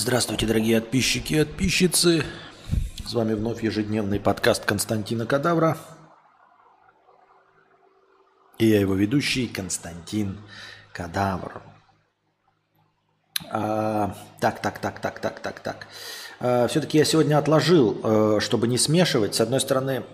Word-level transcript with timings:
Здравствуйте, 0.00 0.46
дорогие 0.46 0.80
подписчики 0.80 1.34
и 1.34 1.38
подписчицы. 1.44 2.22
С 3.04 3.14
вами 3.14 3.34
вновь 3.34 3.64
ежедневный 3.64 4.20
подкаст 4.20 4.64
Константина 4.64 5.26
Кадавра. 5.26 5.76
И 8.58 8.66
я 8.68 8.78
его 8.78 8.94
ведущий 8.94 9.48
Константин 9.48 10.38
Кадавр. 10.92 11.62
А, 13.50 14.14
так, 14.40 14.62
так, 14.62 14.78
так, 14.78 15.00
так, 15.00 15.18
так, 15.18 15.40
так, 15.40 15.58
так. 15.58 15.88
А, 16.38 16.68
все-таки 16.68 16.96
я 16.96 17.04
сегодня 17.04 17.36
отложил, 17.36 18.00
э, 18.00 18.38
чтобы 18.40 18.68
не 18.68 18.78
смешивать. 18.78 19.34
С 19.34 19.40
одной 19.40 19.58
стороны, 19.60 20.04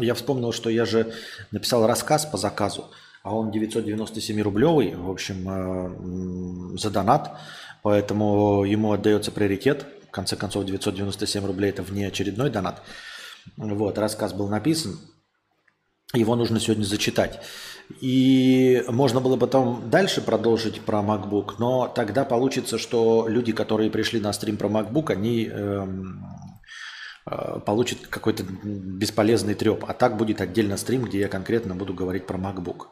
я 0.00 0.14
вспомнил, 0.14 0.52
что 0.52 0.68
я 0.68 0.84
же 0.84 1.14
написал 1.52 1.86
рассказ 1.86 2.26
по 2.26 2.38
заказу, 2.38 2.90
а 3.22 3.36
он 3.36 3.52
997 3.52 4.42
рублевый, 4.42 4.96
в 4.96 5.08
общем, 5.08 6.74
э, 6.74 6.76
за 6.76 6.90
донат. 6.90 7.38
Поэтому 7.82 8.64
ему 8.64 8.92
отдается 8.92 9.32
приоритет. 9.32 9.86
В 10.08 10.10
конце 10.12 10.36
концов, 10.36 10.64
997 10.64 11.44
рублей– 11.44 11.70
это 11.70 11.82
внеочередной 11.82 12.50
донат. 12.50 12.82
Вот, 13.56 13.98
рассказ 13.98 14.32
был 14.32 14.48
написан. 14.48 14.98
Его 16.14 16.36
нужно 16.36 16.60
сегодня 16.60 16.84
зачитать. 16.84 17.40
И 18.00 18.84
можно 18.88 19.20
было 19.20 19.36
потом 19.36 19.90
дальше 19.90 20.20
продолжить 20.20 20.80
про 20.82 21.00
MacBook, 21.00 21.54
но 21.58 21.88
тогда 21.88 22.24
получится, 22.24 22.78
что 22.78 23.26
люди, 23.28 23.52
которые 23.52 23.90
пришли 23.90 24.20
на 24.20 24.32
стрим 24.32 24.56
про 24.56 24.68
MacBook, 24.68 25.10
они 25.10 25.46
эм, 25.46 26.24
э, 27.26 27.60
получат 27.64 28.06
какой-то 28.08 28.44
бесполезный 28.44 29.54
треп. 29.54 29.84
А 29.88 29.94
так 29.94 30.16
будет 30.16 30.40
отдельно 30.40 30.76
стрим, 30.76 31.04
где 31.04 31.20
я 31.20 31.28
конкретно 31.28 31.74
буду 31.74 31.94
говорить 31.94 32.26
про 32.26 32.38
MacBook. 32.38 32.88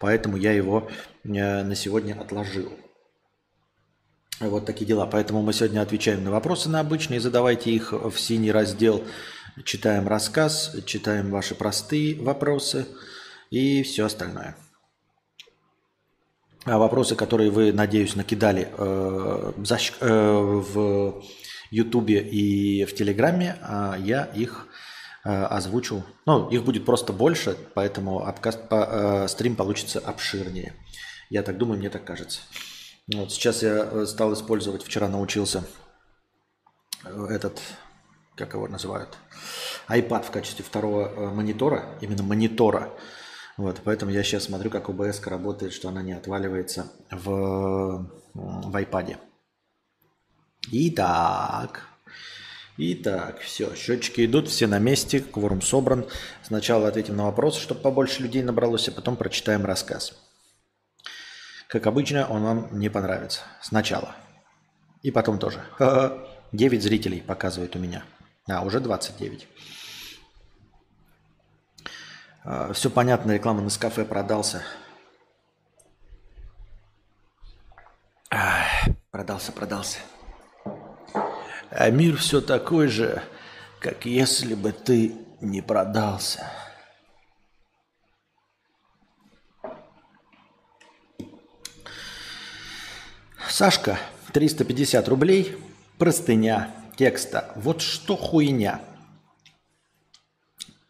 Поэтому 0.00 0.36
я 0.36 0.52
его 0.52 0.88
э, 1.24 1.28
на 1.62 1.74
сегодня 1.74 2.18
отложил. 2.18 2.72
Вот 4.42 4.66
такие 4.66 4.86
дела. 4.86 5.06
Поэтому 5.06 5.42
мы 5.42 5.52
сегодня 5.52 5.80
отвечаем 5.80 6.24
на 6.24 6.30
вопросы 6.30 6.68
на 6.68 6.80
обычные. 6.80 7.20
Задавайте 7.20 7.70
их 7.70 7.92
в 7.92 8.18
синий 8.18 8.50
раздел. 8.50 9.02
Читаем 9.64 10.08
рассказ, 10.08 10.74
читаем 10.86 11.30
ваши 11.30 11.54
простые 11.54 12.20
вопросы 12.20 12.86
и 13.50 13.82
все 13.82 14.06
остальное. 14.06 14.56
А 16.64 16.78
вопросы, 16.78 17.14
которые 17.14 17.50
вы, 17.50 17.72
надеюсь, 17.72 18.16
накидали 18.16 18.68
э, 18.76 19.52
э, 20.00 20.32
в 20.40 21.22
Ютубе 21.70 22.20
и 22.22 22.84
в 22.84 22.94
Телеграме, 22.94 23.56
э, 23.60 23.94
я 24.00 24.24
их 24.24 24.68
э, 25.24 25.28
озвучу. 25.28 26.04
Ну, 26.24 26.48
их 26.48 26.64
будет 26.64 26.84
просто 26.84 27.12
больше, 27.12 27.56
поэтому 27.74 28.26
обкаст, 28.26 28.68
по, 28.68 29.24
э, 29.24 29.28
стрим 29.28 29.54
получится 29.54 29.98
обширнее. 29.98 30.74
Я 31.30 31.42
так 31.42 31.58
думаю, 31.58 31.78
мне 31.78 31.90
так 31.90 32.04
кажется. 32.04 32.40
Вот 33.08 33.32
сейчас 33.32 33.62
я 33.62 33.88
э, 33.90 34.06
стал 34.06 34.32
использовать, 34.32 34.84
вчера 34.84 35.08
научился 35.08 35.64
э, 37.04 37.26
этот, 37.30 37.60
как 38.36 38.54
его 38.54 38.68
называют, 38.68 39.18
iPad 39.88 40.24
в 40.24 40.30
качестве 40.30 40.64
второго 40.64 41.08
э, 41.08 41.34
монитора, 41.34 41.96
именно 42.00 42.22
монитора. 42.22 42.90
Вот, 43.56 43.80
поэтому 43.84 44.12
я 44.12 44.22
сейчас 44.22 44.44
смотрю, 44.44 44.70
как 44.70 44.88
OBS 44.88 45.28
работает, 45.28 45.72
что 45.72 45.88
она 45.88 46.02
не 46.02 46.12
отваливается 46.12 46.92
в, 47.10 48.08
в 48.34 48.76
iPad. 48.76 49.18
Итак, 50.70 51.88
Итак, 52.78 53.40
все, 53.40 53.74
счетчики 53.74 54.24
идут, 54.24 54.48
все 54.48 54.66
на 54.66 54.78
месте, 54.78 55.20
кворум 55.20 55.60
собран. 55.60 56.06
Сначала 56.42 56.88
ответим 56.88 57.16
на 57.16 57.24
вопросы, 57.24 57.60
чтобы 57.60 57.82
побольше 57.82 58.22
людей 58.22 58.42
набралось, 58.42 58.88
а 58.88 58.92
потом 58.92 59.16
прочитаем 59.16 59.66
рассказ. 59.66 60.14
Как 61.72 61.86
обычно, 61.86 62.28
он 62.28 62.42
вам 62.42 62.78
не 62.78 62.90
понравится. 62.90 63.40
Сначала. 63.62 64.14
И 65.00 65.10
потом 65.10 65.38
тоже. 65.38 65.64
9 66.52 66.82
зрителей 66.82 67.22
показывает 67.22 67.74
у 67.76 67.78
меня. 67.78 68.04
А, 68.46 68.60
уже 68.60 68.78
29. 68.78 69.48
А, 72.44 72.74
Все 72.74 72.90
понятно, 72.90 73.32
реклама 73.32 73.62
на 73.62 73.70
кафе 73.70 74.04
продался. 74.04 74.62
Продался, 79.10 79.52
продался. 79.52 79.98
А 81.70 81.88
мир 81.88 82.18
все 82.18 82.42
такой 82.42 82.88
же, 82.88 83.22
как 83.80 84.04
если 84.04 84.52
бы 84.52 84.72
ты 84.72 85.14
не 85.40 85.62
продался. 85.62 86.46
Сашка, 93.52 94.00
350 94.32 95.08
рублей, 95.08 95.56
простыня 95.98 96.70
текста. 96.96 97.52
Вот 97.54 97.82
что 97.82 98.16
хуйня. 98.16 98.80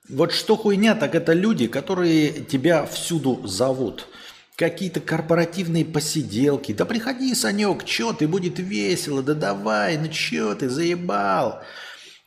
Вот 0.08 0.30
что 0.30 0.56
хуйня, 0.56 0.94
так 0.94 1.16
это 1.16 1.32
люди, 1.32 1.66
которые 1.66 2.30
тебя 2.30 2.86
всюду 2.86 3.44
зовут. 3.48 4.06
Какие-то 4.54 5.00
корпоративные 5.00 5.84
посиделки. 5.84 6.70
Да 6.70 6.84
приходи, 6.84 7.34
Санек, 7.34 7.84
чё 7.84 8.12
ты, 8.12 8.28
будет 8.28 8.60
весело, 8.60 9.24
да 9.24 9.34
давай, 9.34 9.98
ну 9.98 10.06
чё 10.06 10.54
ты, 10.54 10.68
заебал. 10.68 11.62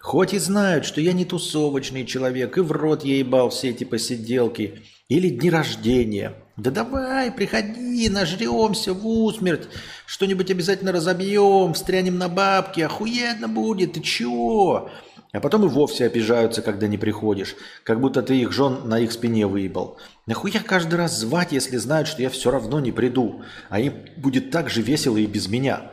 Хоть 0.01 0.33
и 0.33 0.37
знают, 0.37 0.83
что 0.83 0.99
я 0.99 1.13
не 1.13 1.23
тусовочный 1.23 2.05
человек, 2.05 2.57
и 2.57 2.61
в 2.61 2.73
рот 2.73 3.05
я 3.05 3.19
ебал 3.19 3.51
все 3.51 3.69
эти 3.69 3.85
посиделки. 3.85 4.83
Или 5.07 5.29
дни 5.29 5.49
рождения. 5.49 6.33
Да 6.57 6.71
давай, 6.71 7.31
приходи, 7.31 8.09
нажремся 8.09 8.93
в 8.93 9.07
усмерть, 9.07 9.67
что-нибудь 10.05 10.51
обязательно 10.51 10.91
разобьем, 10.91 11.73
встрянем 11.73 12.17
на 12.17 12.29
бабки, 12.29 12.81
охуенно 12.81 13.47
будет, 13.47 13.93
ты 13.93 14.01
чего? 14.01 14.89
А 15.31 15.39
потом 15.39 15.65
и 15.65 15.67
вовсе 15.67 16.05
обижаются, 16.05 16.61
когда 16.61 16.87
не 16.87 16.97
приходишь, 16.97 17.55
как 17.83 17.99
будто 17.99 18.21
ты 18.21 18.37
их 18.37 18.51
жен 18.51 18.87
на 18.87 18.99
их 18.99 19.11
спине 19.11 19.47
выебал. 19.47 19.97
Нахуя 20.25 20.61
каждый 20.65 20.95
раз 20.95 21.17
звать, 21.17 21.51
если 21.51 21.77
знают, 21.77 22.07
что 22.07 22.21
я 22.21 22.29
все 22.29 22.51
равно 22.51 22.79
не 22.79 22.91
приду, 22.91 23.43
а 23.69 23.79
им 23.79 23.93
будет 24.15 24.51
так 24.51 24.69
же 24.69 24.81
весело 24.81 25.17
и 25.17 25.25
без 25.25 25.47
меня? 25.47 25.91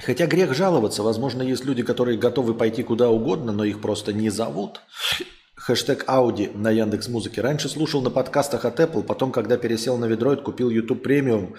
Хотя 0.00 0.26
грех 0.26 0.54
жаловаться, 0.54 1.02
возможно, 1.02 1.42
есть 1.42 1.64
люди, 1.64 1.82
которые 1.82 2.18
готовы 2.18 2.54
пойти 2.54 2.82
куда 2.82 3.08
угодно, 3.08 3.52
но 3.52 3.64
их 3.64 3.80
просто 3.80 4.12
не 4.12 4.30
зовут 4.30 4.80
хэштег 5.68 6.04
Ауди 6.06 6.50
на 6.54 6.70
Яндекс 6.70 7.08
Музыке. 7.08 7.42
Раньше 7.42 7.68
слушал 7.68 8.00
на 8.00 8.10
подкастах 8.10 8.64
от 8.64 8.80
Apple, 8.80 9.02
потом, 9.02 9.32
когда 9.32 9.58
пересел 9.58 9.98
на 9.98 10.06
Ведроид, 10.06 10.40
купил 10.40 10.70
YouTube 10.70 11.02
премиум, 11.02 11.56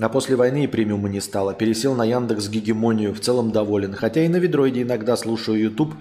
а 0.00 0.08
после 0.08 0.36
войны 0.36 0.64
и 0.64 0.66
премиума 0.66 1.08
не 1.08 1.20
стало. 1.20 1.54
Пересел 1.54 1.94
на 1.94 2.04
Яндекс 2.04 2.48
Гегемонию, 2.48 3.14
в 3.14 3.20
целом 3.20 3.50
доволен. 3.50 3.94
Хотя 3.94 4.24
и 4.24 4.28
на 4.28 4.36
Ведроиде 4.36 4.82
иногда 4.82 5.16
слушаю 5.16 5.60
YouTube 5.60 5.94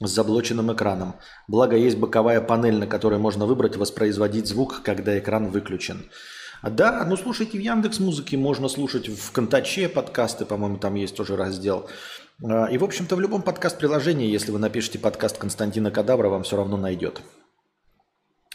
с 0.00 0.10
заблоченным 0.10 0.72
экраном. 0.72 1.14
Благо 1.48 1.76
есть 1.76 1.96
боковая 1.96 2.40
панель, 2.40 2.78
на 2.78 2.86
которой 2.86 3.18
можно 3.18 3.46
выбрать 3.46 3.76
воспроизводить 3.76 4.46
звук, 4.46 4.82
когда 4.82 5.18
экран 5.18 5.50
выключен. 5.50 6.04
А 6.62 6.70
да, 6.70 7.04
ну 7.06 7.16
слушайте 7.16 7.58
в 7.58 7.60
Яндекс 7.60 8.00
Музыке, 8.00 8.36
можно 8.36 8.68
слушать 8.68 9.08
в 9.08 9.30
Контаче 9.32 9.88
подкасты, 9.88 10.44
по-моему, 10.44 10.78
там 10.78 10.94
есть 10.94 11.14
тоже 11.14 11.36
раздел. 11.36 11.88
А, 12.42 12.66
и, 12.66 12.78
в 12.78 12.84
общем-то, 12.84 13.14
в 13.16 13.20
любом 13.20 13.42
подкаст-приложении, 13.42 14.30
если 14.30 14.50
вы 14.52 14.58
напишете 14.58 14.98
подкаст 14.98 15.38
Константина 15.38 15.90
Кадавра, 15.90 16.28
вам 16.28 16.42
все 16.42 16.56
равно 16.56 16.76
найдет. 16.76 17.20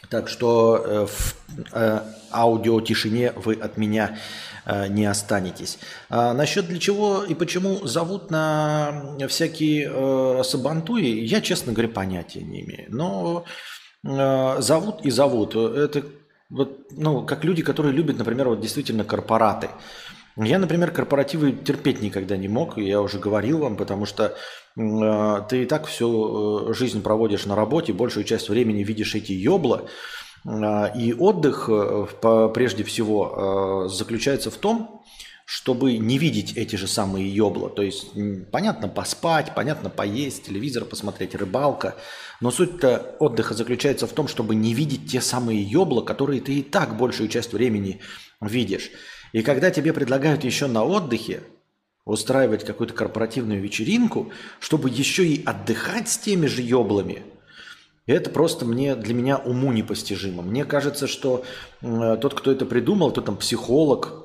Так 0.10 0.28
что 0.28 0.84
э, 0.84 1.06
в 1.06 1.36
э, 1.74 2.02
аудиотишине 2.32 3.34
вы 3.36 3.54
от 3.54 3.78
меня 3.78 4.18
не 4.66 5.06
останетесь. 5.06 5.80
А 6.10 6.34
насчет 6.34 6.68
для 6.68 6.80
чего 6.80 7.24
и 7.24 7.34
почему 7.34 7.86
зовут 7.86 8.30
на 8.30 9.18
всякие 9.28 9.92
э, 9.92 10.44
сабантуи, 10.44 11.26
я, 11.26 11.42
честно 11.42 11.74
говоря, 11.74 11.90
понятия 11.90 12.42
не 12.42 12.62
имею. 12.62 12.86
Но 12.90 13.46
э, 14.04 14.62
зовут 14.62 15.02
и 15.06 15.10
зовут. 15.10 15.56
Это 15.56 16.04
вот, 16.50 16.92
ну, 16.92 17.26
как 17.26 17.44
люди, 17.44 17.64
которые 17.64 17.94
любят, 17.94 18.18
например, 18.18 18.50
вот 18.50 18.60
действительно 18.60 19.04
корпораты. 19.04 19.70
Я, 20.38 20.60
например, 20.60 20.92
корпоративы 20.92 21.52
терпеть 21.52 22.02
никогда 22.02 22.38
не 22.38 22.48
мог, 22.48 22.78
я 22.78 23.02
уже 23.02 23.20
говорил 23.20 23.60
вам, 23.60 23.76
потому 23.76 24.06
что 24.06 24.36
э, 24.78 25.42
ты 25.50 25.64
и 25.64 25.66
так 25.66 25.88
всю 25.88 26.70
э, 26.70 26.74
жизнь 26.74 27.02
проводишь 27.02 27.46
на 27.46 27.56
работе, 27.56 27.94
большую 27.94 28.24
часть 28.24 28.50
времени 28.50 28.84
видишь 28.84 29.16
эти 29.16 29.34
ёбла, 29.34 29.86
э, 29.86 30.21
и 30.46 31.14
отдых, 31.14 31.70
э, 31.70 32.08
прежде 32.54 32.84
всего, 32.84 33.86
э, 33.86 33.90
заключается 33.90 34.50
в 34.50 34.58
том, 34.58 35.04
чтобы 35.46 35.98
не 35.98 36.18
видеть 36.18 36.54
эти 36.56 36.78
же 36.78 36.88
самые 36.88 37.30
ёбла. 37.30 37.70
То 37.70 37.82
есть, 37.82 38.08
понятно, 38.52 38.88
поспать, 38.88 39.54
понятно, 39.54 39.90
поесть, 39.90 40.46
телевизор 40.46 40.86
посмотреть, 40.86 41.36
рыбалка. 41.36 41.96
Но 42.40 42.52
суть-то 42.52 43.18
отдыха 43.20 43.54
заключается 43.54 44.08
в 44.08 44.14
том, 44.14 44.28
чтобы 44.28 44.56
не 44.56 44.74
видеть 44.74 45.12
те 45.12 45.20
самые 45.20 45.62
ёбла, 45.62 46.02
которые 46.02 46.42
ты 46.42 46.60
и 46.60 46.64
так 46.64 46.98
большую 46.98 47.28
часть 47.28 47.54
времени 47.54 48.00
видишь. 48.40 48.92
И 49.34 49.44
когда 49.44 49.72
тебе 49.72 49.94
предлагают 49.94 50.44
еще 50.44 50.68
на 50.68 50.84
отдыхе 50.84 51.44
устраивать 52.06 52.66
какую-то 52.66 52.94
корпоративную 52.94 53.62
вечеринку, 53.62 54.32
чтобы 54.60 54.90
еще 54.90 55.28
и 55.28 55.44
отдыхать 55.44 56.10
с 56.10 56.18
теми 56.18 56.48
же 56.48 56.62
еблами, 56.62 57.24
это 58.14 58.30
просто 58.30 58.66
мне, 58.66 58.96
для 58.96 59.14
меня 59.14 59.38
уму 59.38 59.72
непостижимо. 59.72 60.42
Мне 60.42 60.66
кажется, 60.66 61.08
что 61.08 61.44
э, 61.82 62.18
тот, 62.22 62.34
кто 62.34 62.52
это 62.52 62.66
придумал, 62.66 63.12
тот 63.12 63.26
там 63.26 63.38
психолог, 63.38 64.22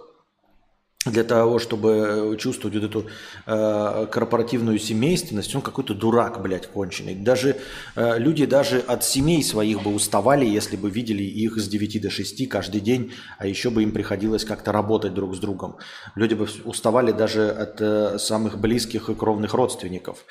для 1.11 1.25
того, 1.25 1.59
чтобы 1.59 2.37
чувствовать 2.39 2.77
вот 2.77 2.85
эту 2.85 3.07
э, 3.47 4.07
корпоративную 4.11 4.79
семейственность, 4.79 5.55
он 5.55 5.63
какой-то 5.63 5.95
дурак, 5.95 6.43
блядь, 6.43 6.67
конченый. 6.67 7.15
Даже 7.15 7.57
э, 7.95 8.19
люди 8.19 8.45
даже 8.47 8.81
от 8.81 9.05
семей 9.05 9.43
своих 9.43 9.83
бы 9.83 9.95
уставали, 9.95 10.45
если 10.45 10.77
бы 10.77 10.91
видели 10.91 11.23
их 11.23 11.59
с 11.59 11.69
9 11.69 12.03
до 12.03 12.11
6 12.11 12.49
каждый 12.49 12.81
день, 12.81 13.13
а 13.39 13.47
еще 13.47 13.71
бы 13.71 13.83
им 13.83 13.93
приходилось 13.93 14.45
как-то 14.45 14.73
работать 14.73 15.15
друг 15.15 15.35
с 15.35 15.39
другом. 15.39 15.77
Люди 16.15 16.35
бы 16.35 16.49
уставали 16.65 17.13
даже 17.13 17.51
от 17.51 17.81
э, 17.81 18.19
самых 18.19 18.59
близких 18.59 19.09
и 19.09 19.15
кровных 19.15 19.55
родственников. 19.55 20.25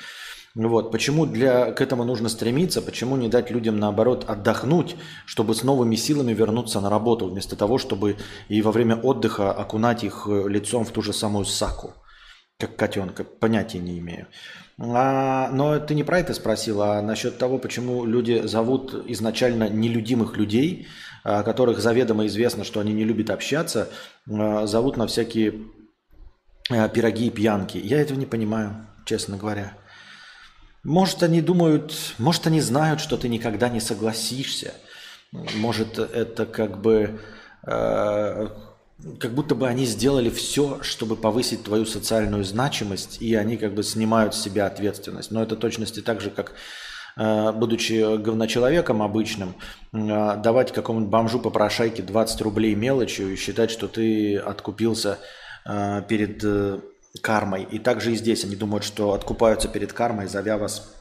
Вот. 0.56 0.90
Почему 0.90 1.26
для, 1.26 1.70
к 1.72 1.82
этому 1.82 2.04
нужно 2.04 2.30
стремиться? 2.30 2.80
Почему 2.80 3.16
не 3.16 3.28
дать 3.28 3.50
людям, 3.50 3.78
наоборот, 3.78 4.24
отдохнуть, 4.26 4.96
чтобы 5.26 5.54
с 5.54 5.62
новыми 5.62 5.96
силами 5.96 6.32
вернуться 6.32 6.80
на 6.80 6.88
работу, 6.88 7.28
вместо 7.28 7.56
того, 7.56 7.76
чтобы 7.76 8.16
и 8.48 8.62
во 8.62 8.72
время 8.72 8.96
отдыха 8.96 9.52
окунать 9.52 10.02
их 10.02 10.26
э, 10.26 10.48
лицом 10.48 10.86
в 10.86 10.92
ту 10.92 11.02
же 11.02 11.12
самую 11.12 11.44
саку, 11.44 11.92
как 12.58 12.74
котенка? 12.76 13.22
Понятия 13.22 13.80
не 13.80 13.98
имею. 13.98 14.28
А, 14.80 15.50
но 15.52 15.78
ты 15.78 15.94
не 15.94 16.04
про 16.04 16.20
это 16.20 16.32
спросил, 16.32 16.80
а 16.80 17.02
насчет 17.02 17.36
того, 17.36 17.58
почему 17.58 18.06
люди 18.06 18.46
зовут 18.46 18.94
изначально 19.08 19.68
нелюдимых 19.68 20.38
людей, 20.38 20.86
о 21.22 21.42
которых 21.42 21.80
заведомо 21.80 22.24
известно, 22.26 22.64
что 22.64 22.80
они 22.80 22.94
не 22.94 23.04
любят 23.04 23.28
общаться, 23.28 23.90
а, 24.26 24.66
зовут 24.66 24.96
на 24.96 25.06
всякие 25.06 25.66
э, 26.70 26.88
пироги 26.88 27.26
и 27.26 27.30
пьянки. 27.30 27.76
Я 27.76 28.00
этого 28.00 28.18
не 28.18 28.24
понимаю, 28.24 28.86
честно 29.04 29.36
говоря. 29.36 29.76
Может, 30.86 31.24
они 31.24 31.40
думают, 31.40 32.14
может, 32.18 32.46
они 32.46 32.60
знают, 32.60 33.00
что 33.00 33.16
ты 33.16 33.28
никогда 33.28 33.68
не 33.68 33.80
согласишься. 33.80 34.72
Может, 35.32 35.98
это 35.98 36.46
как 36.46 36.80
бы, 36.80 37.18
э, 37.66 38.48
как 39.18 39.34
будто 39.34 39.56
бы 39.56 39.66
они 39.66 39.84
сделали 39.84 40.30
все, 40.30 40.78
чтобы 40.82 41.16
повысить 41.16 41.64
твою 41.64 41.86
социальную 41.86 42.44
значимость, 42.44 43.20
и 43.20 43.34
они 43.34 43.56
как 43.56 43.74
бы 43.74 43.82
снимают 43.82 44.36
с 44.36 44.40
себя 44.40 44.66
ответственность. 44.66 45.32
Но 45.32 45.42
это 45.42 45.56
точности 45.56 46.02
так 46.02 46.20
же, 46.20 46.30
как 46.30 46.52
э, 47.16 47.50
будучи 47.50 48.18
говночеловеком 48.18 49.02
обычным, 49.02 49.56
э, 49.92 50.36
давать 50.36 50.72
какому-нибудь 50.72 51.10
бомжу 51.10 51.40
по 51.40 51.50
прошайке 51.50 52.04
20 52.04 52.40
рублей 52.42 52.76
мелочью 52.76 53.32
и 53.32 53.36
считать, 53.36 53.72
что 53.72 53.88
ты 53.88 54.36
откупился 54.36 55.18
э, 55.64 56.02
перед 56.08 56.44
э, 56.44 56.78
кармой. 57.20 57.66
И 57.70 57.78
также 57.78 58.12
и 58.12 58.16
здесь 58.16 58.44
они 58.44 58.56
думают, 58.56 58.84
что 58.84 59.12
откупаются 59.12 59.68
перед 59.68 59.92
кармой, 59.92 60.26
зовя 60.26 60.58
вас 60.58 60.92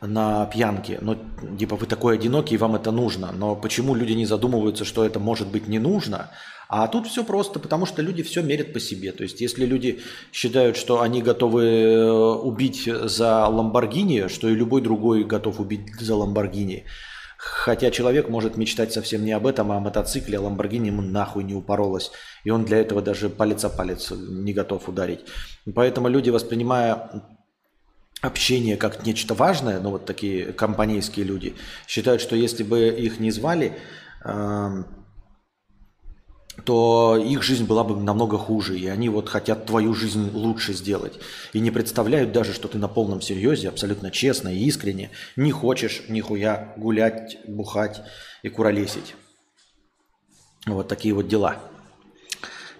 на 0.00 0.46
пьянке. 0.46 0.98
Но 1.00 1.16
типа 1.58 1.76
вы 1.76 1.86
такой 1.86 2.14
одинокий, 2.14 2.56
вам 2.56 2.74
это 2.74 2.90
нужно. 2.90 3.32
Но 3.32 3.56
почему 3.56 3.94
люди 3.94 4.12
не 4.12 4.26
задумываются, 4.26 4.84
что 4.84 5.04
это 5.04 5.20
может 5.20 5.48
быть 5.48 5.68
не 5.68 5.78
нужно? 5.78 6.30
А 6.68 6.88
тут 6.88 7.06
все 7.06 7.22
просто, 7.22 7.60
потому 7.60 7.84
что 7.84 8.00
люди 8.00 8.22
все 8.22 8.42
мерят 8.42 8.72
по 8.72 8.80
себе. 8.80 9.12
То 9.12 9.22
есть 9.22 9.40
если 9.40 9.66
люди 9.66 10.00
считают, 10.32 10.76
что 10.76 11.02
они 11.02 11.20
готовы 11.20 11.64
э, 11.64 12.10
убить 12.10 12.84
за 12.86 13.46
Ламборгини, 13.46 14.28
что 14.28 14.48
и 14.48 14.54
любой 14.54 14.80
другой 14.80 15.22
готов 15.24 15.60
убить 15.60 15.94
за 16.00 16.16
Ламборгини, 16.16 16.84
Хотя 17.44 17.90
человек 17.90 18.28
может 18.28 18.56
мечтать 18.56 18.92
совсем 18.92 19.24
не 19.24 19.32
об 19.32 19.48
этом, 19.48 19.72
а 19.72 19.78
о 19.78 19.80
мотоцикле, 19.80 20.38
а 20.38 20.42
Ламборгини 20.42 20.86
ему 20.86 21.02
нахуй 21.02 21.42
не 21.42 21.54
упоролось. 21.54 22.12
И 22.44 22.50
он 22.50 22.64
для 22.64 22.78
этого 22.78 23.02
даже 23.02 23.28
палец 23.28 23.64
о 23.64 23.68
палец 23.68 24.12
не 24.12 24.52
готов 24.52 24.88
ударить. 24.88 25.24
Поэтому 25.74 26.06
люди, 26.06 26.30
воспринимая 26.30 27.24
общение 28.20 28.76
как 28.76 29.04
нечто 29.04 29.34
важное, 29.34 29.80
ну 29.80 29.90
вот 29.90 30.06
такие 30.06 30.52
компанейские 30.52 31.26
люди, 31.26 31.56
считают, 31.88 32.22
что 32.22 32.36
если 32.36 32.62
бы 32.62 32.86
их 32.86 33.18
не 33.18 33.32
звали, 33.32 33.76
эм, 34.24 34.86
то 36.64 37.16
их 37.16 37.42
жизнь 37.42 37.64
была 37.64 37.82
бы 37.82 37.96
намного 37.96 38.36
хуже, 38.36 38.78
и 38.78 38.86
они 38.86 39.08
вот 39.08 39.28
хотят 39.28 39.66
твою 39.66 39.94
жизнь 39.94 40.30
лучше 40.32 40.74
сделать. 40.74 41.18
И 41.52 41.60
не 41.60 41.70
представляют 41.70 42.32
даже, 42.32 42.52
что 42.52 42.68
ты 42.68 42.78
на 42.78 42.88
полном 42.88 43.20
серьезе, 43.20 43.68
абсолютно 43.68 44.10
честно 44.10 44.48
и 44.48 44.64
искренне 44.64 45.10
не 45.36 45.50
хочешь 45.50 46.02
нихуя 46.08 46.74
гулять, 46.76 47.38
бухать 47.46 48.02
и 48.42 48.48
куролесить. 48.48 49.14
Вот 50.66 50.88
такие 50.88 51.14
вот 51.14 51.26
дела. 51.26 51.60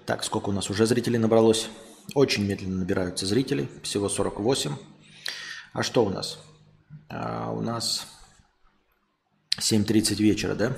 Так, 0.06 0.22
сколько 0.22 0.50
у 0.50 0.52
нас 0.52 0.68
уже 0.68 0.86
зрителей 0.86 1.18
набралось? 1.18 1.68
Очень 2.14 2.44
медленно 2.46 2.78
набираются 2.78 3.26
зрители, 3.26 3.68
всего 3.82 4.08
48. 4.08 4.72
А 5.72 5.82
что 5.82 6.04
у 6.04 6.10
нас? 6.10 6.38
А 7.08 7.50
у 7.52 7.60
нас 7.60 8.06
7.30 9.58 10.16
вечера, 10.16 10.54
да? 10.54 10.76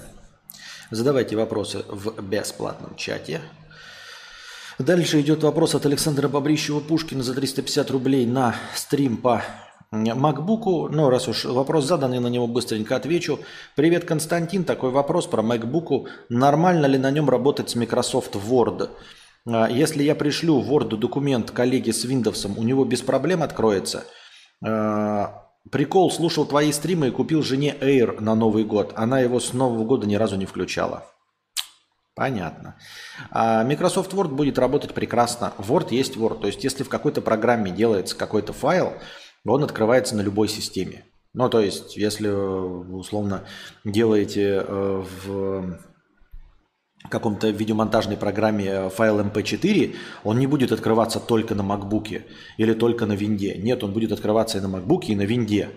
Задавайте 0.90 1.36
вопросы 1.36 1.84
в 1.88 2.20
бесплатном 2.22 2.96
чате. 2.96 3.40
Дальше 4.78 5.20
идет 5.20 5.42
вопрос 5.42 5.75
от 5.75 5.86
Александра 5.86 6.28
Бобрищева-Пушкина 6.28 7.22
за 7.22 7.34
350 7.34 7.90
рублей 7.90 8.26
на 8.26 8.56
стрим 8.75 9.16
по 9.16 9.42
MacBook. 9.92 10.88
Ну, 10.90 11.10
раз 11.10 11.28
уж 11.28 11.44
вопрос 11.44 11.84
задан, 11.84 12.12
я 12.12 12.20
на 12.20 12.26
него 12.26 12.46
быстренько 12.46 12.96
отвечу. 12.96 13.38
Привет, 13.76 14.04
Константин. 14.04 14.64
Такой 14.64 14.90
вопрос 14.90 15.26
про 15.26 15.42
MacBook. 15.42 16.06
Нормально 16.28 16.86
ли 16.86 16.98
на 16.98 17.10
нем 17.10 17.31
работать 17.31 17.70
с 17.70 17.76
Microsoft 17.76 18.34
Word? 18.34 18.90
А, 19.46 19.69
если 19.70 20.02
я 20.02 20.14
пришлю 20.14 20.60
Word 20.60 20.96
документ 20.96 21.50
коллеге 21.50 21.92
с 21.92 22.04
Windows, 22.04 22.52
у 22.56 22.62
него 22.62 22.84
без 22.84 23.00
проблем 23.02 23.42
откроется? 23.42 24.04
А, 24.64 25.44
Прикол, 25.70 26.11
слушал 26.11 26.44
твои 26.44 26.72
стримы 26.72 27.08
и 27.08 27.11
купил 27.11 27.43
жене 27.43 27.75
Air 27.81 28.20
на 28.20 28.34
Новый 28.34 28.64
год. 28.64 28.93
Она 28.96 29.20
его 29.20 29.40
с 29.40 29.52
Нового 29.52 29.84
года 29.84 30.06
ни 30.06 30.14
разу 30.14 30.37
не 30.37 30.44
включала. 30.46 31.06
Понятно. 32.14 32.76
А 33.31 33.64
Microsoft 33.64 34.12
Word 34.12 34.28
будет 34.28 34.58
работать 34.58 34.94
прекрасно. 34.94 35.52
Word 35.58 35.88
есть 35.90 36.16
Word. 36.16 36.40
То 36.40 36.46
есть, 36.46 36.62
если 36.62 36.84
в 36.84 36.88
какой-то 36.88 37.22
программе 37.22 37.70
делается 37.72 38.16
какой-то 38.16 38.52
файл, 38.52 38.93
он 39.44 39.64
открывается 39.64 40.14
на 40.14 40.20
любой 40.20 40.49
системе. 40.49 41.05
Ну, 41.32 41.49
то 41.49 41.61
есть, 41.61 41.96
если 41.96 42.28
условно 42.28 43.44
делаете 43.84 44.64
э, 44.67 45.05
в 45.26 45.78
каком-то 47.14 47.50
видеомонтажной 47.50 48.16
программе 48.16 48.66
э, 48.66 48.90
файл 48.90 49.20
MP4, 49.20 49.84
эм 49.84 49.93
он 50.25 50.38
не 50.38 50.46
будет 50.46 50.72
открываться 50.72 51.20
только 51.20 51.55
на 51.55 51.62
MacBook 51.62 52.22
или 52.58 52.75
только 52.75 53.06
на 53.06 53.12
винде. 53.12 53.55
Нет, 53.56 53.84
он 53.84 53.93
будет 53.93 54.12
открываться 54.12 54.58
и 54.58 54.61
на 54.61 54.66
MacBook, 54.66 55.05
и 55.06 55.16
на 55.16 55.22
винде. 55.22 55.69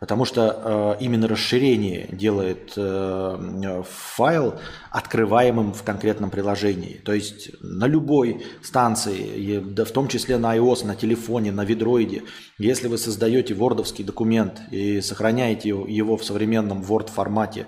Потому 0.00 0.24
что 0.26 0.96
э, 1.00 1.04
именно 1.04 1.28
расширение 1.28 2.08
делает 2.10 2.72
э, 2.76 3.82
файл 3.86 4.54
открываемым 4.90 5.72
в 5.72 5.82
конкретном 5.82 6.30
приложении. 6.30 7.00
То 7.04 7.12
есть 7.12 7.50
на 7.60 7.86
любой 7.86 8.42
станции, 8.62 9.58
да 9.58 9.84
в 9.84 9.90
том 9.90 10.08
числе 10.08 10.38
на 10.38 10.56
iOS, 10.56 10.86
на 10.86 10.96
телефоне, 10.96 11.52
на 11.52 11.64
видроиде, 11.64 12.22
если 12.58 12.88
вы 12.88 12.98
создаете 12.98 13.54
вордовский 13.54 14.04
документ 14.04 14.60
и 14.70 15.00
сохраняете 15.00 15.68
его 15.68 16.16
в 16.16 16.24
современном 16.24 16.82
Word 16.82 17.10
формате 17.10 17.66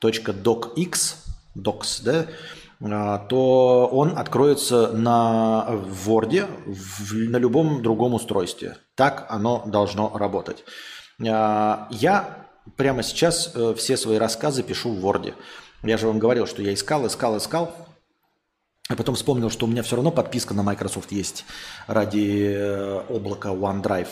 .docx, 0.00 1.23
docs, 1.56 2.02
да, 2.02 2.26
а, 2.80 3.18
то 3.18 3.88
он 3.92 4.18
откроется 4.18 4.88
на 4.88 5.66
Word 5.68 6.46
в, 6.66 7.14
на 7.14 7.36
любом 7.36 7.82
другом 7.82 8.14
устройстве. 8.14 8.76
Так 8.94 9.26
оно 9.28 9.64
должно 9.66 10.16
работать. 10.16 10.64
А, 11.26 11.88
я 11.90 12.48
прямо 12.76 13.02
сейчас 13.02 13.52
э, 13.54 13.74
все 13.76 13.96
свои 13.96 14.18
рассказы 14.18 14.62
пишу 14.62 14.90
в 14.90 15.04
Word. 15.04 15.34
Я 15.82 15.98
же 15.98 16.06
вам 16.06 16.18
говорил, 16.18 16.46
что 16.46 16.62
я 16.62 16.72
искал, 16.74 17.06
искал, 17.06 17.36
искал. 17.36 17.74
А 18.88 18.96
потом 18.96 19.14
вспомнил, 19.14 19.48
что 19.48 19.64
у 19.64 19.68
меня 19.68 19.82
все 19.82 19.96
равно 19.96 20.10
подписка 20.10 20.52
на 20.52 20.62
Microsoft 20.62 21.10
есть 21.12 21.44
ради 21.86 22.54
э, 22.54 23.00
облака 23.08 23.50
OneDrive. 23.50 24.08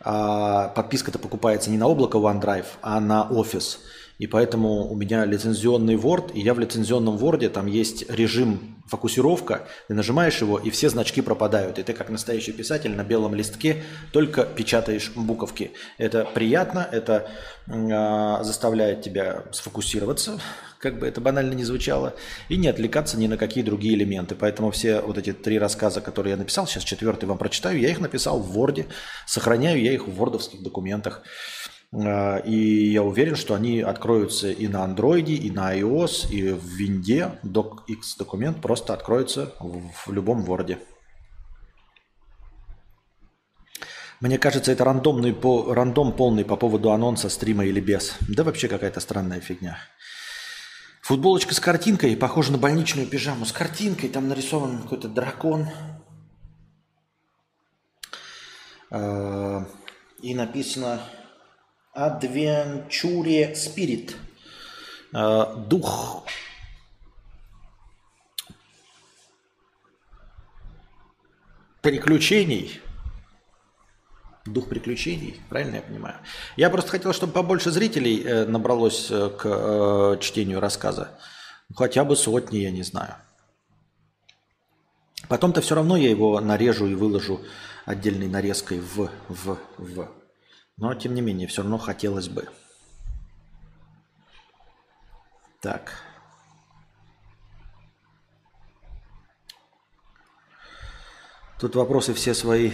А 0.00 0.68
подписка-то 0.68 1.18
покупается 1.18 1.70
не 1.70 1.78
на 1.78 1.88
облако 1.88 2.18
OneDrive, 2.18 2.66
а 2.82 3.00
на 3.00 3.26
Office. 3.30 3.78
И 4.18 4.26
поэтому 4.26 4.86
у 4.90 4.94
меня 4.94 5.24
лицензионный 5.24 5.96
Word, 5.96 6.32
и 6.34 6.40
я 6.40 6.54
в 6.54 6.58
лицензионном 6.58 7.16
Word, 7.16 7.48
там 7.48 7.66
есть 7.66 8.08
режим 8.10 8.74
фокусировка, 8.86 9.66
ты 9.88 9.94
нажимаешь 9.94 10.40
его, 10.40 10.58
и 10.58 10.70
все 10.70 10.88
значки 10.88 11.20
пропадают. 11.20 11.78
И 11.78 11.82
ты 11.82 11.92
как 11.94 12.10
настоящий 12.10 12.52
писатель 12.52 12.94
на 12.94 13.02
белом 13.02 13.34
листке 13.34 13.82
только 14.12 14.44
печатаешь 14.44 15.10
буковки. 15.16 15.72
Это 15.98 16.24
приятно, 16.24 16.86
это 16.92 17.28
э, 17.66 18.44
заставляет 18.44 19.02
тебя 19.02 19.44
сфокусироваться, 19.52 20.38
как 20.78 20.98
бы 20.98 21.06
это 21.06 21.20
банально 21.20 21.54
не 21.54 21.64
звучало, 21.64 22.14
и 22.50 22.56
не 22.58 22.68
отвлекаться 22.68 23.18
ни 23.18 23.26
на 23.26 23.38
какие 23.38 23.64
другие 23.64 23.94
элементы. 23.94 24.34
Поэтому 24.34 24.70
все 24.70 25.00
вот 25.00 25.16
эти 25.16 25.32
три 25.32 25.58
рассказа, 25.58 26.02
которые 26.02 26.32
я 26.32 26.36
написал, 26.36 26.66
сейчас 26.66 26.84
четвертый 26.84 27.24
вам 27.24 27.38
прочитаю, 27.38 27.80
я 27.80 27.88
их 27.88 28.00
написал 28.00 28.38
в 28.38 28.56
Word, 28.58 28.84
сохраняю 29.26 29.82
я 29.82 29.92
их 29.92 30.06
в 30.06 30.14
вордовских 30.14 30.62
документах. 30.62 31.22
А, 31.22 31.63
и 31.94 32.90
я 32.90 33.04
уверен, 33.04 33.36
что 33.36 33.54
они 33.54 33.80
откроются 33.80 34.50
и 34.50 34.66
на 34.66 34.84
Android, 34.84 35.26
и 35.26 35.50
на 35.50 35.78
iOS, 35.78 36.28
и 36.30 36.50
в 36.50 36.64
Винде. 36.64 37.38
DocX 37.44 38.16
документ 38.18 38.60
просто 38.60 38.94
откроется 38.94 39.54
в 39.60 40.12
любом 40.12 40.44
Word. 40.44 40.78
Мне 44.20 44.38
кажется, 44.38 44.72
это 44.72 44.84
рандомный 44.84 45.32
по, 45.32 45.72
рандом 45.72 46.12
полный 46.12 46.44
по 46.44 46.56
поводу 46.56 46.90
анонса 46.90 47.28
стрима 47.28 47.64
или 47.64 47.80
без. 47.80 48.16
Да 48.28 48.42
вообще 48.42 48.68
какая-то 48.68 48.98
странная 48.98 49.40
фигня. 49.40 49.78
Футболочка 51.02 51.54
с 51.54 51.60
картинкой, 51.60 52.16
похожа 52.16 52.50
на 52.50 52.58
больничную 52.58 53.06
пижаму. 53.06 53.44
С 53.44 53.52
картинкой, 53.52 54.08
там 54.08 54.28
нарисован 54.28 54.82
какой-то 54.82 55.08
дракон. 55.08 55.68
А, 58.90 59.66
и 60.22 60.34
написано 60.34 61.00
Adventure 61.96 63.54
Spirit. 63.54 64.16
А, 65.12 65.54
дух 65.54 66.24
приключений. 71.84 72.80
Дух 74.46 74.68
приключений, 74.68 75.40
правильно 75.48 75.76
я 75.76 75.82
понимаю? 75.82 76.16
Я 76.56 76.68
просто 76.68 76.90
хотел, 76.90 77.12
чтобы 77.12 77.32
побольше 77.32 77.70
зрителей 77.70 78.22
э, 78.22 78.44
набралось 78.44 79.10
э, 79.10 79.30
к 79.30 79.46
э, 79.46 80.18
чтению 80.20 80.60
рассказа. 80.60 81.18
Хотя 81.74 82.04
бы 82.04 82.14
сотни, 82.14 82.58
я 82.58 82.70
не 82.70 82.82
знаю. 82.82 83.14
Потом-то 85.28 85.62
все 85.62 85.74
равно 85.76 85.96
я 85.96 86.10
его 86.10 86.40
нарежу 86.40 86.86
и 86.86 86.94
выложу 86.94 87.40
отдельной 87.86 88.28
нарезкой 88.28 88.80
в, 88.80 89.08
в, 89.28 89.58
в. 89.78 90.23
Но, 90.76 90.94
тем 90.94 91.14
не 91.14 91.20
менее, 91.20 91.46
все 91.46 91.62
равно 91.62 91.78
хотелось 91.78 92.28
бы. 92.28 92.48
Так. 95.60 95.92
Тут 101.60 101.76
вопросы 101.76 102.12
все 102.12 102.34
свои. 102.34 102.72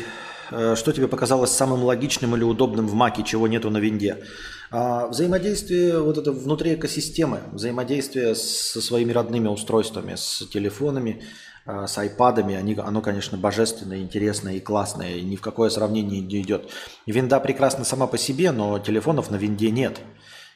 Э, 0.51 0.75
что 0.75 0.93
тебе 0.93 1.07
показалось 1.07 1.51
самым 1.51 1.85
логичным 1.85 2.35
или 2.35 2.43
удобным 2.43 2.89
в 2.89 2.95
Маке, 2.95 3.23
чего 3.23 3.47
нету 3.47 3.71
на 3.71 3.79
винде? 3.79 4.25
А, 4.73 5.07
взаимодействие 5.09 6.01
вот 6.01 6.19
это 6.19 6.33
внутри 6.33 6.75
экосистемы, 6.75 7.41
взаимодействие 7.53 8.35
со 8.35 8.81
своими 8.81 9.13
родными 9.13 9.49
устройствами, 9.49 10.15
с 10.17 10.47
телефонами, 10.53 11.23
с 11.67 11.99
айпадами, 11.99 12.55
они, 12.55 12.75
оно, 12.75 13.01
конечно, 13.01 13.39
божественное, 13.39 13.99
интересное 13.99 14.55
и 14.55 14.61
классное, 14.61 15.17
и 15.17 15.23
ни 15.23 15.37
в 15.37 15.41
какое 15.41 15.71
сравнение 15.71 16.21
не 16.21 16.41
идет. 16.41 16.71
Винда 17.07 17.39
прекрасна 17.41 17.85
сама 17.85 18.07
по 18.07 18.19
себе, 18.19 18.51
но 18.51 18.79
телефонов 18.79 19.31
на 19.31 19.37
винде 19.37 19.71
нет. 19.71 20.01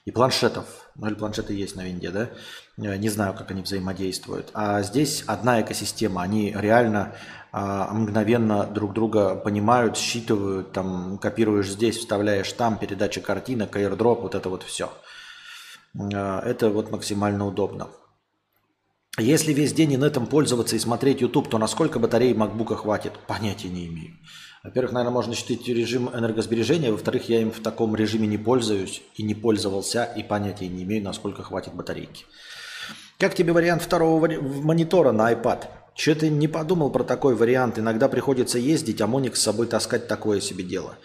И 0.05 0.11
планшетов, 0.11 0.67
ну 0.97 1.07
или 1.07 1.15
планшеты 1.15 1.55
есть 1.55 1.77
на 1.77 1.83
винде, 1.83 2.11
да? 2.11 2.29
Э, 2.77 2.97
не 2.97 3.09
знаю, 3.09 3.35
как 3.35 3.51
они 3.51 3.63
взаимодействуют. 3.63 4.51
А 4.53 4.83
здесь 4.83 5.25
одна 5.27 5.63
экосистема, 5.63 6.23
они 6.23 6.55
реально 6.55 7.15
а, 7.53 7.95
мгновенно 7.95 8.65
друг 8.67 8.93
друга 8.93 9.35
понимают, 9.37 9.97
считывают, 9.97 10.73
там, 10.73 11.19
копируешь 11.19 11.71
здесь, 11.71 11.99
вставляешь 11.99 12.53
там, 12.53 12.77
передача 12.77 13.21
картинок, 13.21 13.77
airdrop, 13.77 14.23
вот 14.23 14.35
это 14.35 14.49
вот 14.51 14.63
все. 14.63 14.93
Э, 15.95 16.41
это 16.41 16.69
вот 16.69 16.91
максимально 16.91 17.47
удобно. 17.47 17.89
Если 19.19 19.53
весь 19.53 19.73
день 19.73 19.93
и 19.93 19.95
инетом 19.95 20.27
пользоваться 20.27 20.75
и 20.75 20.81
смотреть 20.81 21.21
YouTube, 21.21 21.49
то 21.49 21.59
насколько 21.59 22.01
батареи 22.01 22.35
MacBook 22.35 22.75
хватит? 22.75 23.13
Понятия 23.29 23.69
не 23.69 23.87
имею. 23.87 24.17
Во-первых, 24.65 24.93
наверное, 24.93 25.15
можно 25.15 25.35
считать 25.37 25.69
режим 25.69 26.11
энергосбережения. 26.13 26.91
Во-вторых, 26.91 27.29
я 27.29 27.41
им 27.41 27.53
в 27.53 27.61
таком 27.61 27.95
режиме 27.95 28.27
не 28.27 28.39
пользуюсь 28.39 29.03
и 29.15 29.23
не 29.23 29.37
пользовался, 29.37 30.05
и 30.05 30.25
понятия 30.25 30.67
не 30.67 30.83
имею, 30.83 31.05
насколько 31.05 31.45
хватит 31.45 31.75
батарейки. 31.75 32.25
Как 33.19 33.37
тебе 33.37 33.53
вариант 33.53 33.83
второго 33.83 34.27
монитора 34.27 35.13
на 35.13 35.33
iPad? 35.33 35.67
Че 35.95 36.17
ты 36.17 36.29
не 36.29 36.49
подумал 36.49 36.91
про 36.91 37.05
такой 37.05 37.37
вариант? 37.37 37.79
Иногда 37.79 38.09
приходится 38.09 38.59
ездить, 38.59 39.01
а 39.01 39.07
Моник 39.07 39.37
с 39.37 39.43
собой 39.43 39.69
таскать 39.69 40.09
такое 40.09 40.41
себе 40.41 40.65
дело. 40.65 40.97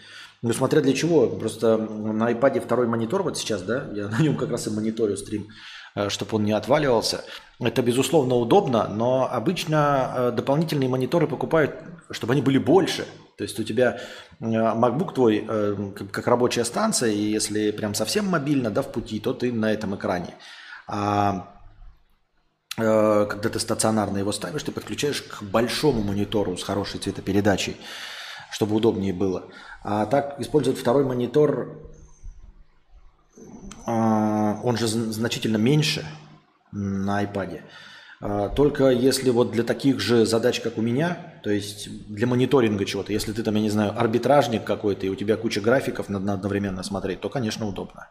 Ну, 0.42 0.54
смотря 0.54 0.82
для 0.82 0.94
чего. 0.94 1.28
Просто 1.28 1.78
на 1.78 2.32
iPad 2.32 2.62
второй 2.62 2.88
монитор 2.88 3.22
вот 3.22 3.38
сейчас, 3.38 3.62
да, 3.62 3.88
я 3.94 4.08
на 4.10 4.20
нем 4.20 4.36
как 4.36 4.50
раз 4.50 4.66
и 4.66 4.72
мониторю 4.72 5.16
стрим. 5.16 5.50
Э, 5.96 6.10
чтобы 6.10 6.38
он 6.38 6.46
не 6.46 6.52
отваливался. 6.52 7.24
Это, 7.60 7.82
безусловно, 7.82 8.36
удобно, 8.36 8.88
но 8.88 9.28
обычно 9.32 10.14
э, 10.16 10.32
дополнительные 10.32 10.88
мониторы 10.88 11.28
покупают, 11.28 11.76
чтобы 12.12 12.34
они 12.34 12.42
были 12.42 12.58
больше. 12.58 13.08
То 13.38 13.44
есть 13.44 13.60
у 13.60 13.64
тебя 13.64 14.00
э, 14.40 14.46
MacBook 14.46 15.14
твой 15.14 15.46
как 16.12 16.28
рабочая 16.28 16.66
станция, 16.66 17.10
и 17.10 17.32
если 17.32 17.72
прям 17.72 17.96
совсем 17.96 18.28
мобильно, 18.28 18.70
да, 18.70 18.82
в 18.82 18.92
пути, 18.92 19.20
то 19.20 19.34
ты 19.34 19.52
на 19.52 19.72
этом 19.72 19.96
экране. 19.96 20.36
А 20.88 21.56
когда 22.76 23.50
ты 23.50 23.60
стационарно 23.60 24.20
его 24.20 24.32
ставишь, 24.32 24.64
ты 24.64 24.72
подключаешь 24.72 25.22
к 25.24 25.44
большому 25.44 26.02
монитору 26.02 26.56
с 26.56 26.64
хорошей 26.64 27.02
цветопередачей, 27.02 27.76
чтобы 28.52 28.76
удобнее 28.76 29.12
было. 29.12 29.50
А 29.84 30.06
так 30.06 30.40
использовать 30.40 30.80
второй 30.80 31.04
монитор 31.04 31.89
он 33.86 34.78
же 34.78 34.88
значительно 34.88 35.58
меньше 35.58 36.06
на 36.72 37.24
iPad. 37.24 37.62
А, 38.22 38.50
только 38.50 38.90
если 38.90 39.30
вот 39.30 39.52
для 39.52 39.64
таких 39.64 40.00
же 40.00 40.26
задач, 40.26 40.60
как 40.60 40.78
у 40.78 40.82
меня, 40.82 41.40
то 41.44 41.50
есть 41.50 41.90
для 42.08 42.28
мониторинга 42.28 42.86
чего-то, 42.86 43.14
если 43.14 43.32
ты 43.32 43.44
там, 43.44 43.56
я 43.56 43.62
не 43.62 43.70
знаю, 43.70 43.98
арбитражник 43.98 44.66
какой-то, 44.66 45.06
и 45.06 45.10
у 45.10 45.16
тебя 45.16 45.38
куча 45.38 45.62
графиков 45.62 46.10
надо 46.10 46.34
одновременно 46.34 46.84
смотреть, 46.84 47.22
то, 47.22 47.30
конечно, 47.30 47.66
удобно. 47.66 48.10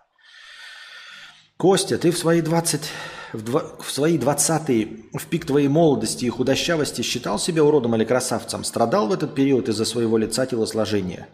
Костя, 1.58 1.98
ты 1.98 2.10
в 2.10 2.16
свои 2.16 2.40
20, 2.40 2.80
в, 3.32 3.42
два, 3.42 3.64
в 3.80 3.90
свои 3.90 4.16
20 4.16 5.12
в 5.12 5.26
пик 5.26 5.44
твоей 5.44 5.68
молодости 5.68 6.24
и 6.24 6.30
худощавости 6.30 7.02
считал 7.02 7.38
себя 7.38 7.64
уродом 7.64 7.96
или 7.96 8.04
красавцем? 8.04 8.64
Страдал 8.64 9.08
в 9.08 9.12
этот 9.12 9.34
период 9.34 9.68
из-за 9.68 9.84
своего 9.84 10.16
лица 10.16 10.46
телосложения? 10.46 11.28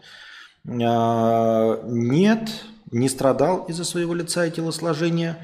А, 0.67 1.81
нет, 1.85 2.49
не 2.91 3.09
страдал 3.09 3.65
из-за 3.65 3.83
своего 3.83 4.13
лица 4.13 4.45
и 4.45 4.51
телосложения. 4.51 5.37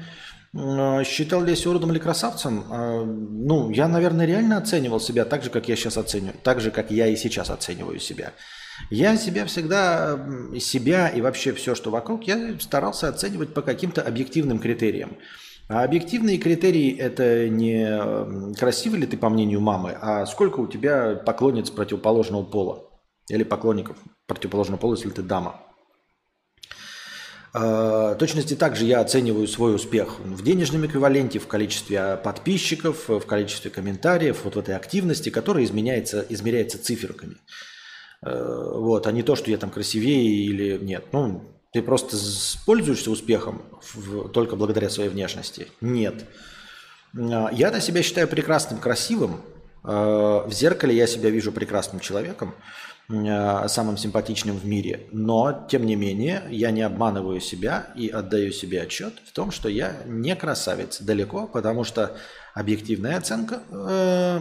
А, 0.54 1.04
считал 1.04 1.42
ли 1.42 1.50
я 1.50 1.56
себя 1.56 1.70
уродом 1.70 1.92
или 1.92 1.98
красавцем? 1.98 2.64
А, 2.70 3.04
ну, 3.04 3.70
я, 3.70 3.88
наверное, 3.88 4.26
реально 4.26 4.58
оценивал 4.58 5.00
себя 5.00 5.24
так 5.24 5.42
же, 5.44 5.50
как 5.50 5.68
я 5.68 5.76
сейчас 5.76 5.96
оцениваю. 5.96 6.36
Так 6.42 6.60
же, 6.60 6.70
как 6.70 6.90
я 6.90 7.06
и 7.06 7.16
сейчас 7.16 7.50
оцениваю 7.50 8.00
себя. 8.00 8.32
Я 8.90 9.16
себя 9.16 9.46
всегда, 9.46 10.18
себя 10.58 11.08
и 11.08 11.20
вообще 11.20 11.52
все, 11.52 11.74
что 11.74 11.90
вокруг, 11.90 12.24
я 12.24 12.58
старался 12.58 13.08
оценивать 13.08 13.54
по 13.54 13.62
каким-то 13.62 14.02
объективным 14.02 14.58
критериям. 14.58 15.16
А 15.68 15.84
объективные 15.84 16.38
критерии– 16.38 16.96
это 16.98 17.48
не 17.48 18.54
красивый 18.54 19.00
ли 19.00 19.06
ты, 19.06 19.16
по 19.16 19.28
мнению 19.28 19.60
мамы, 19.60 19.96
а 20.00 20.26
сколько 20.26 20.60
у 20.60 20.66
тебя 20.66 21.14
поклонниц 21.14 21.70
противоположного 21.70 22.42
пола. 22.42 22.90
Или 23.28 23.44
поклонников 23.44 23.96
противоположного 24.26 24.78
пола, 24.80 24.94
если 24.94 25.10
ты 25.10 25.22
дама. 25.22 25.60
Э, 27.54 28.16
точности 28.18 28.54
также 28.54 28.86
я 28.86 29.00
оцениваю 29.00 29.46
свой 29.46 29.74
успех 29.74 30.20
в 30.20 30.42
денежном 30.42 30.86
эквиваленте, 30.86 31.38
в 31.38 31.46
количестве 31.46 32.16
подписчиков, 32.16 33.08
в 33.08 33.20
количестве 33.20 33.70
комментариев, 33.70 34.44
вот 34.44 34.56
в 34.56 34.58
этой 34.58 34.74
активности, 34.74 35.28
которая 35.28 35.64
изменяется, 35.64 36.24
измеряется 36.30 36.82
циферками. 36.82 37.36
Э, 38.24 38.72
вот, 38.74 39.06
а 39.06 39.12
не 39.12 39.22
то, 39.22 39.36
что 39.36 39.50
я 39.50 39.58
там 39.58 39.70
красивее 39.70 40.46
или 40.46 40.78
нет. 40.78 41.04
Ну, 41.12 41.42
ты 41.72 41.82
просто 41.82 42.16
пользуешься 42.64 43.10
успехом 43.10 43.62
в, 43.94 44.30
только 44.30 44.56
благодаря 44.56 44.88
своей 44.88 45.10
внешности? 45.10 45.68
Нет. 45.82 46.24
Э, 47.14 47.48
я 47.52 47.70
на 47.70 47.80
себя 47.80 48.02
считаю 48.02 48.28
прекрасным, 48.28 48.80
красивым. 48.80 49.40
В 49.84 50.48
зеркале 50.52 50.94
я 50.94 51.08
себя 51.08 51.28
вижу 51.28 51.50
прекрасным 51.50 51.98
человеком. 51.98 52.54
Э, 53.08 53.68
самым 53.68 53.96
симпатичным 53.96 54.56
в 54.56 54.64
мире. 54.64 55.08
Но, 55.10 55.66
тем 55.68 55.84
не 55.86 55.96
менее, 55.96 56.44
я 56.50 56.70
не 56.70 56.82
обманываю 56.82 57.40
себя 57.40 57.88
и 57.96 58.08
отдаю 58.08 58.52
себе 58.52 58.82
отчет 58.82 59.14
в 59.26 59.32
том, 59.32 59.50
что 59.50 59.68
я 59.68 60.02
не 60.06 60.36
красавец 60.36 61.00
далеко, 61.00 61.46
потому 61.46 61.84
что 61.84 62.16
объективная 62.54 63.18
оценка 63.18 63.62
э, 63.70 64.40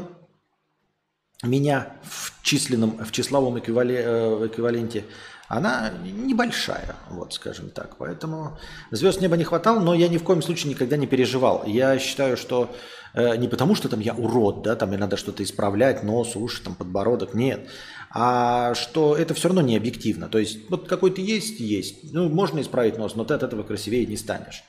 меня 1.44 1.96
в 2.03 2.44
численном, 2.44 3.03
в 3.03 3.12
числовом 3.12 3.58
эквивале, 3.60 4.03
э, 4.06 4.48
эквиваленте, 4.48 5.06
она 5.48 5.89
небольшая, 6.03 6.96
вот 7.10 7.34
скажем 7.34 7.72
так. 7.72 7.98
Поэтому 7.98 8.58
звезд 8.91 9.22
неба 9.22 9.38
не 9.38 9.44
хватало, 9.44 9.80
но 9.80 9.94
я 9.94 10.08
ни 10.08 10.18
в 10.18 10.24
коем 10.24 10.41
случае 10.41 10.70
никогда 10.70 10.98
не 10.98 11.08
переживал. 11.08 11.63
Я 11.65 11.98
считаю, 12.00 12.38
что 12.38 12.74
э, 13.15 13.36
не 13.38 13.48
потому, 13.48 13.74
что 13.74 13.89
там 13.89 14.00
я 14.00 14.13
урод, 14.13 14.62
да, 14.62 14.75
там 14.75 14.89
мне 14.89 15.00
надо 15.00 15.18
что-то 15.18 15.44
исправлять, 15.44 16.03
нос, 16.03 16.36
уши, 16.36 16.63
там 16.63 16.75
подбородок, 16.75 17.34
нет 17.34 17.68
а 18.13 18.74
что 18.75 19.15
это 19.15 19.34
все 19.34 19.48
равно 19.48 19.62
не 19.62 19.77
объективно. 19.77 20.27
То 20.27 20.38
есть 20.38 20.70
вот 20.70 20.88
какой 20.88 21.12
ты 21.12 21.22
есть, 21.22 21.60
есть. 21.60 22.13
Ну, 22.13 22.30
можно 22.30 22.60
исправить 22.60 22.98
нос, 22.98 23.15
но 23.15 23.24
ты 23.24 23.34
от 23.34 23.44
этого 23.44 23.63
красивее 23.63 24.06
не 24.06 24.18
станешь. 24.18 24.63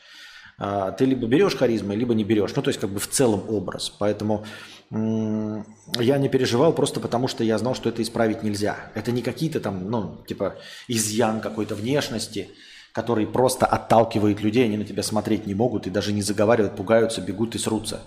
А, 0.59 0.93
ты 0.93 1.05
либо 1.05 1.27
берешь 1.27 1.57
харизмы, 1.57 1.97
либо 1.97 2.15
не 2.15 2.25
берешь. 2.25 2.55
Ну, 2.55 2.63
то 2.63 2.69
есть 2.69 2.81
как 2.81 2.91
бы 2.91 3.01
в 3.01 3.09
целом 3.09 3.45
образ. 3.49 3.91
Поэтому 3.91 4.45
я 4.91 6.19
не 6.19 6.29
переживал 6.29 6.73
просто 6.73 7.01
потому, 7.01 7.27
что 7.27 7.43
я 7.43 7.59
знал, 7.59 7.75
что 7.75 7.89
это 7.89 8.03
исправить 8.03 8.43
нельзя. 8.43 8.77
Это 8.95 9.11
не 9.11 9.23
какие-то 9.23 9.59
там, 9.59 9.91
ну, 9.91 10.23
типа 10.27 10.57
изъян 10.87 11.41
какой-то 11.41 11.75
внешности, 11.75 12.51
который 12.93 13.27
просто 13.27 13.67
отталкивает 13.67 14.43
людей, 14.43 14.67
они 14.67 14.77
на 14.77 14.85
тебя 14.85 15.03
смотреть 15.03 15.47
не 15.47 15.55
могут 15.55 15.87
и 15.87 15.91
даже 15.91 16.13
не 16.13 16.23
заговаривают, 16.23 16.77
пугаются, 16.77 17.23
бегут 17.23 17.55
и 17.55 17.59
срутся. 17.59 18.03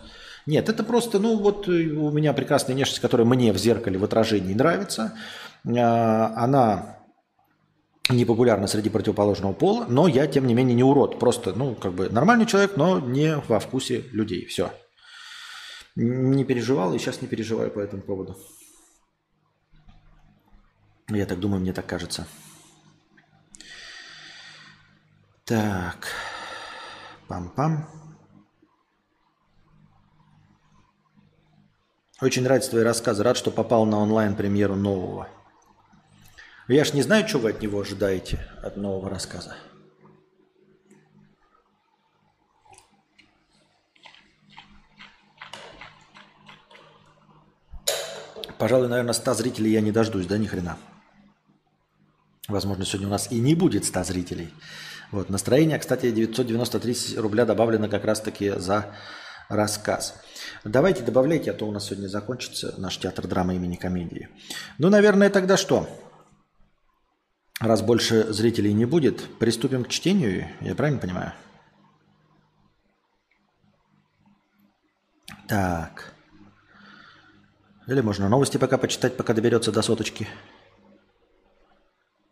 Нет, 0.45 0.69
это 0.69 0.83
просто, 0.83 1.19
ну 1.19 1.37
вот 1.37 1.67
э, 1.67 1.71
у 1.71 2.11
меня 2.11 2.33
прекрасная 2.33 2.75
внешность, 2.75 3.01
которая 3.01 3.25
мне 3.25 3.51
в 3.51 3.57
зеркале, 3.57 3.97
в 3.97 4.03
отражении 4.03 4.53
нравится. 4.53 5.17
А, 5.65 6.33
она 6.35 6.99
непопулярно 8.09 8.67
среди 8.67 8.89
противоположного 8.89 9.53
пола, 9.53 9.85
но 9.89 10.07
я, 10.07 10.27
тем 10.27 10.45
не 10.45 10.53
менее, 10.53 10.75
не 10.75 10.83
урод. 10.83 11.19
Просто, 11.19 11.53
ну, 11.53 11.73
как 11.73 11.93
бы 11.93 12.09
нормальный 12.09 12.45
человек, 12.45 12.77
но 12.77 12.99
не 12.99 13.37
во 13.47 13.59
вкусе 13.59 14.01
людей. 14.11 14.45
Все. 14.45 14.71
Не 15.95 16.43
переживал 16.43 16.93
и 16.93 16.99
сейчас 16.99 17.21
не 17.21 17.27
переживаю 17.27 17.71
по 17.71 17.79
этому 17.79 18.03
поводу. 18.03 18.37
Я 21.09 21.25
так 21.25 21.39
думаю, 21.39 21.61
мне 21.61 21.73
так 21.73 21.85
кажется. 21.85 22.27
Так. 25.45 26.07
Пам-пам. 27.27 28.04
Очень 32.21 32.43
нравятся 32.43 32.69
твои 32.69 32.83
рассказы. 32.83 33.23
Рад, 33.23 33.35
что 33.35 33.51
попал 33.51 33.85
на 33.85 33.97
онлайн-премьеру 33.97 34.75
нового. 34.75 35.27
Я 36.69 36.85
ж 36.85 36.93
не 36.93 37.01
знаю, 37.01 37.27
что 37.27 37.39
вы 37.39 37.49
от 37.49 37.61
него 37.61 37.81
ожидаете, 37.81 38.39
от 38.63 38.77
нового 38.77 39.09
рассказа. 39.09 39.55
Пожалуй, 48.57 48.87
наверное, 48.87 49.13
100 49.13 49.33
зрителей 49.33 49.71
я 49.71 49.81
не 49.81 49.91
дождусь, 49.91 50.25
да, 50.25 50.37
ни 50.37 50.47
хрена. 50.47 50.77
Возможно, 52.47 52.85
сегодня 52.85 53.07
у 53.07 53.11
нас 53.11 53.29
и 53.29 53.39
не 53.39 53.55
будет 53.55 53.83
100 53.83 54.05
зрителей. 54.05 54.53
Вот, 55.11 55.29
настроение, 55.29 55.77
кстати, 55.77 56.11
993 56.11 57.17
рубля 57.17 57.45
добавлено 57.45 57.89
как 57.89 58.05
раз-таки 58.05 58.51
за 58.51 58.95
рассказ. 59.49 60.15
Давайте 60.63 61.03
добавляйте, 61.03 61.51
а 61.51 61.53
то 61.53 61.67
у 61.67 61.71
нас 61.71 61.85
сегодня 61.85 62.07
закончится 62.07 62.73
наш 62.77 62.97
театр 62.97 63.27
драмы 63.27 63.55
имени 63.55 63.75
комедии. 63.75 64.29
Ну, 64.77 64.89
наверное, 64.89 65.29
тогда 65.29 65.57
что? 65.57 65.87
Раз 67.59 67.81
больше 67.81 68.33
зрителей 68.33 68.73
не 68.73 68.85
будет, 68.85 69.37
приступим 69.39 69.85
к 69.85 69.89
чтению, 69.89 70.49
я 70.59 70.75
правильно 70.75 70.99
понимаю? 70.99 71.33
Так. 75.47 76.13
Или 77.87 78.01
можно 78.01 78.27
новости 78.29 78.57
пока 78.57 78.77
почитать, 78.77 79.15
пока 79.15 79.33
доберется 79.33 79.71
до 79.71 79.81
соточки. 79.81 80.27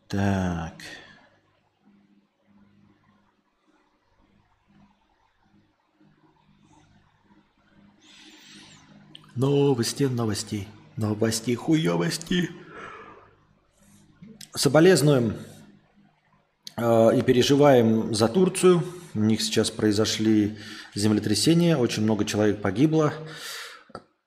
Так. 0.08 0.74
Новости, 9.36 10.04
новости, 10.04 10.68
новости, 10.96 11.56
хуёвости. 11.56 12.52
Соболезнуем 14.56 15.34
э, 16.78 17.18
и 17.18 17.22
переживаем 17.24 18.14
за 18.14 18.28
Турцию. 18.28 18.84
У 19.16 19.20
них 19.22 19.42
сейчас 19.42 19.72
произошли 19.72 20.60
землетрясения, 20.94 21.78
очень 21.78 22.04
много 22.04 22.26
человек 22.26 22.62
погибло. 22.62 23.12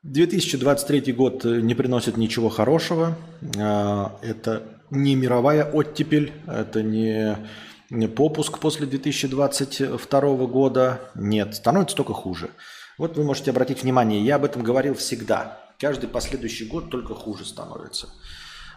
2023 0.02 1.12
год 1.12 1.44
не 1.44 1.76
приносит 1.76 2.16
ничего 2.16 2.48
хорошего. 2.48 3.16
Э, 3.56 4.06
это 4.22 4.64
не 4.90 5.14
мировая 5.14 5.70
оттепель, 5.70 6.32
это 6.48 6.82
не 6.82 8.08
попуск 8.08 8.58
после 8.58 8.88
2022 8.88 10.20
года. 10.46 11.00
Нет, 11.14 11.54
становится 11.54 11.94
только 11.94 12.12
хуже. 12.12 12.50
Вот 12.98 13.16
вы 13.16 13.24
можете 13.24 13.50
обратить 13.50 13.82
внимание, 13.82 14.24
я 14.24 14.36
об 14.36 14.44
этом 14.44 14.62
говорил 14.62 14.94
всегда. 14.94 15.60
Каждый 15.78 16.08
последующий 16.08 16.66
год 16.66 16.90
только 16.90 17.14
хуже 17.14 17.44
становится. 17.44 18.08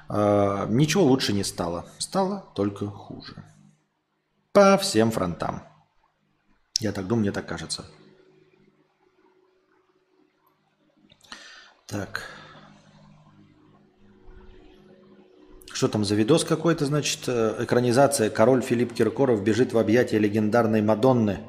Э, 0.09 0.65
ничего 0.69 1.03
лучше 1.03 1.31
не 1.31 1.43
стало. 1.43 1.85
Стало 1.97 2.45
только 2.53 2.87
хуже. 2.87 3.43
По 4.51 4.77
всем 4.77 5.11
фронтам. 5.11 5.63
Я 6.79 6.91
так 6.91 7.07
думаю, 7.07 7.21
мне 7.21 7.31
так 7.31 7.45
кажется. 7.45 7.85
Так. 11.87 12.23
Что 15.71 15.87
там 15.87 16.03
за 16.03 16.15
видос 16.15 16.43
какой-то, 16.43 16.85
значит, 16.85 17.23
э, 17.27 17.63
экранизация. 17.63 18.29
Король 18.29 18.61
Филипп 18.61 18.93
Киркоров 18.93 19.43
бежит 19.43 19.71
в 19.71 19.77
объятия 19.77 20.19
легендарной 20.19 20.81
Мадонны, 20.81 21.39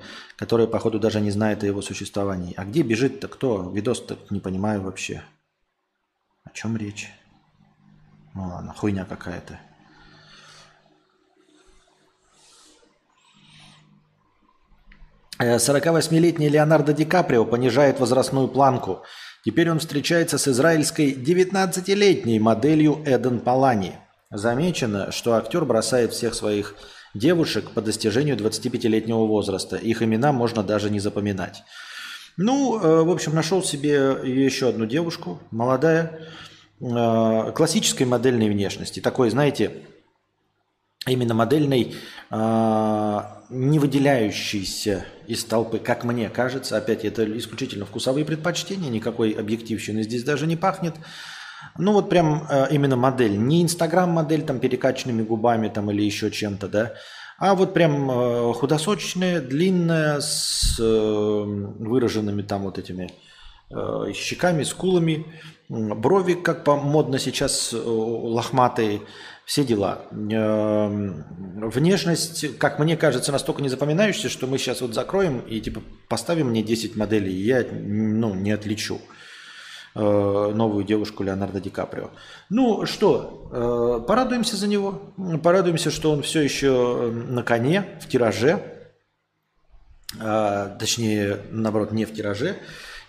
которая, 0.40 0.66
походу, 0.66 0.98
даже 0.98 1.20
не 1.20 1.30
знает 1.30 1.62
о 1.62 1.66
его 1.66 1.82
существовании. 1.82 2.54
А 2.56 2.64
где 2.64 2.80
бежит-то 2.80 3.28
кто? 3.28 3.70
Видос-то 3.70 4.16
не 4.30 4.40
понимаю 4.40 4.80
вообще. 4.80 5.22
О 6.44 6.50
чем 6.54 6.78
речь? 6.78 7.10
Ну 8.32 8.44
ладно, 8.48 8.72
хуйня 8.72 9.04
какая-то. 9.04 9.60
Э, 15.38 15.56
48-летний 15.56 16.48
Леонардо 16.48 16.94
Ди 16.94 17.04
Каприо 17.04 17.44
понижает 17.44 18.00
возрастную 18.00 18.48
планку. 18.48 19.02
Теперь 19.44 19.70
он 19.70 19.78
встречается 19.78 20.38
с 20.38 20.48
израильской 20.48 21.12
19-летней 21.12 22.40
моделью 22.40 23.02
Эден 23.04 23.40
Палани. 23.40 23.98
Замечено, 24.30 25.12
что 25.12 25.34
актер 25.34 25.66
бросает 25.66 26.14
всех 26.14 26.34
своих 26.34 26.76
девушек 27.14 27.70
по 27.70 27.80
достижению 27.80 28.36
25-летнего 28.36 29.26
возраста. 29.26 29.76
Их 29.76 30.02
имена 30.02 30.32
можно 30.32 30.62
даже 30.62 30.90
не 30.90 31.00
запоминать. 31.00 31.62
Ну, 32.36 32.78
э, 32.78 33.02
в 33.02 33.10
общем, 33.10 33.34
нашел 33.34 33.62
себе 33.62 34.16
еще 34.24 34.68
одну 34.68 34.86
девушку, 34.86 35.40
молодая, 35.50 36.28
Э, 36.80 37.52
классической 37.54 38.04
модельной 38.04 38.48
внешности, 38.48 39.00
такой, 39.00 39.28
знаете, 39.28 39.82
именно 41.06 41.34
модельной, 41.34 41.94
э, 42.30 43.20
не 43.50 43.78
выделяющейся 43.78 45.04
из 45.26 45.44
толпы, 45.44 45.78
как 45.78 46.04
мне 46.04 46.30
кажется, 46.30 46.78
опять 46.78 47.04
это 47.04 47.36
исключительно 47.36 47.84
вкусовые 47.84 48.24
предпочтения, 48.24 48.88
никакой 48.88 49.32
объективщины 49.32 50.02
здесь 50.02 50.24
даже 50.24 50.46
не 50.46 50.56
пахнет. 50.56 50.94
Ну 51.78 51.92
вот 51.92 52.08
прям 52.08 52.46
э, 52.48 52.68
именно 52.70 52.96
модель, 52.96 53.38
не 53.38 53.62
инстаграм-модель 53.62 54.42
там 54.42 54.58
перекачанными 54.60 55.22
губами 55.22 55.68
там 55.68 55.90
или 55.90 56.02
еще 56.02 56.30
чем-то, 56.30 56.68
да, 56.68 56.92
а 57.38 57.54
вот 57.54 57.72
прям 57.72 58.52
худосочная, 58.52 59.40
длинная, 59.40 60.20
с 60.20 60.78
выраженными 60.78 62.42
там 62.42 62.64
вот 62.64 62.78
этими 62.78 63.10
щеками, 64.12 64.62
скулами, 64.62 65.24
Брови, 65.70 66.34
как 66.34 66.64
по 66.64 66.74
модно 66.74 67.20
сейчас, 67.20 67.72
э, 67.72 67.76
лохматые, 67.76 69.02
все 69.44 69.62
дела. 69.62 70.02
Эм, 70.10 71.24
внешность, 71.70 72.58
как 72.58 72.80
мне 72.80 72.96
кажется, 72.96 73.30
настолько 73.30 73.62
не 73.62 73.68
запоминающаяся, 73.68 74.28
что 74.28 74.48
мы 74.48 74.58
сейчас 74.58 74.80
вот 74.80 74.94
закроем 74.94 75.38
и 75.38 75.60
типа 75.60 75.80
поставим 76.08 76.48
мне 76.48 76.64
10 76.64 76.96
моделей, 76.96 77.32
и 77.32 77.44
я 77.44 77.64
ну, 77.70 78.34
не 78.34 78.50
отличу. 78.50 78.96
э, 78.96 79.19
новую 79.94 80.84
девушку 80.84 81.22
Леонардо 81.22 81.60
Ди 81.60 81.70
Каприо. 81.70 82.10
Ну 82.48 82.86
что, 82.86 83.48
э, 83.52 84.06
порадуемся 84.06 84.56
за 84.56 84.68
него. 84.68 85.02
Порадуемся, 85.42 85.90
что 85.90 86.12
он 86.12 86.22
все 86.22 86.40
еще 86.40 87.10
на 87.10 87.42
коне, 87.42 87.98
в 88.00 88.08
тираже. 88.08 88.62
Точнее, 90.78 91.38
наоборот, 91.50 91.92
не 91.92 92.04
в 92.04 92.12
тираже 92.12 92.56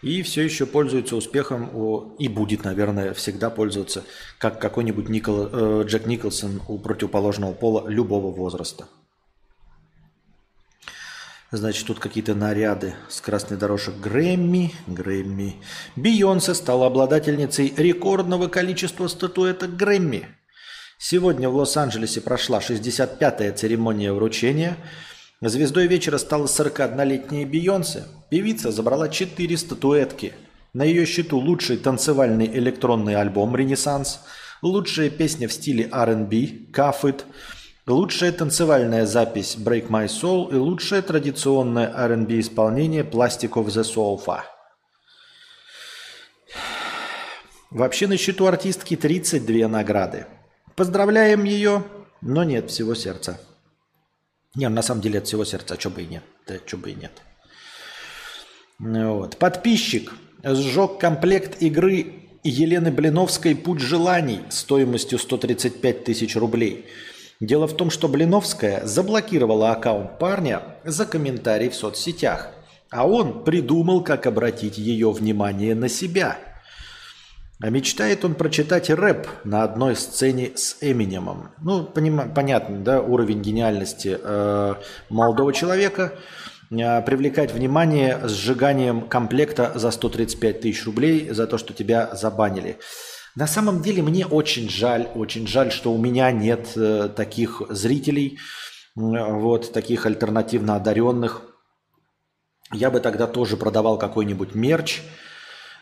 и 0.02 0.24
все 0.24 0.44
еще 0.44 0.66
пользуется 0.66 1.16
успехом 1.16 2.16
и 2.18 2.28
будет, 2.28 2.64
наверное, 2.64 3.14
всегда 3.14 3.50
пользоваться, 3.50 4.04
как 4.38 4.60
какой-нибудь 4.60 5.10
Никол, 5.10 5.50
э, 5.52 5.84
Джек 5.86 6.06
Николсон 6.06 6.62
у 6.68 6.78
противоположного 6.80 7.54
пола 7.54 7.88
любого 7.88 8.32
возраста. 8.32 8.88
Значит, 11.52 11.88
тут 11.88 12.00
какие-то 12.00 12.34
наряды 12.34 12.96
с 13.10 13.20
красной 13.22 13.58
дорожек 13.58 13.96
Грэмми. 13.96 14.74
Грэмми. 14.88 15.58
Бейонсе 15.96 16.54
стала 16.54 16.88
обладательницей 16.88 17.74
рекордного 17.76 18.48
количества 18.48 19.08
статуэток 19.08 19.76
Грэмми. 19.76 20.28
Сегодня 20.98 21.50
в 21.50 21.56
Лос-Анджелесе 21.56 22.22
прошла 22.22 22.60
65-я 22.60 23.52
церемония 23.52 24.14
вручения– 24.14 24.78
Звездой 25.44 25.88
вечера 25.88 26.20
стала 26.20 26.46
41-летняя 26.46 27.48
Бейонсе. 27.48 28.04
Певица 28.30 28.72
забрала 28.72 29.10
4 29.10 29.58
статуэтки. 29.58 30.34
На 30.74 30.84
ее 30.84 31.08
счету 31.08 31.40
лучший 31.40 31.78
танцевальный 31.78 32.46
электронный 32.46 33.16
альбом 33.16 33.56
«Ренессанс», 33.56 34.20
лучшая 34.62 35.10
песня 35.10 35.48
в 35.48 35.54
стиле 35.54 35.90
R&B 35.92 36.36
«Cuff 36.72 37.02
It», 37.02 37.24
лучшая 37.88 38.32
танцевальная 38.32 39.06
запись 39.06 39.58
«Break 39.58 39.90
My 39.90 40.06
Soul» 40.06 40.52
и 40.52 40.56
лучшее 40.56 41.02
традиционное 41.02 41.92
R&B 41.94 42.40
исполнение 42.40 43.04
«Plastic 43.04 43.52
of 43.52 43.68
the 43.68 43.84
Sofa». 43.84 44.42
Вообще 47.70 48.08
на 48.08 48.18
счету 48.18 48.48
артистки 48.48 48.98
32 48.98 49.68
награды. 49.68 50.26
Поздравляем 50.76 51.46
ее, 51.46 51.84
но 52.22 52.44
нет 52.44 52.70
всего 52.70 52.96
сердца. 52.96 53.40
Не, 54.56 54.68
на 54.68 54.82
самом 54.82 55.02
деле 55.02 55.20
от 55.20 55.28
всего 55.28 55.46
сердца, 55.46 55.78
а 55.82 55.90
бы 55.90 56.02
и 56.04 56.08
нет. 56.08 56.24
Да, 56.46 56.56
что 56.66 56.78
бы 56.78 56.92
и 56.92 56.96
нет. 56.96 57.14
Вот. 58.80 59.38
Подписчик 59.38 60.12
сжег 60.44 60.98
комплект 61.00 61.62
игры 61.62 62.28
Елены 62.44 62.92
Блиновской 62.92 63.56
«Путь 63.56 63.80
желаний» 63.80 64.42
стоимостью 64.50 65.20
135 65.20 66.04
тысяч 66.04 66.36
рублей. 66.36 66.88
Дело 67.42 67.68
в 67.68 67.76
том, 67.76 67.90
что 67.90 68.08
Блиновская 68.08 68.86
заблокировала 68.86 69.72
аккаунт 69.72 70.20
парня 70.20 70.62
за 70.84 71.08
комментарий 71.08 71.70
в 71.70 71.76
соцсетях, 71.76 72.50
а 72.92 73.08
он 73.08 73.44
придумал, 73.44 74.04
как 74.04 74.28
обратить 74.28 74.78
ее 74.78 75.12
внимание 75.12 75.74
на 75.74 75.90
себя. 75.90 76.38
А 77.60 77.70
мечтает 77.70 78.24
он 78.24 78.36
прочитать 78.36 78.92
рэп 78.92 79.28
на 79.44 79.64
одной 79.64 79.96
сцене 79.96 80.52
с 80.56 80.78
Эминемом. 80.82 81.50
Ну, 81.60 81.84
поним, 81.84 82.32
понятно, 82.34 82.78
да, 82.78 83.02
уровень 83.02 83.42
гениальности 83.42 84.18
э, 84.22 84.76
молодого 85.10 85.52
человека– 85.52 86.14
Э, 86.72 87.02
привлекать 87.02 87.52
внимание 87.52 88.20
сжиганием 88.24 89.02
комплекта 89.02 89.74
за 89.76 89.92
135 89.92 90.62
тысяч 90.62 90.86
рублей 90.86 91.30
за 91.30 91.46
то, 91.46 91.58
что 91.58 91.74
тебя 91.74 92.16
забанили. 92.16 92.78
На 93.36 93.48
самом 93.48 93.82
деле 93.82 94.04
мне 94.04 94.26
очень 94.26 94.70
жаль, 94.70 95.08
очень 95.16 95.48
жаль, 95.48 95.72
что 95.72 95.94
у 95.94 95.98
меня 95.98 96.32
нет 96.32 96.74
э, 96.76 97.10
таких 97.16 97.62
зрителей, 97.70 98.40
вот 98.96 99.72
таких 99.72 100.06
альтернативно 100.06 100.76
одаренных. 100.76 101.44
Я 102.74 102.92
бы 102.92 103.00
тогда 103.00 103.28
тоже 103.28 103.58
продавал 103.58 103.98
какой-нибудь 103.98 104.56
мерч. 104.56 105.02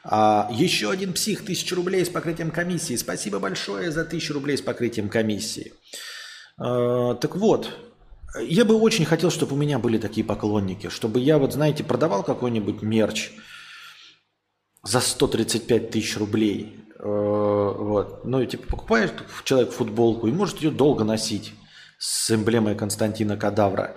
А, 0.03 0.47
еще 0.51 0.91
один 0.91 1.13
псих, 1.13 1.45
тысяча 1.45 1.75
рублей 1.75 2.05
с 2.05 2.09
покрытием 2.09 2.51
комиссии. 2.51 2.95
Спасибо 2.95 3.39
большое 3.39 3.91
за 3.91 4.05
тысячу 4.05 4.33
рублей 4.33 4.57
с 4.57 4.61
покрытием 4.61 5.09
комиссии. 5.09 5.73
А, 6.57 7.15
так 7.15 7.35
вот, 7.35 7.69
я 8.39 8.65
бы 8.65 8.75
очень 8.75 9.05
хотел, 9.05 9.31
чтобы 9.31 9.53
у 9.53 9.57
меня 9.57 9.79
были 9.79 9.97
такие 9.97 10.25
поклонники, 10.25 10.89
чтобы 10.89 11.19
я, 11.19 11.37
вот 11.37 11.53
знаете, 11.53 11.83
продавал 11.83 12.23
какой-нибудь 12.23 12.81
мерч 12.81 13.31
за 14.83 14.99
135 15.01 15.91
тысяч 15.91 16.17
рублей. 16.17 16.78
Э, 16.99 17.73
вот. 17.77 18.25
Ну, 18.25 18.41
и 18.41 18.47
типа 18.47 18.67
покупаешь 18.67 19.11
человек 19.43 19.71
футболку 19.71 20.27
и 20.27 20.31
может 20.31 20.59
ее 20.59 20.71
долго 20.71 21.03
носить 21.03 21.53
с 21.97 22.31
эмблемой 22.31 22.75
Константина 22.75 23.37
Кадавра. 23.37 23.95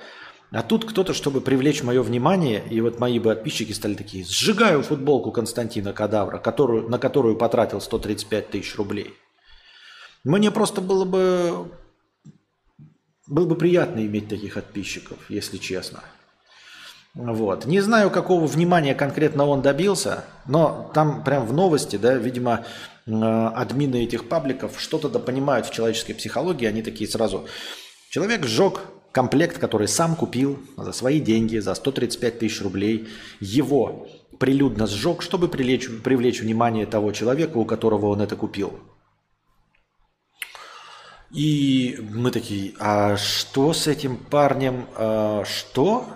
А 0.52 0.62
тут 0.62 0.84
кто-то, 0.84 1.14
чтобы 1.14 1.40
привлечь 1.40 1.82
мое 1.82 2.02
внимание, 2.02 2.62
и 2.68 2.80
вот 2.80 3.00
мои 3.00 3.18
бы 3.18 3.34
подписчики 3.34 3.72
стали 3.72 3.94
такие, 3.94 4.24
сжигаю 4.24 4.82
футболку 4.82 5.32
Константина 5.32 5.94
Кадавра, 5.94 6.38
которую, 6.38 6.88
на 6.90 6.98
которую 6.98 7.36
потратил 7.36 7.80
135 7.80 8.50
тысяч 8.50 8.76
рублей. 8.76 9.14
Мне 10.24 10.50
просто 10.50 10.80
было 10.80 11.04
бы 11.04 11.68
было 13.26 13.46
бы 13.46 13.56
приятно 13.56 14.00
иметь 14.00 14.28
таких 14.28 14.54
подписчиков, 14.54 15.18
если 15.30 15.56
честно. 15.56 16.04
Вот. 17.14 17.66
Не 17.66 17.80
знаю, 17.80 18.10
какого 18.10 18.46
внимания 18.46 18.94
конкретно 18.94 19.46
он 19.46 19.62
добился, 19.62 20.24
но 20.46 20.90
там 20.94 21.24
прям 21.24 21.46
в 21.46 21.52
новости, 21.52 21.96
да, 21.96 22.14
видимо, 22.14 22.64
админы 23.06 24.04
этих 24.04 24.28
пабликов 24.28 24.80
что-то 24.80 25.08
да 25.08 25.18
понимают 25.18 25.66
в 25.66 25.72
человеческой 25.72 26.14
психологии, 26.14 26.66
они 26.66 26.82
такие 26.82 27.08
сразу. 27.08 27.46
Человек 28.10 28.46
сжег 28.46 28.80
комплект, 29.12 29.58
который 29.58 29.88
сам 29.88 30.16
купил 30.16 30.58
за 30.76 30.92
свои 30.92 31.20
деньги, 31.20 31.58
за 31.58 31.74
135 31.74 32.38
тысяч 32.38 32.60
рублей. 32.62 33.08
Его 33.40 34.08
прилюдно 34.38 34.86
сжег, 34.86 35.22
чтобы 35.22 35.48
привлечь, 35.48 35.88
привлечь 36.02 36.40
внимание 36.40 36.86
того 36.86 37.12
человека, 37.12 37.58
у 37.58 37.64
которого 37.64 38.06
он 38.06 38.20
это 38.20 38.36
купил. 38.36 38.80
И 41.30 41.98
мы 42.10 42.30
такие, 42.30 42.74
а 42.78 43.16
что 43.16 43.72
с 43.72 43.86
этим 43.86 44.16
парнем? 44.16 44.86
А 44.96 45.44
что? 45.44 46.06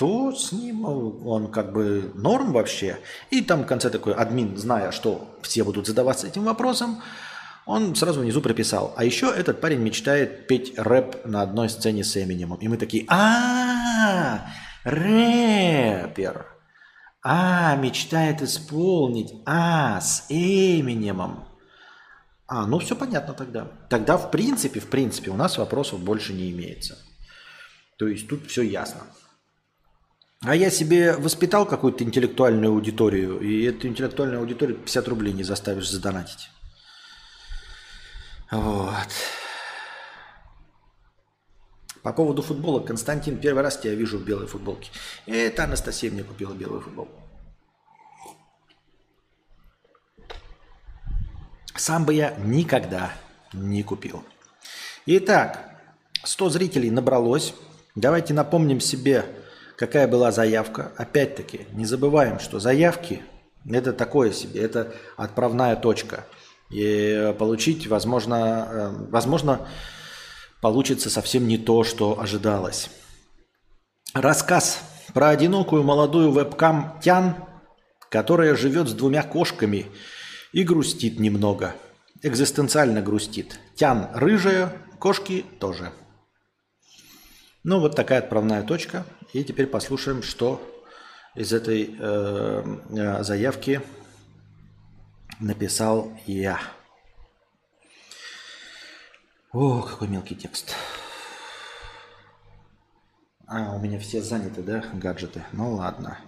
Что 0.00 0.32
с 0.32 0.50
ним? 0.52 0.86
Он 0.86 1.52
как 1.52 1.74
бы 1.74 2.10
норм 2.14 2.54
вообще? 2.54 3.00
И 3.28 3.42
там 3.42 3.64
в 3.64 3.66
конце 3.66 3.90
такой 3.90 4.14
админ, 4.14 4.56
зная, 4.56 4.92
что 4.92 5.38
все 5.42 5.62
будут 5.62 5.86
задаваться 5.86 6.26
этим 6.26 6.44
вопросом, 6.44 7.02
он 7.66 7.94
сразу 7.94 8.22
внизу 8.22 8.40
прописал. 8.40 8.94
А 8.96 9.04
еще 9.04 9.26
этот 9.26 9.60
парень 9.60 9.80
мечтает 9.80 10.46
петь 10.46 10.72
рэп 10.78 11.26
на 11.26 11.42
одной 11.42 11.68
сцене 11.68 12.02
с 12.02 12.16
Эминемом. 12.16 12.56
И 12.60 12.68
мы 12.68 12.78
такие, 12.78 13.04
а, 13.08 14.46
рэпер. 14.84 16.46
А, 17.22 17.76
мечтает 17.76 18.40
исполнить. 18.40 19.34
А, 19.44 20.00
с 20.00 20.24
Эминемом. 20.30 21.44
А, 22.46 22.66
ну 22.66 22.78
все 22.78 22.96
понятно 22.96 23.34
тогда. 23.34 23.68
Тогда 23.90 24.16
в 24.16 24.30
принципе, 24.30 24.80
в 24.80 24.86
принципе, 24.86 25.30
у 25.30 25.36
нас 25.36 25.58
вопросов 25.58 26.00
больше 26.00 26.32
не 26.32 26.50
имеется. 26.52 26.96
То 27.98 28.08
есть 28.08 28.28
тут 28.28 28.46
все 28.46 28.62
ясно. 28.62 29.02
А 30.42 30.54
я 30.54 30.70
себе 30.70 31.16
воспитал 31.18 31.66
какую-то 31.66 32.02
интеллектуальную 32.02 32.72
аудиторию, 32.72 33.40
и 33.40 33.64
эту 33.64 33.88
интеллектуальную 33.88 34.40
аудиторию 34.40 34.78
50 34.78 35.08
рублей 35.08 35.34
не 35.34 35.44
заставишь 35.44 35.90
задонатить. 35.90 36.48
Вот. 38.50 39.08
По 42.02 42.14
поводу 42.14 42.40
футбола, 42.40 42.80
Константин, 42.80 43.38
первый 43.38 43.62
раз 43.62 43.76
тебя 43.76 43.94
вижу 43.94 44.18
в 44.18 44.24
белой 44.24 44.46
футболке. 44.46 44.90
Это 45.26 45.64
Анастасия 45.64 46.10
мне 46.10 46.24
купила 46.24 46.54
белую 46.54 46.80
футболку. 46.80 47.20
Сам 51.76 52.06
бы 52.06 52.14
я 52.14 52.34
никогда 52.38 53.12
не 53.52 53.82
купил. 53.82 54.24
Итак, 55.04 55.82
100 56.24 56.48
зрителей 56.48 56.90
набралось. 56.90 57.52
Давайте 57.94 58.32
напомним 58.32 58.80
себе, 58.80 59.26
какая 59.80 60.06
была 60.06 60.30
заявка. 60.30 60.92
Опять-таки, 60.96 61.66
не 61.72 61.84
забываем, 61.84 62.38
что 62.38 62.60
заявки– 62.60 63.20
это 63.68 63.92
такое 63.92 64.30
себе, 64.30 64.60
это 64.60 64.94
отправная 65.16 65.74
точка. 65.74 66.24
И 66.70 67.34
получить, 67.36 67.88
возможно, 67.88 68.68
э, 68.70 68.90
возможно, 69.10 69.66
получится 70.62 71.10
совсем 71.10 71.48
не 71.48 71.58
то, 71.58 71.82
что 71.82 72.20
ожидалось. 72.20 72.90
Рассказ 74.14 74.80
про 75.14 75.30
одинокую 75.30 75.82
молодую 75.82 76.30
вебкам 76.30 77.00
Тян, 77.02 77.34
которая 78.08 78.54
живет 78.54 78.88
с 78.88 78.92
двумя 78.92 79.24
кошками– 79.24 79.86
и 80.52 80.64
грустит 80.64 81.18
немного. 81.18 81.74
Экзистенциально 82.22 83.00
грустит. 83.00 83.60
Тян 83.76 84.08
рыжая, 84.14 84.72
кошки 84.98 85.44
тоже. 85.58 85.92
Ну, 87.62 87.80
вот 87.80 87.94
такая 87.94 88.18
отправная 88.18 88.62
точка. 88.62 89.04
И 89.32 89.44
теперь 89.44 89.66
послушаем, 89.66 90.22
что 90.22 90.60
из 91.34 91.52
этой 91.52 91.94
э, 91.98 92.64
э 92.90 93.22
заявки 93.22 93.80
написал 95.38 96.12
я. 96.26 96.60
О, 99.52 99.82
какой 99.82 100.08
мелкий 100.08 100.34
текст. 100.34 100.74
А, 103.46 103.74
у 103.74 103.80
меня 103.80 103.98
все 103.98 104.22
заняты, 104.22 104.62
да, 104.62 104.84
гаджеты? 104.92 105.44
Ну 105.52 105.74
ладно. 105.74 106.18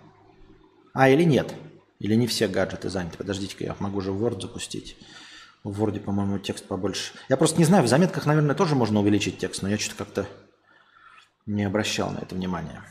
А, 0.92 1.08
или 1.08 1.22
нет? 1.22 1.54
Или 2.00 2.16
не 2.16 2.26
все 2.26 2.48
гаджеты 2.48 2.88
заняты? 2.88 3.16
Подождите-ка, 3.16 3.64
я 3.64 3.76
могу 3.78 4.00
же 4.00 4.10
Word 4.10 4.40
запустить. 4.40 4.96
В 5.62 5.80
Word, 5.80 6.00
по-моему, 6.00 6.40
текст 6.40 6.66
побольше. 6.66 7.14
Я 7.28 7.36
просто 7.36 7.58
не 7.58 7.64
знаю, 7.64 7.84
в 7.84 7.88
заметках, 7.88 8.26
наверное, 8.26 8.56
тоже 8.56 8.74
можно 8.74 8.98
увеличить 8.98 9.38
текст, 9.38 9.62
но 9.62 9.68
я 9.68 9.78
что-то 9.78 10.04
как-то 10.04 10.26
не 11.46 11.64
обращал 11.64 12.11
на 12.11 12.18
это 12.18 12.35
внимания. 12.35 12.83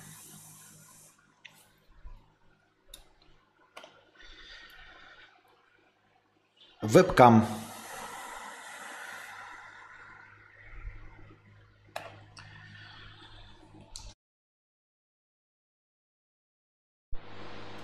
Вебкам. 6.81 7.45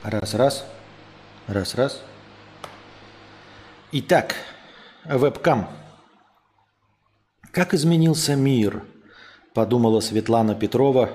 Раз, 0.03 0.33
раз. 0.33 0.65
Раз, 1.47 1.75
раз. 1.75 2.01
Итак, 3.91 4.35
вебкам. 5.05 5.69
Как 7.51 7.73
изменился 7.73 8.35
мир, 8.35 8.83
подумала 9.57 10.01
Светлана 10.01 10.53
Петрова, 10.53 11.09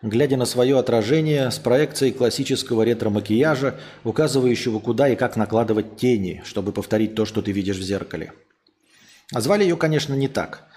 глядя 0.00 0.36
на 0.36 0.44
свое 0.44 0.78
отражение 0.78 1.50
с 1.50 1.58
проекцией 1.58 2.12
классического 2.12 2.84
ретро-макияжа, 2.84 3.80
указывающего, 4.04 4.78
куда 4.78 5.08
и 5.08 5.16
как 5.16 5.34
накладывать 5.34 5.96
тени, 5.96 6.40
чтобы 6.46 6.70
повторить 6.70 7.16
то, 7.16 7.26
что 7.26 7.42
ты 7.42 7.50
видишь 7.50 7.78
в 7.78 7.82
зеркале. 7.82 8.32
А 9.34 9.40
звали 9.40 9.64
ее, 9.64 9.76
конечно, 9.76 10.14
не 10.14 10.28
так. 10.28 10.68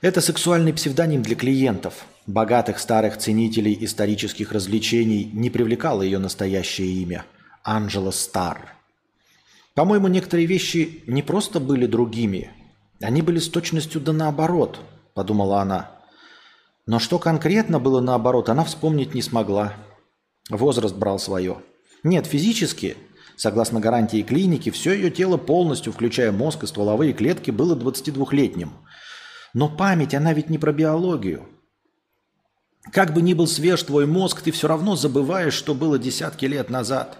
Это 0.00 0.20
сексуальный 0.20 0.72
псевдоним 0.72 1.22
для 1.22 1.36
клиентов. 1.36 2.04
Богатых 2.26 2.80
старых 2.80 3.16
ценителей 3.16 3.78
исторических 3.82 4.50
развлечений 4.50 5.30
не 5.32 5.50
привлекало 5.50 6.02
ее 6.02 6.18
настоящее 6.18 6.88
имя– 6.88 7.26
Анджела 7.62 8.10
Стар. 8.10 8.74
По-моему, 9.74 10.08
некоторые 10.08 10.48
вещи 10.48 11.04
не 11.06 11.22
просто 11.22 11.60
были 11.60 11.86
другими, 11.86 12.50
они 13.00 13.22
были 13.22 13.38
с 13.38 13.48
точностью 13.48 14.00
да 14.00 14.12
наоборот, 14.12 14.80
подумала 15.14 15.60
она. 15.60 15.93
Но 16.86 16.98
что 16.98 17.18
конкретно 17.18 17.80
было 17.80 18.00
наоборот, 18.00 18.48
она 18.48 18.64
вспомнить 18.64 19.14
не 19.14 19.22
смогла. 19.22 19.74
Возраст 20.50 20.94
брал 20.94 21.18
свое. 21.18 21.62
Нет, 22.02 22.26
физически, 22.26 22.96
согласно 23.36 23.80
гарантии 23.80 24.22
клиники, 24.22 24.70
все 24.70 24.92
ее 24.92 25.10
тело 25.10 25.38
полностью, 25.38 25.92
включая 25.92 26.32
мозг 26.32 26.64
и 26.64 26.66
стволовые 26.66 27.14
клетки, 27.14 27.50
было 27.50 27.74
22-летним. 27.74 28.72
Но 29.54 29.68
память, 29.68 30.14
она 30.14 30.34
ведь 30.34 30.50
не 30.50 30.58
про 30.58 30.72
биологию. 30.72 31.48
Как 32.92 33.14
бы 33.14 33.22
ни 33.22 33.32
был 33.32 33.46
свеж 33.46 33.82
твой 33.82 34.06
мозг, 34.06 34.42
ты 34.42 34.50
все 34.50 34.68
равно 34.68 34.94
забываешь, 34.94 35.54
что 35.54 35.74
было 35.74 35.98
десятки 35.98 36.44
лет 36.44 36.68
назад. 36.68 37.16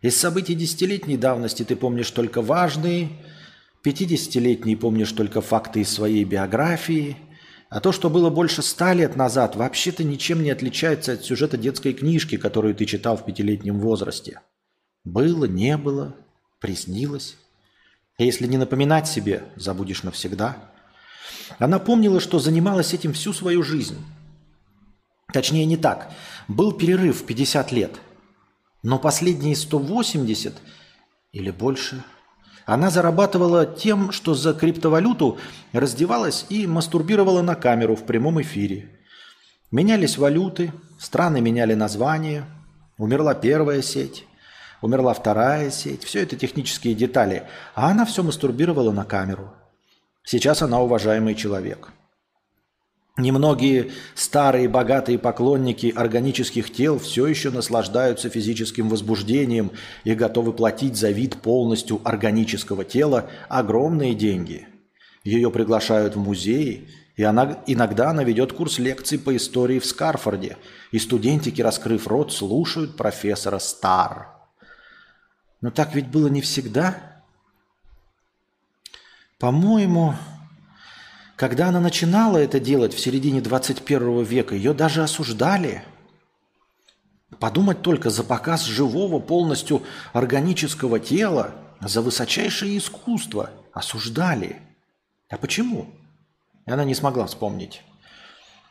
Из 0.00 0.16
событий 0.16 0.54
десятилетней 0.54 1.16
давности 1.16 1.62
ты 1.62 1.76
помнишь 1.76 2.10
только 2.10 2.42
важные, 2.42 3.10
пятидесятилетние 3.82 4.76
помнишь 4.76 5.12
только 5.12 5.42
факты 5.42 5.82
из 5.82 5.92
своей 5.92 6.24
биографии, 6.24 7.16
а 7.70 7.80
то, 7.80 7.92
что 7.92 8.10
было 8.10 8.30
больше 8.30 8.62
ста 8.62 8.92
лет 8.92 9.14
назад, 9.14 9.54
вообще-то 9.54 10.02
ничем 10.02 10.42
не 10.42 10.50
отличается 10.50 11.12
от 11.12 11.24
сюжета 11.24 11.56
детской 11.56 11.92
книжки, 11.92 12.36
которую 12.36 12.74
ты 12.74 12.84
читал 12.84 13.16
в 13.16 13.24
пятилетнем 13.24 13.78
возрасте. 13.78 14.40
Было, 15.04 15.44
не 15.44 15.76
было, 15.76 16.16
приснилось. 16.58 17.36
И 18.18 18.24
если 18.24 18.48
не 18.48 18.58
напоминать 18.58 19.06
себе, 19.06 19.44
забудешь 19.54 20.02
навсегда. 20.02 20.56
Она 21.60 21.78
помнила, 21.78 22.18
что 22.18 22.40
занималась 22.40 22.92
этим 22.92 23.12
всю 23.12 23.32
свою 23.32 23.62
жизнь. 23.62 24.04
Точнее, 25.32 25.64
не 25.64 25.76
так. 25.76 26.12
Был 26.48 26.72
перерыв 26.72 27.22
в 27.22 27.24
50 27.24 27.70
лет. 27.70 28.00
Но 28.82 28.98
последние 28.98 29.54
180 29.54 30.54
или 31.30 31.50
больше 31.52 32.02
она 32.70 32.88
зарабатывала 32.88 33.66
тем, 33.66 34.12
что 34.12 34.34
за 34.34 34.54
криптовалюту 34.54 35.38
раздевалась 35.72 36.46
и 36.50 36.68
мастурбировала 36.68 37.42
на 37.42 37.56
камеру 37.56 37.96
в 37.96 38.04
прямом 38.04 38.40
эфире. 38.42 38.96
Менялись 39.72 40.16
валюты, 40.16 40.72
страны 40.96 41.40
меняли 41.40 41.74
названия, 41.74 42.44
умерла 42.96 43.34
первая 43.34 43.82
сеть, 43.82 44.24
умерла 44.82 45.14
вторая 45.14 45.72
сеть. 45.72 46.04
Все 46.04 46.22
это 46.22 46.36
технические 46.36 46.94
детали. 46.94 47.42
А 47.74 47.90
она 47.90 48.04
все 48.04 48.22
мастурбировала 48.22 48.92
на 48.92 49.04
камеру. 49.04 49.52
Сейчас 50.22 50.62
она 50.62 50.80
уважаемый 50.80 51.34
человек. 51.34 51.88
Немногие 53.20 53.92
старые 54.14 54.66
богатые 54.68 55.18
поклонники 55.18 55.92
органических 55.94 56.72
тел 56.72 56.98
все 56.98 57.26
еще 57.26 57.50
наслаждаются 57.50 58.30
физическим 58.30 58.88
возбуждением 58.88 59.72
и 60.04 60.14
готовы 60.14 60.54
платить 60.54 60.96
за 60.96 61.10
вид 61.10 61.36
полностью 61.36 62.00
органического 62.04 62.84
тела 62.84 63.30
огромные 63.48 64.14
деньги. 64.14 64.66
Ее 65.22 65.50
приглашают 65.50 66.16
в 66.16 66.18
музеи, 66.18 66.88
и 67.16 67.22
она, 67.22 67.62
иногда 67.66 68.08
она 68.08 68.24
ведет 68.24 68.54
курс 68.54 68.78
лекций 68.78 69.18
по 69.18 69.36
истории 69.36 69.78
в 69.78 69.84
Скарфорде, 69.84 70.56
и 70.90 70.98
студентики, 70.98 71.60
раскрыв 71.60 72.08
рот, 72.08 72.32
слушают 72.32 72.96
профессора 72.96 73.58
Стар. 73.58 74.28
Но 75.60 75.70
так 75.70 75.94
ведь 75.94 76.08
было 76.08 76.28
не 76.28 76.40
всегда. 76.40 77.22
По-моему, 79.38 80.14
когда 81.40 81.68
она 81.68 81.80
начинала 81.80 82.36
это 82.36 82.60
делать 82.60 82.92
в 82.92 83.00
середине 83.00 83.40
21 83.40 84.24
века, 84.24 84.54
ее 84.54 84.74
даже 84.74 85.02
осуждали. 85.02 85.82
Подумать 87.38 87.80
только 87.80 88.10
за 88.10 88.24
показ 88.24 88.66
живого, 88.66 89.20
полностью 89.20 89.82
органического 90.12 91.00
тела, 91.00 91.54
за 91.80 92.02
высочайшее 92.02 92.76
искусство 92.76 93.48
осуждали. 93.72 94.60
А 95.30 95.38
почему? 95.38 95.88
Она 96.66 96.84
не 96.84 96.94
смогла 96.94 97.24
вспомнить. 97.24 97.84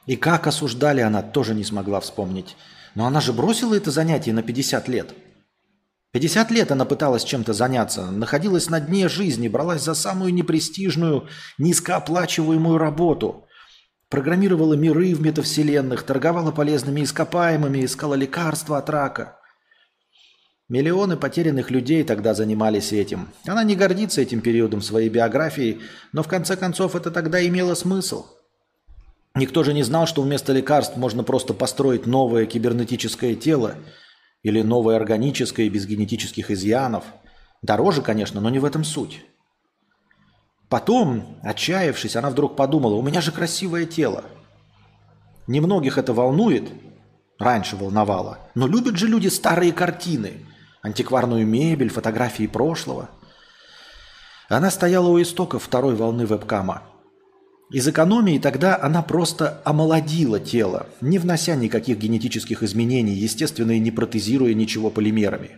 И 0.05 0.15
как 0.15 0.45
осуждали, 0.45 1.01
она 1.01 1.23
тоже 1.23 1.55
не 1.55 1.63
смогла 1.63 1.99
вспомнить. 1.99 2.55
Но 2.93 3.07
она 3.07 3.19
же 3.19 3.33
бросила 3.33 3.73
это 3.73 3.89
занятие 3.89 4.33
на 4.33 4.43
50 4.43 4.87
лет– 4.89 5.15
50 6.11 6.49
лет 6.51 6.71
она 6.71 6.85
пыталась 6.85 7.23
чем-то 7.23 7.53
заняться, 7.53 8.09
находилась 8.09 8.69
на 8.69 8.79
дне 8.79 9.07
жизни, 9.09 9.47
бралась 9.47 9.83
за 9.83 9.93
самую 9.93 10.33
непрестижную, 10.33 11.27
низкооплачиваемую 11.59 12.79
работу. 12.79 13.45
Программировала 14.09 14.73
миры 14.73 15.13
в 15.13 15.21
метавселенных, 15.21 16.01
торговала 16.01 16.51
полезными 16.51 17.03
ископаемыми, 17.03 17.85
искала 17.85 18.15
лекарства 18.15 18.79
от 18.79 18.89
рака. 18.89 19.37
Миллионы 20.67 21.15
потерянных 21.15 21.69
людей 21.69 22.03
тогда 22.03 22.33
занимались 22.33 22.91
этим. 22.91 23.29
Она 23.45 23.63
не 23.63 23.75
гордится 23.75 24.21
этим 24.21 24.41
периодом 24.41 24.81
своей 24.81 25.09
биографии, 25.09 25.79
но 26.11 26.23
в 26.23 26.27
конце 26.27 26.55
концов 26.55 26.95
это 26.95 27.11
тогда 27.11 27.45
имело 27.45 27.75
смысл. 27.75 28.25
Никто 29.35 29.63
же 29.63 29.73
не 29.73 29.83
знал, 29.83 30.07
что 30.07 30.23
вместо 30.23 30.53
лекарств 30.53 30.97
можно 30.97 31.23
просто 31.23 31.53
построить 31.53 32.07
новое 32.07 32.47
кибернетическое 32.47 33.35
тело– 33.35 33.75
или 34.43 34.61
новое 34.61 34.95
органическое 34.95 35.69
без 35.69 35.85
генетических 35.85 36.51
изъянов. 36.51 37.03
Дороже, 37.61 38.01
конечно, 38.01 38.39
но 38.41 38.49
не 38.49 38.59
в 38.59 38.65
этом 38.65 38.83
суть. 38.83 39.25
Потом, 40.69 41.39
отчаявшись, 41.41 42.15
она 42.15 42.29
вдруг 42.29 42.55
подумала, 42.55 42.95
у 42.95 43.01
меня 43.01 43.21
же 43.21 43.31
красивое 43.31 43.85
тело. 43.85 44.23
Немногих 45.47 45.97
это 45.97 46.13
волнует, 46.13 46.69
раньше 47.39 47.75
волновало, 47.75 48.39
но 48.53 48.67
любят 48.67 48.95
же 48.95 49.07
люди 49.07 49.27
старые 49.27 49.73
картины, 49.73 50.45
антикварную 50.83 51.45
мебель, 51.45 51.89
фотографии 51.89 52.45
прошлого. 52.45 53.09
Она 54.47 54.69
стояла 54.69 55.07
у 55.07 55.21
истоков 55.21 55.63
второй 55.63 55.95
волны 55.95 56.25
вебкама– 56.25 56.83
из 57.71 57.87
экономии 57.87 58.39
тогда 58.39 58.79
она 58.81 59.03
просто 59.03 59.61
омолодила 59.63 60.39
тело, 60.39 60.87
не 61.01 61.19
внося 61.19 61.55
никаких 61.55 61.99
генетических 61.99 62.63
изменений, 62.63 63.13
естественно, 63.13 63.71
и 63.71 63.79
не 63.79 63.91
протезируя 63.91 64.55
ничего 64.55 64.89
полимерами. 64.89 65.51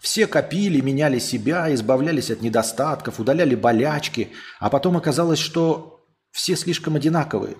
Все 0.00 0.26
копили, 0.26 0.80
меняли 0.80 1.18
себя, 1.18 1.72
избавлялись 1.74 2.30
от 2.30 2.40
недостатков, 2.40 3.20
удаляли 3.20 3.54
болячки, 3.54 4.30
а 4.58 4.70
потом 4.70 4.96
оказалось, 4.96 5.38
что 5.38 6.02
все 6.30 6.56
слишком 6.56 6.96
одинаковые. 6.96 7.56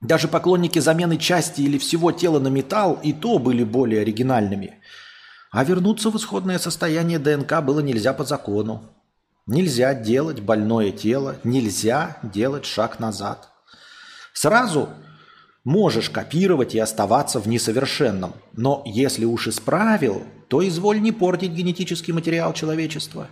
Даже 0.00 0.26
поклонники 0.26 0.78
замены 0.78 1.18
части 1.18 1.60
или 1.60 1.76
всего 1.76 2.10
тела 2.10 2.38
на 2.38 2.48
металл 2.48 2.98
и 3.02 3.12
то 3.12 3.38
были 3.38 3.64
более 3.64 4.00
оригинальными. 4.00 4.80
А 5.50 5.62
вернуться 5.64 6.10
в 6.10 6.16
исходное 6.16 6.58
состояние 6.58 7.18
ДНК 7.18 7.60
было 7.60 7.80
нельзя 7.80 8.14
по 8.14 8.24
закону. 8.24 8.95
Нельзя 9.46 9.94
делать 9.94 10.40
больное 10.40 10.90
тело, 10.90 11.36
нельзя 11.44 12.18
делать 12.24 12.64
шаг 12.64 12.98
назад. 12.98 13.48
Сразу 14.32 14.88
можешь 15.62 16.10
копировать 16.10 16.74
и 16.74 16.80
оставаться 16.80 17.38
в 17.38 17.46
несовершенном, 17.46 18.34
но 18.54 18.82
если 18.84 19.24
уж 19.24 19.46
исправил, 19.46 20.24
то 20.48 20.66
изволь 20.66 21.00
не 21.00 21.12
портить 21.12 21.52
генетический 21.52 22.12
материал 22.12 22.54
человечества. 22.54 23.28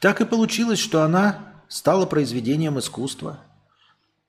Так 0.00 0.20
и 0.20 0.24
получилось, 0.24 0.80
что 0.80 1.02
она 1.02 1.38
стала 1.68 2.06
произведением 2.06 2.80
искусства. 2.80 3.38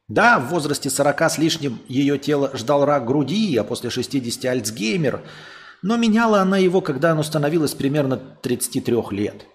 Да, 0.08 0.40
в 0.40 0.50
возрасте 0.50 0.92
40 0.92 1.22
с 1.22 1.38
лишним 1.40 1.82
ее 1.88 2.20
тело 2.20 2.56
ждал 2.56 2.86
рак 2.86 3.08
груди, 3.08 3.58
а 3.58 3.64
после 3.64 3.90
60 3.90 4.46
Альцгеймер, 4.46 5.24
но 5.82 5.98
меняла 5.98 6.42
она 6.42 6.60
его, 6.60 6.80
когда 6.82 7.14
оно 7.14 7.24
становилось 7.24 7.74
примерно 7.74 8.18
33 8.18 8.96
лет– 9.10 9.48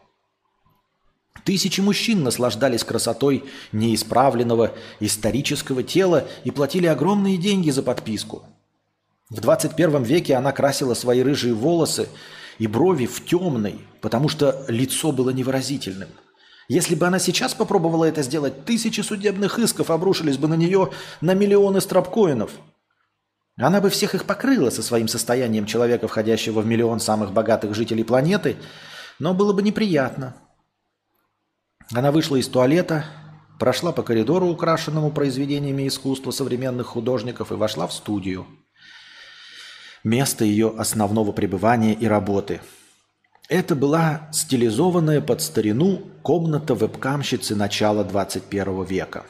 Тысячи 1.44 1.81
мужчин 1.81 2.22
наслаждались 2.22 2.85
красотой 2.85 3.44
неисправленного 3.72 4.72
исторического 5.01 5.83
тела 5.83 6.27
и 6.44 6.51
платили 6.51 6.87
огромные 6.87 7.37
деньги 7.37 7.70
за 7.70 7.83
подписку. 7.83 8.44
В 9.31 9.40
21 9.40 10.03
веке 10.03 10.35
она 10.35 10.53
красила 10.53 10.94
свои 10.94 11.22
рыжие 11.22 11.55
волосы 11.55 12.09
и 12.59 12.66
брови 12.66 13.07
в 13.07 13.24
темный, 13.24 13.81
потому 14.01 14.29
что 14.29 14.64
лицо 14.68 15.12
было 15.12 15.31
невыразительным. 15.31 16.09
Если 16.68 16.94
бы 16.94 17.07
она 17.07 17.18
сейчас 17.18 17.55
попробовала 17.55 18.05
это 18.05 18.22
сделать, 18.22 18.64
тысячи 18.64 19.01
судебных 19.01 19.59
исков 19.59 19.90
обрушились 19.90 20.37
бы 20.37 20.48
на 20.48 20.55
нее 20.55 20.90
на 21.20 21.35
миллионы 21.35 21.81
страпкоинов. 21.81 22.51
Она 23.57 23.81
бы 23.81 23.90
всех 23.90 24.14
их 24.14 24.24
покрыла 24.24 24.70
со 24.70 24.83
своим 24.83 25.09
состоянием 25.09 25.66
человека, 25.66 26.09
входящего 26.09 26.61
в 26.61 26.66
миллион 26.66 27.01
самых 27.01 27.33
богатых 27.33 27.74
жителей 27.74 28.05
планеты, 28.05 28.57
но 29.18 29.35
было 29.35 29.53
бы 29.53 29.62
неприятно– 29.62 30.37
она 31.92 32.12
вышла 32.12 32.37
из 32.37 32.48
туалета, 32.48 33.05
прошла 33.59 33.92
по 33.92 34.03
коридору, 34.03 34.46
украшенному 34.48 35.11
произведениями 35.11 35.88
искусства 35.88 36.31
современных 36.31 36.87
художников, 36.87 37.51
и 37.51 37.55
вошла 37.55 37.87
в 37.87 37.92
студию. 37.92 38.46
Место 40.05 40.44
ее 40.44 40.74
основного 40.77 41.33
пребывания 41.33 41.94
и 41.94 42.07
работы. 42.07 42.61
Это 43.48 43.74
была 43.74 44.29
стилизованная 44.33 45.22
под 45.22 45.40
старину 45.40 46.03
комната 46.22 46.74
вебкамщицы 46.74 47.57
начала 47.57 48.05
21 48.05 48.85
века. 48.85 49.24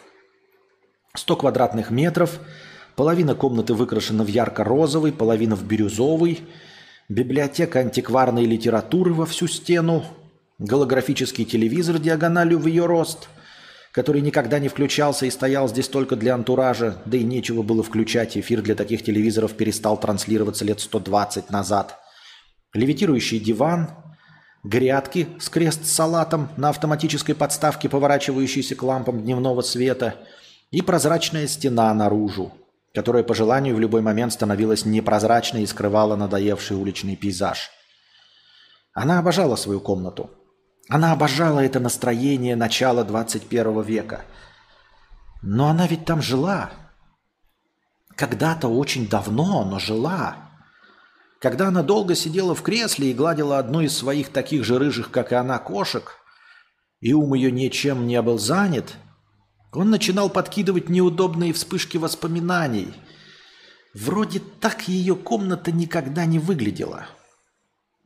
100 1.14 1.36
квадратных 1.36 1.90
метров, 1.90 2.40
половина 2.96 3.34
комнаты 3.34 3.74
выкрашена 3.74 4.24
в 4.24 4.26
ярко-розовый, 4.26 5.12
половина 5.12 5.54
в 5.54 5.64
бирюзовый, 5.64 6.40
библиотека 7.08 7.78
антикварной 7.78 8.44
литературы 8.44 9.14
во 9.14 9.24
всю 9.24 9.46
стену, 9.46 10.04
Голографический 10.58 11.44
телевизор 11.44 12.00
диагональю 12.00 12.58
в 12.58 12.66
ее 12.66 12.86
рост, 12.86 13.28
который 13.92 14.20
никогда 14.20 14.58
не 14.58 14.66
включался 14.66 15.24
и 15.26 15.30
стоял 15.30 15.68
здесь 15.68 15.86
только 15.86 16.16
для 16.16 16.34
антуража, 16.34 17.00
да 17.04 17.16
и 17.16 17.22
нечего 17.22 17.62
было 17.62 17.84
включать, 17.84 18.36
эфир 18.36 18.60
для 18.60 18.74
таких 18.74 19.04
телевизоров 19.04 19.54
перестал 19.54 20.00
транслироваться 20.00 20.64
лет 20.64 20.80
120 20.80 21.50
назад. 21.50 22.00
Левитирующий 22.74 23.38
диван, 23.38 23.90
грядки 24.64 25.28
с 25.38 25.48
крест-салатом 25.48 26.48
на 26.56 26.70
автоматической 26.70 27.36
подставке, 27.36 27.88
поворачивающейся 27.88 28.74
к 28.74 28.82
лампам 28.82 29.22
дневного 29.22 29.62
света, 29.62 30.16
и 30.72 30.82
прозрачная 30.82 31.46
стена 31.46 31.94
наружу, 31.94 32.52
которая 32.94 33.22
по 33.22 33.32
желанию 33.32 33.76
в 33.76 33.80
любой 33.80 34.02
момент 34.02 34.32
становилась 34.32 34.84
непрозрачной 34.84 35.62
и 35.62 35.66
скрывала 35.66 36.16
надоевший 36.16 36.76
уличный 36.76 37.14
пейзаж. 37.14 37.70
Она 38.92 39.20
обожала 39.20 39.54
свою 39.54 39.80
комнату. 39.80 40.30
Она 40.88 41.12
обожала 41.12 41.60
это 41.60 41.80
настроение 41.80 42.56
начала 42.56 43.04
21 43.04 43.82
века. 43.82 44.24
Но 45.42 45.68
она 45.68 45.86
ведь 45.86 46.04
там 46.04 46.22
жила. 46.22 46.70
Когда-то 48.16 48.68
очень 48.68 49.08
давно, 49.08 49.64
но 49.64 49.78
жила. 49.78 50.36
Когда 51.40 51.68
она 51.68 51.82
долго 51.82 52.14
сидела 52.14 52.54
в 52.54 52.62
кресле 52.62 53.10
и 53.10 53.14
гладила 53.14 53.58
одну 53.58 53.80
из 53.80 53.96
своих 53.96 54.30
таких 54.30 54.64
же 54.64 54.78
рыжих, 54.78 55.10
как 55.10 55.30
и 55.32 55.36
она, 55.36 55.58
кошек, 55.58 56.16
и 57.00 57.12
ум 57.12 57.34
ее 57.34 57.52
ничем 57.52 58.06
не 58.06 58.20
был 58.22 58.38
занят– 58.38 58.96
он 59.72 59.90
начинал 59.90 60.30
подкидывать 60.30 60.88
неудобные 60.88 61.52
вспышки 61.52 61.98
воспоминаний. 61.98 62.94
Вроде 63.94 64.40
так 64.40 64.88
ее 64.88 65.14
комната 65.14 65.72
никогда 65.72 66.24
не 66.24 66.38
выглядела. 66.38 67.06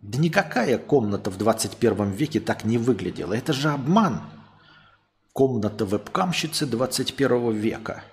Да 0.02 0.18
никакая 0.18 0.78
комната 0.78 1.30
в 1.30 1.38
21 1.38 2.10
веке 2.10 2.40
так 2.40 2.64
не 2.64 2.76
выглядела. 2.76 3.34
Это 3.34 3.52
же 3.52 3.70
обман. 3.70 4.20
Комната 5.32 5.84
вебкамщицы 5.84 6.66
21 6.66 7.52
века. 7.52 8.04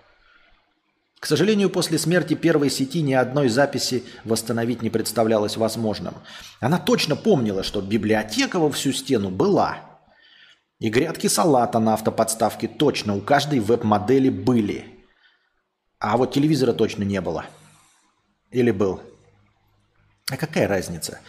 К 1.20 1.26
сожалению, 1.26 1.70
после 1.70 1.98
смерти 1.98 2.34
первой 2.34 2.70
сети 2.70 3.02
ни 3.02 3.12
одной 3.12 3.50
записи 3.50 4.06
восстановить 4.24 4.82
не 4.82 4.90
представлялось 4.90 5.58
возможным. 5.58 6.14
Она 6.62 6.78
точно 6.78 7.18
помнила, 7.18 7.64
что 7.64 7.82
библиотека 7.82 8.60
во 8.60 8.72
всю 8.72 8.94
стену 8.94 9.30
была– 9.30 9.80
и 10.80 10.90
грядки 10.90 11.28
салата 11.28 11.80
на 11.80 11.94
автоподставке 11.94 12.68
точно 12.68 13.16
у 13.16 13.22
каждой 13.22 13.60
веб-модели 13.60 14.30
были. 14.30 15.06
А 16.00 16.16
вот 16.16 16.34
телевизора 16.34 16.72
точно 16.72 17.04
не 17.04 17.20
было. 17.20 17.46
Или 18.52 18.72
был. 18.72 19.02
А 20.32 20.38
какая 20.38 20.68
разница? 20.68 21.20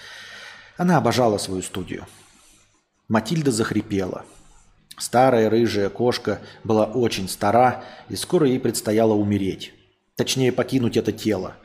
Она 0.81 0.97
обожала 0.97 1.37
свою 1.37 1.61
студию. 1.61 2.07
Матильда 3.07 3.51
захрипела. 3.51 4.25
Старая 4.97 5.51
рыжая 5.51 5.91
кошка 5.91 6.41
была 6.65 6.87
очень 6.87 7.29
стара, 7.29 7.85
и 8.09 8.17
скоро 8.17 8.47
ей 8.47 8.59
предстояло 8.59 9.13
умереть. 9.13 9.75
Точнее, 10.17 10.53
покинуть 10.53 10.97
это 10.97 11.13
тело. 11.13 11.57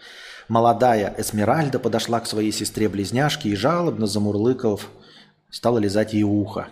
Молодая 0.49 1.15
Эсмеральда 1.17 1.79
подошла 1.79 2.19
к 2.19 2.27
своей 2.27 2.51
сестре-близняшке 2.51 3.47
и 3.47 3.55
жалобно 3.55 4.05
замурлыков 4.05 4.89
стала 5.49 5.77
лизать 5.77 6.11
ей 6.11 6.23
ухо. 6.23 6.67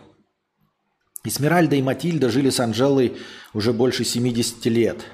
Эсмеральда 1.23 1.77
и 1.77 1.82
Матильда 1.82 2.29
жили 2.29 2.49
с 2.49 2.60
Анжелой 2.60 3.15
уже 3.53 3.71
больше 3.71 4.03
70 4.03 4.65
лет. 4.65 5.06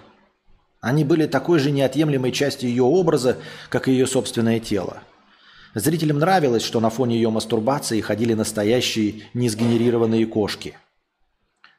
Они 0.82 1.04
были 1.04 1.28
такой 1.28 1.60
же 1.60 1.70
неотъемлемой 1.70 2.32
частью 2.32 2.72
ее 2.72 2.82
образа, 2.82 3.38
как 3.70 3.88
и 3.88 3.92
ее 3.92 4.08
собственное 4.08 4.60
тело. 4.60 5.04
Зрителям 5.76 6.18
нравилось, 6.20 6.64
что 6.64 6.80
на 6.80 6.90
фоне 6.90 7.16
ее 7.16 7.30
мастурбации 7.30 8.02
ходили 8.02 8.34
настоящие 8.34 9.24
несгенерированные 9.34 10.26
кошки. 10.26 10.76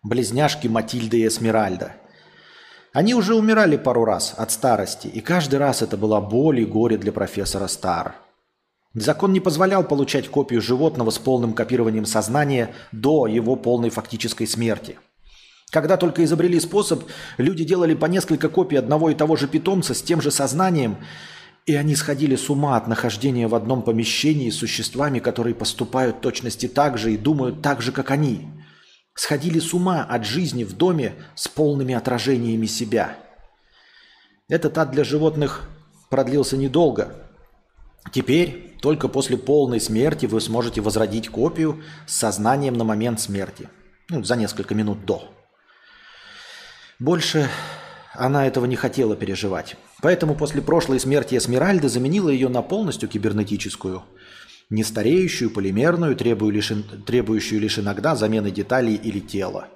Близняшки 0.02 0.68
Матильда 0.68 1.16
и 1.16 1.26
Эсмеральда. 1.26 1.96
Они 2.92 3.14
уже 3.14 3.34
умирали 3.34 3.76
пару 3.76 4.04
раз 4.04 4.34
от 4.36 4.50
старости, 4.50 5.06
и 5.08 5.20
каждый 5.20 5.56
раз 5.56 5.82
это 5.82 5.96
была 5.96 6.20
боль 6.20 6.60
и 6.60 6.64
горе 6.64 6.98
для 6.98 7.12
профессора 7.12 7.66
Стар. 7.66 8.14
Закон 8.94 9.32
не 9.32 9.40
позволял 9.40 9.84
получать 9.84 10.28
копию 10.28 10.60
животного 10.60 11.10
с 11.10 11.18
полным 11.18 11.52
копированием 11.52 12.06
сознания 12.06 12.74
до 12.90 13.28
его 13.28 13.54
полной 13.54 13.90
фактической 13.90 14.46
смерти. 14.46 14.98
Когда 15.70 15.96
только 15.96 16.24
изобрели 16.24 16.58
способ, 16.58 17.04
люди 17.38 17.62
делали 17.62 17.94
по 17.94 18.06
несколько 18.06 18.48
копий 18.48 18.76
одного 18.76 19.10
и 19.10 19.14
того 19.14 19.36
же 19.36 19.46
питомца 19.46 19.94
с 19.94 20.02
тем 20.02 20.20
же 20.20 20.32
сознанием, 20.32 20.96
и 21.66 21.74
они 21.74 21.94
сходили 21.94 22.36
с 22.36 22.50
ума 22.50 22.76
от 22.76 22.88
нахождения 22.88 23.46
в 23.46 23.54
одном 23.54 23.82
помещении 23.82 24.50
с 24.50 24.56
существами, 24.56 25.18
которые 25.18 25.54
поступают 25.54 26.20
точности 26.20 26.66
так 26.68 26.98
же 26.98 27.12
и 27.12 27.16
думают 27.16 27.62
так 27.62 27.82
же, 27.82 27.92
как 27.92 28.10
они. 28.10 28.48
Сходили 29.14 29.58
с 29.58 29.74
ума 29.74 30.02
от 30.02 30.24
жизни 30.24 30.64
в 30.64 30.72
доме 30.76 31.14
с 31.34 31.48
полными 31.48 31.94
отражениями 31.94 32.66
себя. 32.66 33.16
Этот 34.48 34.78
ад 34.78 34.90
для 34.90 35.04
животных 35.04 35.68
продлился 36.08 36.56
недолго. 36.56 37.14
Теперь 38.12 38.76
только 38.80 39.08
после 39.08 39.36
полной 39.36 39.80
смерти 39.80 40.26
вы 40.26 40.40
сможете 40.40 40.80
возродить 40.80 41.28
копию 41.28 41.82
с 42.06 42.16
сознанием 42.16 42.74
на 42.74 42.84
момент 42.84 43.20
смерти. 43.20 43.68
Ну, 44.08 44.24
за 44.24 44.36
несколько 44.36 44.74
минут 44.74 45.04
до. 45.04 45.22
Больше 46.98 47.48
она 48.14 48.46
этого 48.46 48.64
не 48.64 48.76
хотела 48.76 49.14
переживать. 49.16 49.76
Поэтому 50.02 50.34
после 50.34 50.62
прошлой 50.62 50.98
смерти 50.98 51.36
Эсмеральды 51.36 51.88
заменила 51.88 52.30
ее 52.30 52.48
на 52.48 52.62
полностью 52.62 53.08
кибернетическую, 53.08 54.02
нестареющую, 54.70 55.50
полимерную, 55.50 56.16
требующую 56.16 56.78
лишь, 56.78 57.04
требующую 57.06 57.60
лишь 57.60 57.78
иногда 57.78 58.16
замены 58.16 58.50
деталей 58.50 58.94
или 58.94 59.20
тела, 59.20 59.68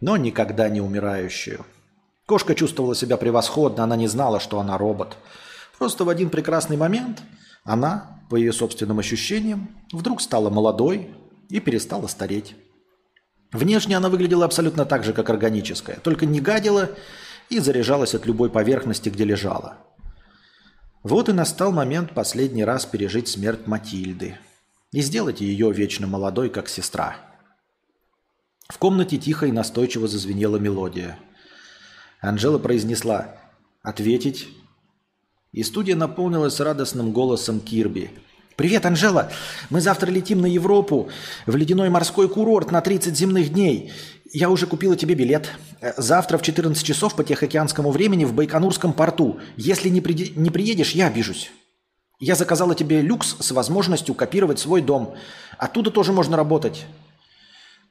но 0.00 0.16
никогда 0.16 0.68
не 0.68 0.80
умирающую. 0.80 1.64
Кошка 2.26 2.54
чувствовала 2.54 2.94
себя 2.94 3.16
превосходно, 3.16 3.84
она 3.84 3.96
не 3.96 4.08
знала, 4.08 4.40
что 4.40 4.58
она 4.58 4.78
робот. 4.78 5.16
Просто 5.78 6.04
в 6.04 6.08
один 6.08 6.30
прекрасный 6.30 6.76
момент 6.76 7.22
она 7.64 8.22
по 8.30 8.36
ее 8.36 8.52
собственным 8.52 8.98
ощущениям, 8.98 9.68
вдруг 9.92 10.20
стала 10.20 10.50
молодой 10.50 11.10
и 11.50 11.60
перестала 11.60 12.06
стареть. 12.06 12.54
Внешне 13.52 13.96
она 13.96 14.08
выглядела 14.08 14.44
абсолютно 14.44 14.84
так 14.84 15.04
же, 15.04 15.12
как 15.12 15.30
органическая, 15.30 15.96
только 15.96 16.26
не 16.26 16.40
гадила 16.40 16.90
и 17.54 17.60
заряжалась 17.60 18.14
от 18.14 18.26
любой 18.26 18.50
поверхности, 18.50 19.08
где 19.08 19.24
лежала. 19.24 19.78
Вот 21.02 21.28
и 21.28 21.32
настал 21.32 21.72
момент 21.72 22.12
последний 22.12 22.64
раз 22.64 22.86
пережить 22.86 23.28
смерть 23.28 23.66
Матильды 23.66 24.38
и 24.92 25.00
сделать 25.00 25.40
ее 25.40 25.72
вечно 25.72 26.06
молодой, 26.06 26.48
как 26.50 26.68
сестра. 26.68 27.16
В 28.68 28.78
комнате 28.78 29.18
тихо 29.18 29.46
и 29.46 29.52
настойчиво 29.52 30.08
зазвенела 30.08 30.56
мелодия. 30.56 31.18
Анжела 32.20 32.58
произнесла 32.58 33.36
«Ответить 33.82 34.48
и 35.52 35.62
студия 35.62 35.94
наполнилась 35.94 36.58
радостным 36.58 37.12
голосом 37.12 37.60
Кирби. 37.60 38.10
«Привет, 38.56 38.86
Анжела! 38.86 39.32
Мы 39.68 39.80
завтра 39.80 40.10
летим 40.10 40.40
на 40.40 40.46
Европу, 40.46 41.08
в 41.44 41.56
ледяной 41.56 41.90
морской 41.90 42.28
курорт 42.28 42.70
на 42.70 42.80
30 42.80 43.16
земных 43.16 43.52
дней. 43.52 43.92
Я 44.32 44.48
уже 44.48 44.68
купила 44.68 44.94
тебе 44.94 45.16
билет. 45.16 45.50
Завтра 45.96 46.38
в 46.38 46.42
14 46.42 46.84
часов 46.84 47.16
по 47.16 47.24
Тихоокеанскому 47.24 47.90
времени 47.90 48.24
в 48.24 48.32
Байконурском 48.32 48.92
порту. 48.92 49.40
Если 49.56 49.88
не, 49.88 50.00
при... 50.00 50.32
не 50.36 50.50
приедешь, 50.50 50.92
я 50.92 51.08
обижусь. 51.08 51.50
Я 52.20 52.36
заказала 52.36 52.76
тебе 52.76 53.00
люкс 53.00 53.36
с 53.40 53.50
возможностью 53.50 54.14
копировать 54.14 54.60
свой 54.60 54.82
дом. 54.82 55.16
Оттуда 55.58 55.90
тоже 55.90 56.12
можно 56.12 56.36
работать». 56.36 56.86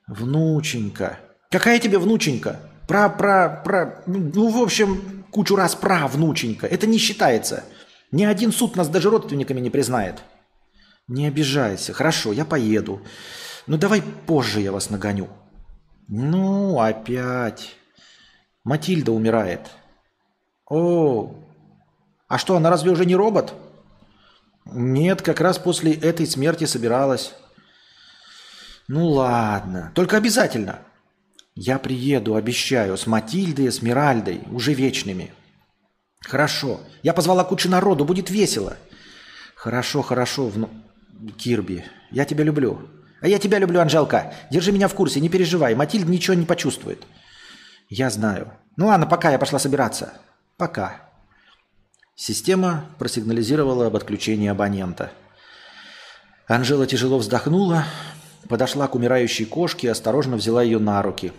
«Внученька». 0.08 1.20
«Какая 1.52 1.80
тебе 1.80 1.98
внученька?» 1.98 2.60
Про, 2.88 3.10
про, 3.10 3.62
про, 3.64 4.04
ну, 4.08 4.50
в 4.50 4.62
общем, 4.62 5.26
кучу 5.32 5.56
раз 5.56 5.76
про 5.76 6.08
внученька. 6.08 6.68
Это 6.68 6.86
не 6.86 6.98
считается. 6.98 7.64
Ни 8.12 8.26
один 8.26 8.52
суд 8.52 8.76
нас 8.76 8.90
даже 8.90 9.10
родственниками 9.10 9.62
не 9.62 9.70
признает. 9.70 10.22
Не 11.08 11.28
обижайся. 11.28 11.94
Хорошо, 11.94 12.32
я 12.34 12.46
поеду. 12.46 13.02
Но 13.68 13.78
давай 13.78 14.02
позже 14.02 14.62
я 14.62 14.72
вас 14.72 14.90
нагоню. 14.90 15.30
Ну, 16.08 16.80
опять. 16.80 17.76
Матильда 18.64 19.12
умирает. 19.12 19.62
О, 20.70 21.36
а 22.28 22.38
что, 22.38 22.56
она 22.56 22.70
разве 22.70 22.92
уже 22.92 23.06
не 23.06 23.16
робот? 23.16 23.54
Нет, 24.66 25.22
как 25.22 25.42
раз 25.42 25.60
после 25.60 25.94
этой 25.94 26.26
смерти 26.26 26.64
собиралась. 26.64 27.34
Ну 28.88 29.10
ладно, 29.10 29.92
только 29.94 30.18
обязательно. 30.18 30.80
Я 31.56 31.78
приеду, 31.78 32.36
обещаю, 32.36 32.98
с 32.98 33.06
Матильдой 33.06 33.66
и 33.66 33.72
Смиральдой, 33.72 34.42
уже 34.50 34.74
вечными. 34.74 35.32
Хорошо. 36.22 36.80
Я 37.04 37.14
позвала 37.14 37.44
кучу 37.44 37.70
народу, 37.70 38.06
будет 38.06 38.30
весело. 38.30 38.78
Хорошо, 39.56 40.02
хорошо, 40.02 40.48
вну... 40.48 40.70
Кирби. 41.32 41.86
Я 42.12 42.26
тебя 42.26 42.44
люблю. 42.44 42.90
А 43.22 43.28
я 43.28 43.40
тебя 43.40 43.60
люблю, 43.60 43.80
Анжелка. 43.80 44.34
Держи 44.52 44.72
меня 44.72 44.88
в 44.88 44.94
курсе, 44.94 45.22
не 45.22 45.30
переживай. 45.30 45.76
Матильда 45.76 46.12
ничего 46.12 46.34
не 46.34 46.46
почувствует. 46.46 47.04
Я 47.90 48.10
знаю. 48.10 48.54
Ну 48.76 48.88
ладно, 48.88 49.06
пока, 49.06 49.32
я 49.32 49.40
пошла 49.40 49.60
собираться. 49.60 50.14
Пока. 50.58 51.10
Система 52.16 52.86
просигнализировала 53.00 53.88
об 53.88 53.96
отключении 53.96 54.50
абонента. 54.50 55.12
Анжела 56.48 56.86
тяжело 56.86 57.18
вздохнула, 57.18 57.86
подошла 58.50 58.88
к 58.88 58.96
умирающей 58.96 59.46
кошке 59.46 59.88
и 59.88 59.90
осторожно 59.90 60.36
взяла 60.36 60.62
ее 60.62 60.80
на 60.80 61.02
руки. 61.02 61.32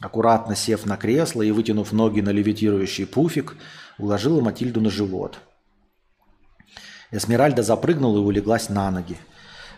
Аккуратно 0.00 0.54
сев 0.54 0.86
на 0.86 0.96
кресло 0.96 1.42
и 1.42 1.50
вытянув 1.50 1.92
ноги 1.92 2.20
на 2.20 2.30
левитирующий 2.30 3.06
пуфик, 3.06 3.56
уложила 3.98 4.40
Матильду 4.40 4.80
на 4.80 4.90
живот. 4.90 5.38
Эсмеральда 7.10 7.62
запрыгнула 7.62 8.18
и 8.18 8.20
улеглась 8.20 8.68
на 8.68 8.90
ноги. 8.90 9.16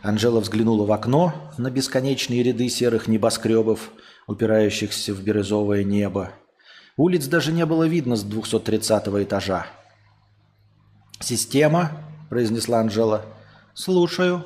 Анжела 0.02 0.40
взглянула 0.40 0.84
в 0.84 0.92
окно 0.92 1.52
на 1.58 1.70
бесконечные 1.70 2.42
ряды 2.42 2.68
серых 2.68 3.06
небоскребов, 3.06 3.90
упирающихся 4.26 5.14
в 5.14 5.22
бирюзовое 5.22 5.84
небо. 5.84 6.32
Улиц 6.96 7.26
даже 7.26 7.52
не 7.52 7.64
было 7.66 7.84
видно 7.84 8.16
с 8.16 8.22
230 8.22 9.08
этажа. 9.24 9.66
«Система»,– 11.20 11.92
произнесла 12.30 12.80
Анжела. 12.80 13.24
«Слушаю». 13.74 14.44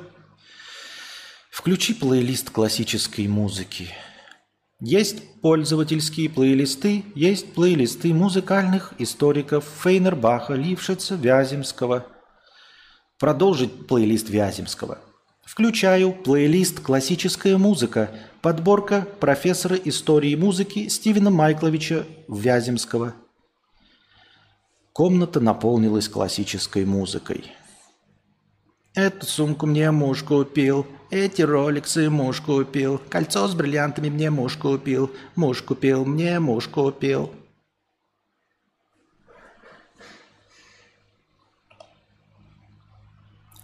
«Включи 1.49 1.93
плейлист 1.93 2.49
классической 2.49 3.27
музыки». 3.27 3.89
Есть 4.81 5.23
пользовательские 5.41 6.29
плейлисты, 6.29 7.05
есть 7.15 7.53
плейлисты 7.53 8.13
музыкальных 8.13 8.93
историков 8.99 9.63
Фейнербаха, 9.83 10.53
Лившица, 10.53 11.15
Вяземского. 11.15 12.05
Продолжить 13.17 13.87
плейлист 13.87 14.29
Вяземского. 14.29 14.97
Включаю 15.45 16.11
плейлист 16.11 16.81
«Классическая 16.81 17.55
музыка», 17.55 18.09
подборка 18.41 19.07
профессора 19.21 19.77
истории 19.77 20.35
музыки 20.35 20.89
Стивена 20.89 21.29
Майкловича 21.29 22.03
Вяземского. 22.27 23.13
Комната 24.91 25.39
наполнилась 25.39 26.09
классической 26.09 26.83
музыкой. 26.83 27.45
Эту 28.93 29.25
сумку 29.25 29.65
мне 29.65 29.91
муж 29.91 30.23
купил, 30.23 30.85
эти 31.09 31.41
роликсы 31.41 32.09
муж 32.09 32.41
купил, 32.41 32.99
кольцо 33.09 33.47
с 33.47 33.55
бриллиантами 33.55 34.09
мне 34.09 34.29
муж 34.29 34.57
купил, 34.57 35.09
муж 35.37 35.61
купил, 35.61 36.03
мне 36.03 36.41
муж 36.41 36.67
купил. 36.67 37.31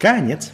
Конец. 0.02 0.50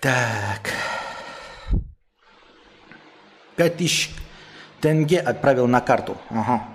Так. 0.00 0.72
Пять 3.56 3.76
тысяч 3.76 4.10
тенге 4.80 5.20
отправил 5.20 5.66
на 5.66 5.82
карту. 5.82 6.16
Ага. 6.30 6.73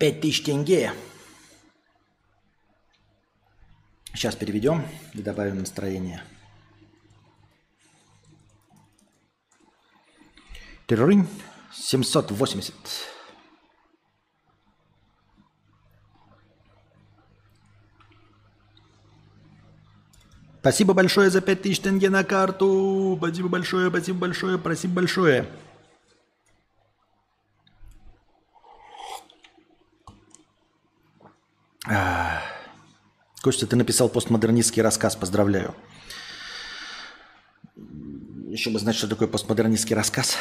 Пять 0.00 0.22
тысяч 0.22 0.42
тенге. 0.44 0.94
Сейчас 4.14 4.34
переведем 4.34 4.86
и 5.12 5.20
добавим 5.20 5.58
настроение. 5.58 6.22
Трынь. 10.86 11.28
780. 11.74 12.74
Спасибо 20.60 20.94
большое 20.94 21.28
за 21.28 21.42
5000 21.42 21.78
тенге 21.78 22.08
на 22.08 22.24
карту. 22.24 23.16
Спасибо 23.18 23.48
большое, 23.50 23.90
спасибо 23.90 24.18
большое, 24.18 24.58
спасибо 24.58 24.94
большое. 24.94 25.46
Костя, 33.42 33.66
ты 33.66 33.76
написал 33.76 34.08
постмодернистский 34.08 34.82
рассказ, 34.82 35.16
поздравляю. 35.16 35.74
Еще 38.48 38.70
бы 38.70 38.78
знать, 38.78 38.96
что 38.96 39.08
такое 39.08 39.28
постмодернистский 39.28 39.96
рассказ. 39.96 40.36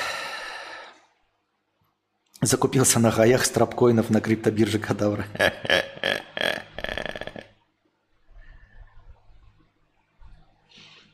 Закупился 2.41 3.00
на 3.00 3.12
гаях 3.12 3.45
страпкоинов 3.45 4.10
на 4.10 4.22
криптобирже 4.22 4.80
Кадавра. 4.80 5.26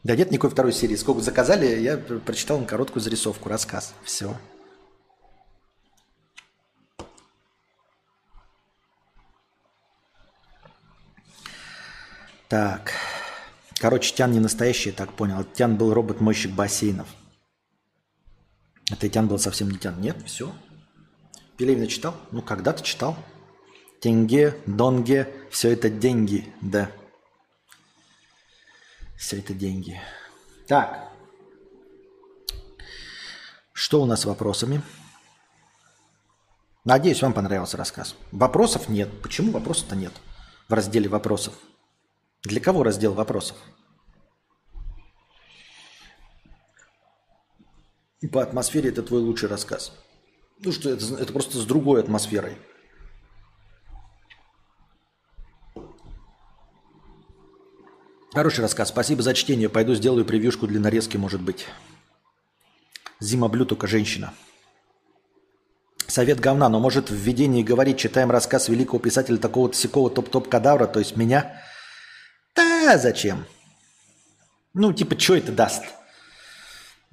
Да 0.04 0.16
нет 0.16 0.32
никакой 0.32 0.52
второй 0.52 0.72
серии. 0.72 0.96
Сколько 0.96 1.22
заказали, 1.22 1.80
я 1.80 1.98
прочитал 1.98 2.60
на 2.60 2.66
короткую 2.66 3.02
зарисовку, 3.02 3.50
рассказ. 3.50 3.94
Все. 4.04 4.38
Так. 12.48 12.94
Короче, 13.80 14.14
Тян 14.14 14.32
не 14.32 14.40
настоящий, 14.40 14.90
я 14.90 14.96
так 14.96 15.14
понял. 15.14 15.44
Тян 15.44 15.76
был 15.76 15.94
робот-мойщик 15.94 16.52
бассейнов. 16.52 17.08
Это 18.92 19.10
Тян 19.10 19.28
был 19.28 19.40
совсем 19.40 19.70
не 19.70 19.78
Тян. 19.78 20.00
Нет, 20.00 20.18
все. 20.26 20.54
Пелевина 21.58 21.88
читал? 21.88 22.16
Ну, 22.32 22.42
когда-то 22.42 22.84
читал. 22.84 23.18
Тенге, 24.00 24.56
донге, 24.66 25.34
все 25.50 25.72
это 25.72 25.90
деньги, 25.90 26.54
да. 26.62 26.92
Все 29.18 29.40
это 29.40 29.54
деньги. 29.54 30.00
Так. 30.68 31.10
Что 33.74 34.02
у 34.02 34.06
нас 34.06 34.22
с 34.22 34.26
вопросами? 34.26 34.82
Надеюсь, 36.84 37.22
вам 37.22 37.34
понравился 37.34 37.78
рассказ. 37.78 38.16
Вопросов 38.32 38.90
нет. 38.90 39.10
Почему 39.22 39.52
вопросов-то 39.52 39.96
нет 39.96 40.14
в 40.68 40.74
разделе 40.74 41.10
вопросов? 41.10 41.54
Для 42.46 42.62
кого 42.62 42.84
раздел 42.84 43.14
вопросов? 43.14 43.58
И 48.22 48.28
по 48.28 48.42
атмосфере 48.42 48.90
это 48.90 49.02
твой 49.04 49.22
лучший 49.22 49.50
рассказ. 49.50 49.92
Ну 50.60 50.72
что, 50.72 50.90
это, 50.92 51.06
это 51.16 51.34
просто 51.34 51.58
с 51.58 51.66
другой 51.66 52.00
атмосферой. 52.00 52.58
Хороший 58.34 58.62
рассказ. 58.62 58.90
Спасибо 58.90 59.22
за 59.22 59.34
чтение. 59.34 59.70
Пойду 59.70 59.96
сделаю 59.96 60.26
превьюшку 60.26 60.68
для 60.68 60.80
нарезки, 60.80 61.18
может 61.18 61.42
быть. 61.42 61.68
Зима 63.20 63.48
Блю, 63.48 63.66
только 63.66 63.88
женщина. 63.88 64.34
Совет 66.08 66.40
говна, 66.40 66.70
но 66.70 66.80
может 66.80 67.10
в 67.10 67.16
введении 67.16 67.64
говорить, 67.64 67.98
читаем 67.98 68.30
рассказ 68.30 68.70
великого 68.70 69.00
писателя 69.00 69.38
такого-то 69.38 69.76
сякого 69.76 70.10
топ-топ 70.10 70.48
кадавра, 70.48 70.86
то 70.86 71.00
есть 71.00 71.18
меня. 71.18 71.62
Зачем? 72.98 73.46
Ну, 74.74 74.94
типа, 74.94 75.20
что 75.20 75.36
это 75.36 75.52
даст? 75.52 75.84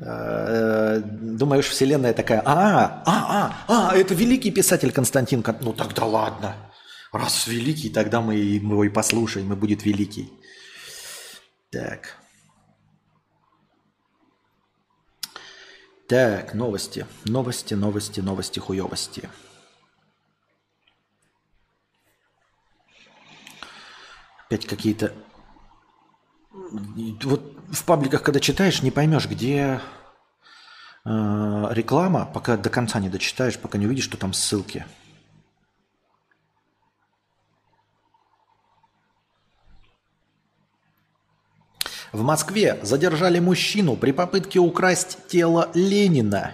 Э, 0.05 1.01
думаешь, 1.05 1.69
вселенная 1.69 2.13
такая, 2.13 2.43
а, 2.45 3.03
а, 3.07 3.65
а, 3.69 3.91
а, 3.91 3.97
это 3.97 4.15
великий 4.15 4.51
писатель 4.51 4.93
Константин. 4.93 5.45
Ну 5.61 5.73
тогда 5.73 6.05
ладно. 6.05 6.57
Раз 7.13 7.47
великий, 7.47 7.91
тогда 7.91 8.21
мы 8.21 8.35
его 8.35 8.85
и 8.85 8.89
послушаем, 8.89 9.53
и 9.53 9.57
будет 9.57 9.85
великий. 9.85 10.33
Так. 11.71 12.17
Так, 16.09 16.55
новости. 16.55 17.07
Новости, 17.25 17.75
новости, 17.75 18.21
новости, 18.21 18.59
хуевости. 18.59 19.29
Опять 24.47 24.67
какие-то... 24.67 25.13
Вот 26.53 27.57
в 27.71 27.85
пабликах, 27.85 28.23
когда 28.23 28.41
читаешь, 28.41 28.83
не 28.83 28.91
поймешь, 28.91 29.27
где 29.27 29.81
э, 31.05 31.67
реклама, 31.71 32.27
пока 32.27 32.57
до 32.57 32.69
конца 32.69 33.01
не 33.01 33.09
дочитаешь, 33.09 33.59
пока 33.59 33.79
не 33.79 33.87
увидишь, 33.87 34.05
что 34.05 34.19
там 34.19 34.33
ссылки. 34.35 34.85
В 42.13 42.23
Москве 42.23 42.79
задержали 42.83 43.39
мужчину 43.39 43.97
при 43.97 44.13
попытке 44.13 44.59
украсть 44.59 45.17
тело 45.29 45.71
Ленина. 45.73 46.53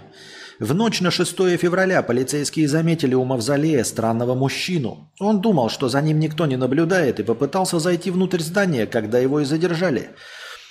В 0.60 0.74
ночь 0.74 1.00
на 1.00 1.12
6 1.12 1.56
февраля 1.56 2.02
полицейские 2.02 2.66
заметили 2.66 3.14
у 3.14 3.22
мавзолея 3.24 3.84
странного 3.84 4.34
мужчину. 4.34 5.12
Он 5.20 5.40
думал, 5.40 5.70
что 5.70 5.88
за 5.88 6.02
ним 6.02 6.18
никто 6.18 6.46
не 6.46 6.56
наблюдает 6.56 7.20
и 7.20 7.22
попытался 7.22 7.78
зайти 7.78 8.10
внутрь 8.10 8.40
здания, 8.40 8.86
когда 8.86 9.20
его 9.20 9.38
и 9.38 9.44
задержали. 9.44 10.10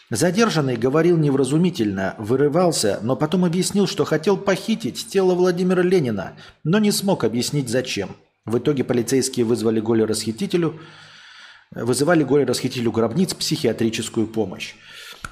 Задержанный 0.09 0.75
говорил 0.75 1.15
невразумительно, 1.15 2.15
вырывался, 2.17 2.99
но 3.01 3.15
потом 3.15 3.45
объяснил, 3.45 3.87
что 3.87 4.03
хотел 4.03 4.35
похитить 4.35 5.07
тело 5.07 5.35
Владимира 5.35 5.81
Ленина, 5.81 6.33
но 6.65 6.79
не 6.79 6.91
смог 6.91 7.23
объяснить 7.23 7.69
зачем. 7.69 8.09
В 8.43 8.57
итоге 8.57 8.83
полицейские 8.83 9.45
вызвали 9.45 9.79
горе-расхитителю, 9.79 10.81
вызывали 11.71 12.25
горе-расхитителю 12.25 12.91
гробниц 12.91 13.33
психиатрическую 13.33 14.27
помощь. 14.27 14.75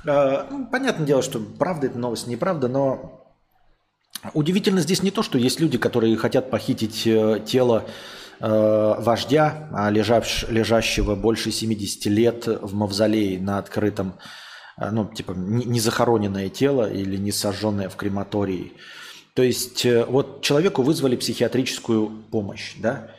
А, 0.08 0.48
ну, 0.50 0.66
понятное 0.68 1.06
дело, 1.06 1.22
что 1.22 1.40
правда 1.40 1.88
это 1.88 2.00
новость, 2.00 2.28
неправда, 2.28 2.70
но 2.70 3.25
удивительно 4.34 4.82
здесь 4.82 5.04
не 5.04 5.12
то, 5.12 5.24
что 5.24 5.38
есть 5.38 5.60
люди, 5.60 5.78
которые 5.78 6.16
хотят 6.18 6.50
похитить 6.50 7.06
э, 7.06 7.40
тело 7.46 7.86
э, 8.40 8.96
вождя, 9.00 9.90
лежавш, 9.92 10.46
лежащего 10.50 11.16
больше 11.16 11.52
70 11.52 12.06
лет 12.08 12.48
в 12.48 12.74
мавзолее 12.74 13.40
на 13.40 13.58
открытом 13.58 14.16
а, 14.78 14.92
ну, 14.92 15.06
типа, 15.06 15.32
не 15.32 15.80
захороненное 15.80 16.50
тело 16.50 16.92
или 16.92 17.16
не 17.16 17.32
сожженное 17.32 17.88
в 17.88 17.96
крематории. 17.96 18.74
То 19.34 19.42
есть 19.42 19.86
э, 19.86 20.06
вот 20.06 20.42
человеку 20.42 20.82
вызвали 20.82 21.16
психиатрическую 21.16 22.10
помощь, 22.32 22.76
да? 22.78 23.10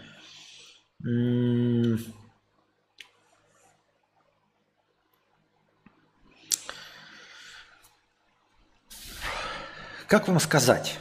Как 10.09 10.29
вам 10.29 10.39
сказать? 10.39 10.99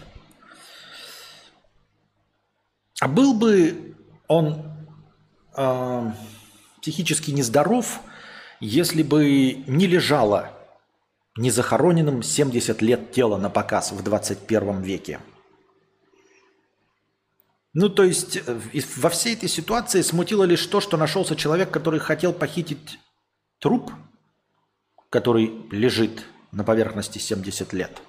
А 2.99 3.07
был 3.07 3.33
бы 3.33 3.95
он 4.27 4.71
э, 5.55 6.11
психически 6.81 7.31
нездоров, 7.31 8.01
если 8.59 9.03
бы 9.03 9.63
не 9.67 9.85
лежало 9.85 10.51
незахороненным 11.37 12.23
70 12.23 12.81
лет 12.81 13.11
тела 13.11 13.37
на 13.37 13.49
показ 13.49 13.91
в 13.91 14.01
21 14.01 14.81
веке. 14.81 15.19
Ну, 17.73 17.89
то 17.89 18.03
есть 18.03 18.37
э, 18.37 18.59
во 18.95 19.09
всей 19.09 19.35
этой 19.35 19.49
ситуации 19.49 20.01
смутило 20.01 20.45
лишь 20.45 20.65
то, 20.65 20.81
что 20.81 20.97
нашелся 20.97 21.35
человек, 21.35 21.69
который 21.69 21.99
хотел 21.99 22.33
похитить 22.33 22.97
труп, 23.59 23.91
который 25.11 25.53
лежит 25.69 26.25
на 26.51 26.63
поверхности 26.63 27.19
70 27.19 27.73
лет. 27.73 28.01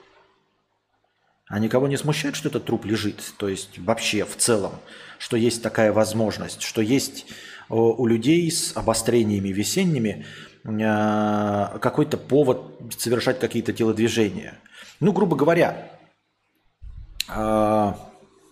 А 1.48 1.58
никого 1.58 1.86
не 1.86 1.96
смущает, 1.96 2.34
что 2.34 2.48
этот 2.48 2.64
труп 2.64 2.84
лежит? 2.84 3.22
То 3.38 3.48
есть 3.48 3.78
вообще 3.78 4.24
в 4.24 4.36
целом, 4.36 4.72
что 5.18 5.36
есть 5.36 5.62
такая 5.62 5.92
возможность, 5.92 6.62
что 6.62 6.80
есть 6.80 7.26
у 7.68 8.06
людей 8.06 8.50
с 8.50 8.76
обострениями 8.76 9.48
весенними 9.48 10.24
э, 10.64 11.78
какой-то 11.80 12.16
повод 12.16 12.62
совершать 12.96 13.40
какие-то 13.40 13.72
телодвижения. 13.72 14.58
Ну, 15.00 15.12
грубо 15.12 15.36
говоря, 15.36 15.90
а, 17.28 17.98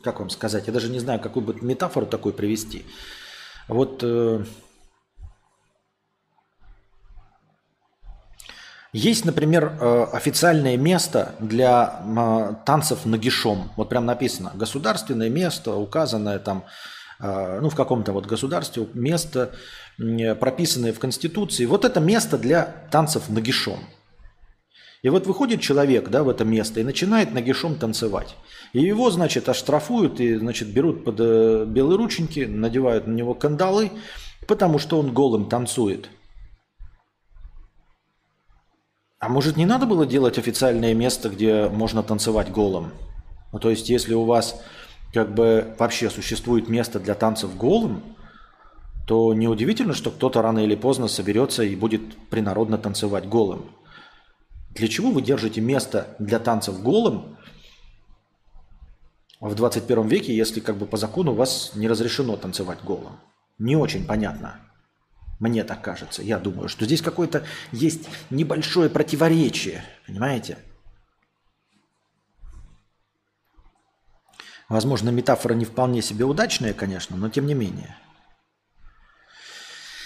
как 0.03 0.19
вам 0.19 0.31
сказать, 0.31 0.67
я 0.67 0.73
даже 0.73 0.91
не 0.91 0.99
знаю, 0.99 1.21
какую 1.21 1.45
бы 1.45 1.57
метафору 1.61 2.07
такой 2.07 2.33
привести. 2.33 2.85
Вот 3.69 4.03
есть, 8.95 9.25
например, 9.25 9.77
э, 9.79 10.07
официальное 10.13 10.77
место 10.77 11.35
для 11.41 12.01
танцев 12.65 13.05
нагишом. 13.05 13.71
Вот 13.77 13.89
прям 13.91 14.07
написано 14.07 14.53
государственное 14.55 15.29
место, 15.29 15.75
указанное 15.75 16.39
там 16.39 16.65
а, 17.19 17.61
ну, 17.61 17.71
в 17.71 17.75
каком-то 17.75 18.13
вот 18.13 18.27
государстве 18.27 18.87
место, 18.95 19.51
прописанное 19.97 20.93
в 20.93 20.99
Конституции. 20.99 21.65
Вот 21.65 21.85
это 21.85 22.01
место 22.01 22.39
для 22.39 22.63
танцев 22.91 23.29
нагишом. 23.29 23.81
И 25.03 25.09
вот 25.09 25.27
выходит 25.27 25.61
человек 25.61 26.09
да, 26.09 26.23
в 26.23 26.29
это 26.29 26.45
место 26.45 26.81
и 26.81 26.85
начинает 26.85 27.33
нагишом 27.33 27.77
танцевать. 27.77 28.37
И 28.73 28.81
его, 28.81 29.11
значит, 29.11 29.49
оштрафуют 29.49 30.19
и, 30.19 30.37
значит, 30.37 30.69
берут 30.69 31.05
под 31.05 31.17
э, 31.19 31.65
белые 31.67 31.99
рученьки, 31.99 32.41
надевают 32.41 33.07
на 33.07 33.13
него 33.13 33.35
кандалы, 33.35 33.91
потому 34.47 34.79
что 34.79 34.99
он 34.99 35.13
голым 35.13 35.49
танцует. 35.49 36.09
А 39.25 39.29
может, 39.31 39.57
не 39.57 39.65
надо 39.65 39.87
было 39.87 40.05
делать 40.05 40.37
официальное 40.37 40.93
место, 40.93 41.31
где 41.31 41.67
можно 41.71 42.03
танцевать 42.03 42.53
голым? 42.53 42.93
Ну, 43.53 43.59
то 43.59 43.71
есть, 43.71 43.89
если 43.89 44.13
у 44.13 44.27
вас 44.27 44.61
как 45.15 45.35
бы 45.35 45.75
вообще 45.79 46.11
существует 46.11 46.69
место 46.69 47.01
для 47.01 47.15
танцев 47.15 47.57
голым, 47.57 48.03
то 49.07 49.33
неудивительно, 49.33 49.95
что 49.95 50.11
кто-то 50.11 50.43
рано 50.43 50.59
или 50.59 50.75
поздно 50.75 51.09
соберется 51.09 51.63
и 51.63 51.75
будет 51.75 52.15
принародно 52.29 52.77
танцевать 52.77 53.27
голым. 53.27 53.71
Для 54.75 54.89
чего 54.89 55.11
вы 55.11 55.23
держите 55.23 55.63
место 55.63 56.15
для 56.19 56.39
танцев 56.39 56.83
голым 56.83 57.39
в 59.41 59.55
21 59.55 60.07
веке, 60.07 60.37
если 60.37 60.61
как 60.61 60.77
бы 60.77 60.85
по 60.85 60.99
закону 60.99 61.33
у 61.33 61.35
вас 61.35 61.73
не 61.75 61.89
разрешено 61.89 62.37
танцевать 62.37 62.81
голым? 62.85 63.21
Не 63.57 63.77
очень 63.77 64.05
понятно. 64.05 64.61
Мне 65.45 65.63
так 65.63 65.83
кажется. 65.83 66.23
Я 66.23 66.39
думаю, 66.39 66.71
что 66.71 66.87
здесь 66.87 67.03
какое-то 67.03 67.45
есть 67.71 68.09
небольшое 68.31 68.89
противоречие. 68.89 69.85
Понимаете? 70.07 70.57
Возможно, 74.71 75.11
метафора 75.11 75.53
не 75.53 75.67
вполне 75.67 76.01
себе 76.01 76.25
удачная, 76.25 76.73
конечно, 76.73 77.19
но 77.19 77.29
тем 77.29 77.47
не 77.47 77.53
менее. 77.53 77.95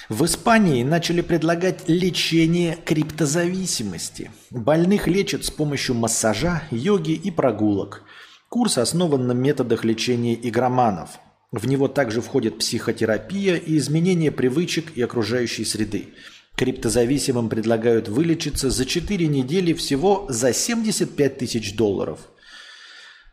В 0.08 0.24
Испании 0.24 0.82
начали 0.82 1.20
предлагать 1.20 1.88
лечение 1.88 2.74
криптозависимости. 2.74 4.32
Больных 4.50 5.06
лечат 5.06 5.44
с 5.44 5.52
помощью 5.52 5.94
массажа, 5.94 6.64
йоги 6.72 7.12
и 7.12 7.30
прогулок. 7.30 8.02
Курс 8.48 8.76
основан 8.76 9.28
на 9.28 9.32
методах 9.32 9.84
лечения 9.84 10.34
игроманов. 10.34 11.20
В 11.50 11.66
него 11.66 11.88
также 11.88 12.20
входит 12.20 12.58
психотерапия 12.58 13.56
и 13.56 13.78
изменение 13.78 14.30
привычек 14.30 14.96
и 14.96 15.02
окружающей 15.02 15.64
среды. 15.64 16.08
Криптозависимым 16.56 17.48
предлагают 17.48 18.08
вылечиться 18.08 18.70
за 18.70 18.84
4 18.84 19.26
недели 19.26 19.72
всего 19.72 20.26
за 20.28 20.52
75 20.52 21.38
тысяч 21.38 21.76
долларов– 21.76 22.20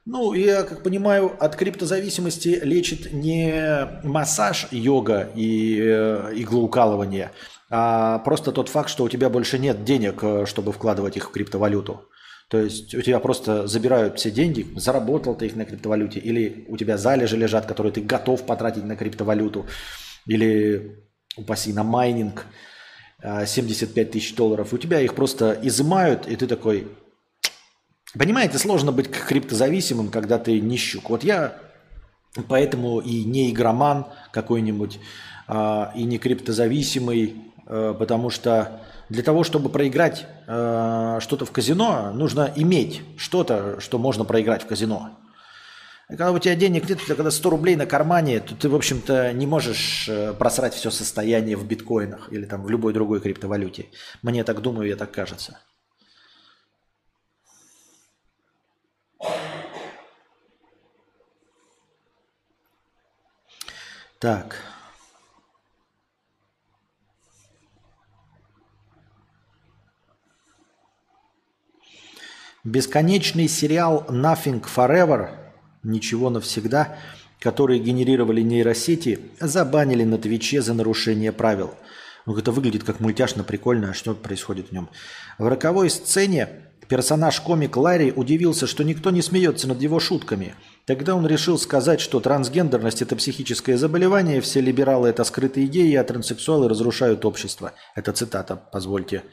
ну, 0.08 0.34
я 0.34 0.62
как 0.62 0.84
понимаю, 0.84 1.36
от 1.40 1.56
криптозависимости 1.56 2.60
лечит 2.62 3.12
не 3.12 4.00
массаж, 4.04 4.68
йога 4.70 5.32
и 5.34 5.80
э, 5.82 6.32
иглоукалывание, 6.36 7.32
а 7.72 8.20
просто 8.20 8.52
тот 8.52 8.70
факт, 8.70 8.92
что 8.92 9.04
у 9.04 9.10
тебя 9.10 9.30
больше 9.30 9.58
нет 9.58 9.84
денег, 9.84 10.20
э, 10.22 10.46
чтобы 10.46 10.74
вкладывать 10.74 11.18
их 11.18 11.30
в 11.30 11.32
криптовалюту. 11.32 12.08
То 12.56 12.62
есть 12.62 12.96
у 12.96 13.02
тебя 13.02 13.20
просто 13.20 13.68
забирают 13.68 14.18
все 14.18 14.32
деньги, 14.32 14.66
заработал 14.78 15.36
ты 15.36 15.48
их 15.48 15.58
на 15.58 15.66
криптовалюте, 15.66 16.22
или 16.22 16.64
у 16.70 16.78
тебя 16.78 16.98
залежи 16.98 17.36
лежат, 17.36 17.66
которые 17.66 17.92
ты 17.92 18.00
готов 18.00 18.46
потратить 18.46 18.86
на 18.86 18.96
криптовалюту, 18.96 19.66
или, 20.26 21.04
упаси, 21.36 21.74
на 21.74 21.84
майнинг 21.84 22.46
75 23.22 23.98
э, 23.98 24.10
тысяч 24.10 24.36
долларов. 24.36 24.72
У 24.72 24.78
тебя 24.78 25.02
их 25.02 25.16
просто 25.16 25.60
изымают, 25.64 26.30
и 26.30 26.38
ты 26.38 26.48
такой, 26.48 26.88
Понимаете, 28.18 28.58
сложно 28.58 28.94
быть 28.94 29.12
криптозависимым, 29.12 30.08
когда 30.08 30.40
ты 30.40 30.62
нищук. 30.62 31.10
Вот 31.10 31.26
я 31.26 31.58
поэтому 32.48 33.00
и 33.00 33.26
не 33.26 33.52
игроман 33.52 34.06
какой-нибудь, 34.32 35.00
а, 35.50 35.92
и 35.94 36.04
не 36.04 36.20
криптозависимый, 36.20 37.36
а, 37.66 37.94
потому 37.94 38.30
что 38.30 38.80
для 39.10 39.24
того, 39.24 39.44
чтобы 39.44 39.70
проиграть 39.70 40.26
а, 40.48 41.20
что-то 41.20 41.46
в 41.46 41.52
казино, 41.52 42.12
нужно 42.14 42.52
иметь 42.56 43.02
что-то, 43.18 43.80
что 43.80 44.00
можно 44.00 44.26
проиграть 44.26 44.64
в 44.64 44.68
казино. 44.68 45.18
И 46.10 46.12
когда 46.12 46.32
у 46.32 46.40
тебя 46.40 46.56
денег 46.56 46.88
нет, 46.88 47.00
когда 47.02 47.32
100 47.32 47.50
рублей 47.50 47.76
на 47.76 47.88
кармане, 47.88 48.40
то 48.40 48.56
ты, 48.56 48.70
в 48.70 48.76
общем-то, 48.76 49.34
не 49.34 49.48
можешь 49.48 50.08
э, 50.08 50.34
просрать 50.34 50.76
все 50.76 50.92
состояние 50.92 51.58
в 51.58 51.66
биткоинах 51.66 52.32
или 52.32 52.46
там 52.46 52.64
в 52.64 52.70
любой 52.70 52.94
другой 52.94 53.22
криптовалюте. 53.22 53.88
Мне 54.22 54.44
так 54.44 54.62
думаю, 54.62 54.88
я 54.88 54.96
так 54.96 55.12
кажется. 55.12 55.60
Так. 64.20 64.75
Бесконечный 72.66 73.48
сериал 73.48 74.08
Nothing 74.10 74.66
Forever, 74.76 75.30
ничего 75.84 76.32
навсегда, 76.32 76.98
который 77.40 77.78
генерировали 77.78 78.42
нейросети, 78.42 79.20
забанили 79.40 80.04
на 80.04 80.18
Твиче 80.18 80.64
за 80.64 80.74
нарушение 80.74 81.32
правил. 81.32 81.76
Ну, 82.26 82.36
это 82.36 82.52
выглядит 82.52 82.84
как 82.84 83.00
мультяшно 83.00 83.44
прикольно, 83.44 83.92
а 83.92 83.94
что 83.94 84.16
происходит 84.16 84.70
в 84.70 84.72
нем? 84.72 84.90
В 85.38 85.48
роковой 85.48 85.92
сцене 85.92 86.50
Персонаж 86.88 87.40
комик 87.42 87.78
Ларри 87.78 88.12
удивился, 88.16 88.66
что 88.66 88.84
никто 88.84 89.12
не 89.12 89.22
смеется 89.22 89.68
над 89.68 89.80
его 89.82 90.00
шутками. 90.00 90.56
Тогда 90.86 91.16
он 91.16 91.26
решил 91.26 91.60
сказать, 91.60 92.00
что 92.00 92.20
трансгендерность– 92.20 93.02
это 93.04 93.16
психическое 93.16 93.78
заболевание, 93.78 94.42
все 94.42 94.62
либералы– 94.62 95.10
это 95.10 95.24
скрытые 95.24 95.66
идеи, 95.68 95.96
а 95.96 96.04
транссексуалы 96.04 96.70
разрушают 96.70 97.26
общество. 97.26 97.74
Это 97.96 98.12
цитата, 98.12 98.56
позвольте. 98.56 99.24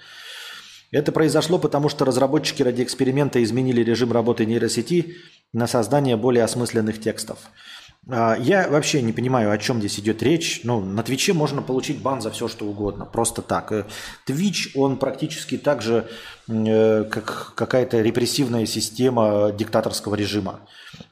Это 0.93 1.11
произошло 1.11 1.59
потому, 1.59 1.89
что 1.89 2.05
разработчики 2.05 2.63
ради 2.63 2.83
эксперимента 2.83 3.43
изменили 3.43 3.83
режим 3.83 4.13
работы 4.13 4.45
нейросети 4.45 5.17
на 5.53 5.67
создание 5.67 6.17
более 6.17 6.45
осмысленных 6.45 7.01
текстов. 7.01 7.39
А, 8.09 8.37
я 8.39 8.69
вообще 8.69 9.01
не 9.01 9.13
понимаю, 9.13 9.51
о 9.51 9.59
чем 9.59 9.79
здесь 9.79 9.99
идет 10.01 10.23
речь. 10.23 10.61
Ну, 10.65 10.81
на 10.81 11.03
Твиче 11.03 11.33
можно 11.33 11.63
получить 11.63 12.03
бан 12.03 12.21
за 12.21 12.31
все, 12.31 12.47
что 12.47 12.67
угодно. 12.67 13.07
Просто 13.07 13.43
так. 13.43 13.87
Твич, 14.27 14.73
он 14.75 14.99
практически 14.99 15.57
так 15.57 15.83
же, 15.83 16.09
э, 16.49 17.05
как 17.05 17.55
какая-то 17.55 18.01
репрессивная 18.03 18.67
система 18.67 19.53
диктаторского 19.53 20.15
режима. 20.15 20.61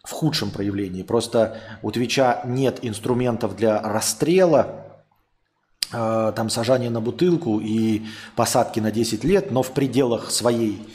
В 0.03 0.11
худшем 0.11 0.51
проявлении. 0.51 1.05
Просто 1.05 1.59
у 1.83 1.91
Твича 1.91 2.43
нет 2.45 2.81
инструментов 2.83 3.57
для 3.57 3.81
расстрела 3.81 4.66
э, 4.66 4.89
там 5.91 6.51
сажание 6.51 6.91
на 6.91 7.01
бутылку 7.01 7.61
и 7.61 8.03
посадки 8.36 8.80
на 8.80 8.91
10 8.91 9.24
лет, 9.24 9.51
но 9.51 9.62
в 9.62 9.72
пределах 9.72 10.30
своей 10.30 10.86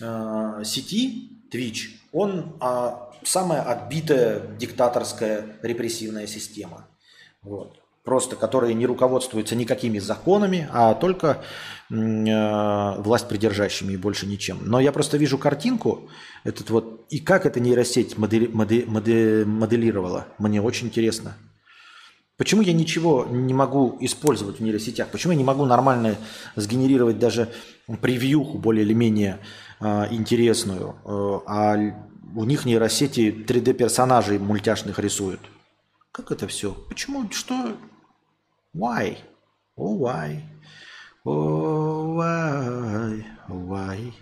э, 0.00 0.62
сети 0.64 1.30
Twitch, 1.52 1.90
он 2.12 2.56
э, 2.60 2.90
самая 3.24 3.62
отбитая 3.62 4.40
диктаторская 4.58 5.56
репрессивная 5.62 6.26
система. 6.26 6.86
Вот. 7.42 7.78
Просто 8.04 8.34
которая 8.34 8.72
не 8.72 8.84
руководствуется 8.84 9.54
никакими 9.54 10.00
законами, 10.00 10.68
а 10.72 10.94
только 10.94 11.42
э, 11.88 13.00
власть 13.00 13.28
придержащими 13.28 13.92
и 13.92 13.96
больше 13.96 14.26
ничем. 14.26 14.58
Но 14.62 14.80
я 14.80 14.90
просто 14.90 15.16
вижу 15.18 15.38
картинку, 15.38 16.10
этот 16.42 16.70
вот, 16.70 17.06
и 17.10 17.20
как 17.20 17.46
эта 17.46 17.60
нейросеть 17.60 18.18
модели, 18.18 18.48
модели, 18.48 19.44
моделировала. 19.44 20.26
Мне 20.38 20.60
очень 20.60 20.88
интересно. 20.88 21.36
Почему 22.42 22.62
я 22.62 22.72
ничего 22.72 23.24
не 23.30 23.54
могу 23.54 23.96
использовать 24.00 24.58
в 24.58 24.62
нейросетях? 24.64 25.06
Почему 25.10 25.32
я 25.32 25.38
не 25.38 25.44
могу 25.44 25.64
нормально 25.64 26.16
сгенерировать 26.56 27.20
даже 27.20 27.52
превьюху 28.00 28.58
более 28.58 28.84
или 28.84 28.94
менее 28.94 29.38
э, 29.78 30.12
интересную, 30.12 30.96
э, 31.04 31.40
а 31.46 31.76
у 32.34 32.44
них 32.44 32.64
нейросети 32.64 33.32
3D-персонажей 33.46 34.40
мультяшных 34.40 34.98
рисуют? 34.98 35.38
Как 36.10 36.32
это 36.32 36.48
все? 36.48 36.74
Почему? 36.88 37.30
Что? 37.30 37.76
Why? 38.74 39.18
Oh, 39.76 40.00
why? 40.00 40.40
Oh, 41.24 42.16
why? 42.16 43.24
Why? 43.46 44.12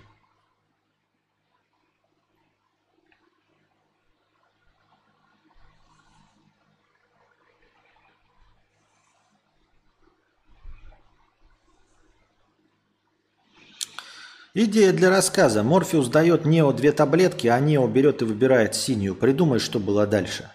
Идея 14.53 14.93
для 14.93 15.11
рассказа. 15.11 15.63
Морфеус 15.63 16.09
дает 16.09 16.45
Нео 16.45 16.73
две 16.73 16.91
таблетки, 16.91 17.47
а 17.47 17.61
Нео 17.61 17.87
берет 17.87 18.23
и 18.23 18.25
выбирает 18.25 18.75
синюю. 18.75 19.15
Придумай, 19.15 19.61
что 19.61 19.79
было 19.79 20.09
дальше. 20.09 20.51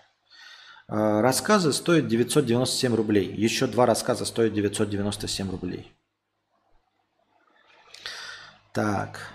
А, 0.87 1.21
рассказы 1.21 1.71
стоят 1.71 2.07
997 2.07 2.93
рублей. 2.93 3.33
Еще 3.33 3.67
два 3.67 3.85
рассказа 3.85 4.25
стоят 4.25 4.53
997 4.53 5.49
рублей. 5.49 5.93
Так. 8.73 9.31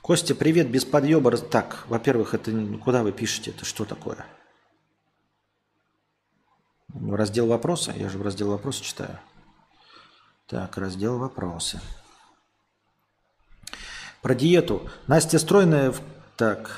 Костя, 0.00 0.34
привет, 0.34 0.70
без 0.70 0.86
подъеба. 0.86 1.36
Так, 1.36 1.84
во-первых, 1.88 2.32
это 2.32 2.50
куда 2.82 3.02
вы 3.02 3.12
пишете? 3.12 3.50
Это 3.50 3.66
что 3.66 3.84
такое? 3.84 4.24
Раздел 6.94 7.46
вопроса? 7.46 7.92
Я 7.96 8.08
же 8.08 8.18
в 8.18 8.22
раздел 8.22 8.50
вопроса 8.50 8.82
читаю. 8.82 9.18
Так, 10.46 10.78
раздел 10.78 11.18
вопросы. 11.18 11.80
Про 14.22 14.34
диету. 14.34 14.88
Настя 15.06 15.38
стройная... 15.38 15.94
Так. 16.36 16.70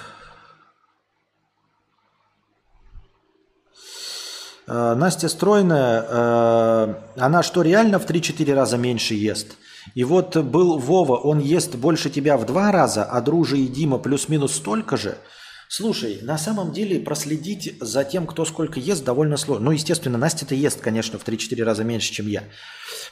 Э, 4.66 4.94
Настя 4.94 5.28
стройная, 5.28 6.04
э, 6.08 6.94
она 7.16 7.42
что, 7.42 7.62
реально 7.62 7.98
в 7.98 8.06
3-4 8.06 8.54
раза 8.54 8.78
меньше 8.78 9.14
ест? 9.14 9.56
И 9.94 10.02
вот 10.02 10.36
был 10.36 10.78
Вова, 10.78 11.16
он 11.16 11.38
ест 11.38 11.76
больше 11.76 12.11
тебя 12.11 12.36
в 12.36 12.46
два 12.46 12.72
раза, 12.72 13.04
а 13.04 13.20
Дружи 13.20 13.58
и 13.58 13.68
Дима 13.68 13.98
плюс-минус 13.98 14.54
столько 14.54 14.96
же– 14.96 15.16
Слушай, 15.73 16.18
на 16.23 16.37
самом 16.37 16.73
деле 16.73 16.99
проследить 16.99 17.77
за 17.81 18.03
тем, 18.03 18.27
кто 18.27 18.45
сколько 18.45 18.81
ест, 18.81 19.05
довольно 19.05 19.37
сложно. 19.37 19.66
Ну, 19.66 19.71
естественно, 19.71 20.18
Настя-то 20.18 20.57
ест, 20.57 20.81
конечно, 20.81 21.16
в 21.16 21.25
3-4 21.25 21.62
раза 21.62 21.85
меньше, 21.85 22.12
чем 22.12 22.27
я. 22.27 22.43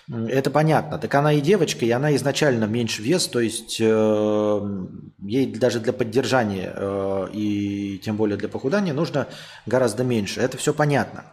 Это 0.09 0.51
понятно. 0.51 0.99
Так 0.99 1.15
она 1.15 1.33
и 1.35 1.41
девочка, 1.41 1.87
и 1.87 1.91
она 1.93 2.17
изначально 2.17 2.65
меньше 2.65 3.01
вес, 3.01 3.29
то 3.29 3.39
есть 3.39 3.77
э, 3.81 4.61
ей 5.21 5.55
даже 5.55 5.79
для 5.79 5.93
поддержания 5.93 6.73
э, 6.75 7.29
и 7.33 8.01
тем 8.05 8.17
более 8.17 8.37
для 8.37 8.49
похудания 8.49 8.93
нужно 8.93 9.29
гораздо 9.65 10.03
меньше. 10.03 10.41
Это 10.41 10.57
все 10.57 10.75
понятно. 10.75 11.27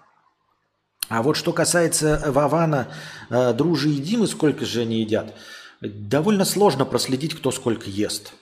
А 1.10 1.24
вот 1.24 1.38
что 1.38 1.54
касается 1.54 2.22
Вавана, 2.28 2.90
э, 3.32 3.52
Дружи 3.54 3.90
и 3.90 3.98
Димы, 4.00 4.28
сколько 4.28 4.64
же 4.64 4.82
они 4.82 5.00
едят, 5.00 5.34
довольно 5.82 6.46
сложно 6.46 6.86
проследить, 6.86 7.34
кто 7.34 7.50
сколько 7.50 7.90
ест. 7.90 8.34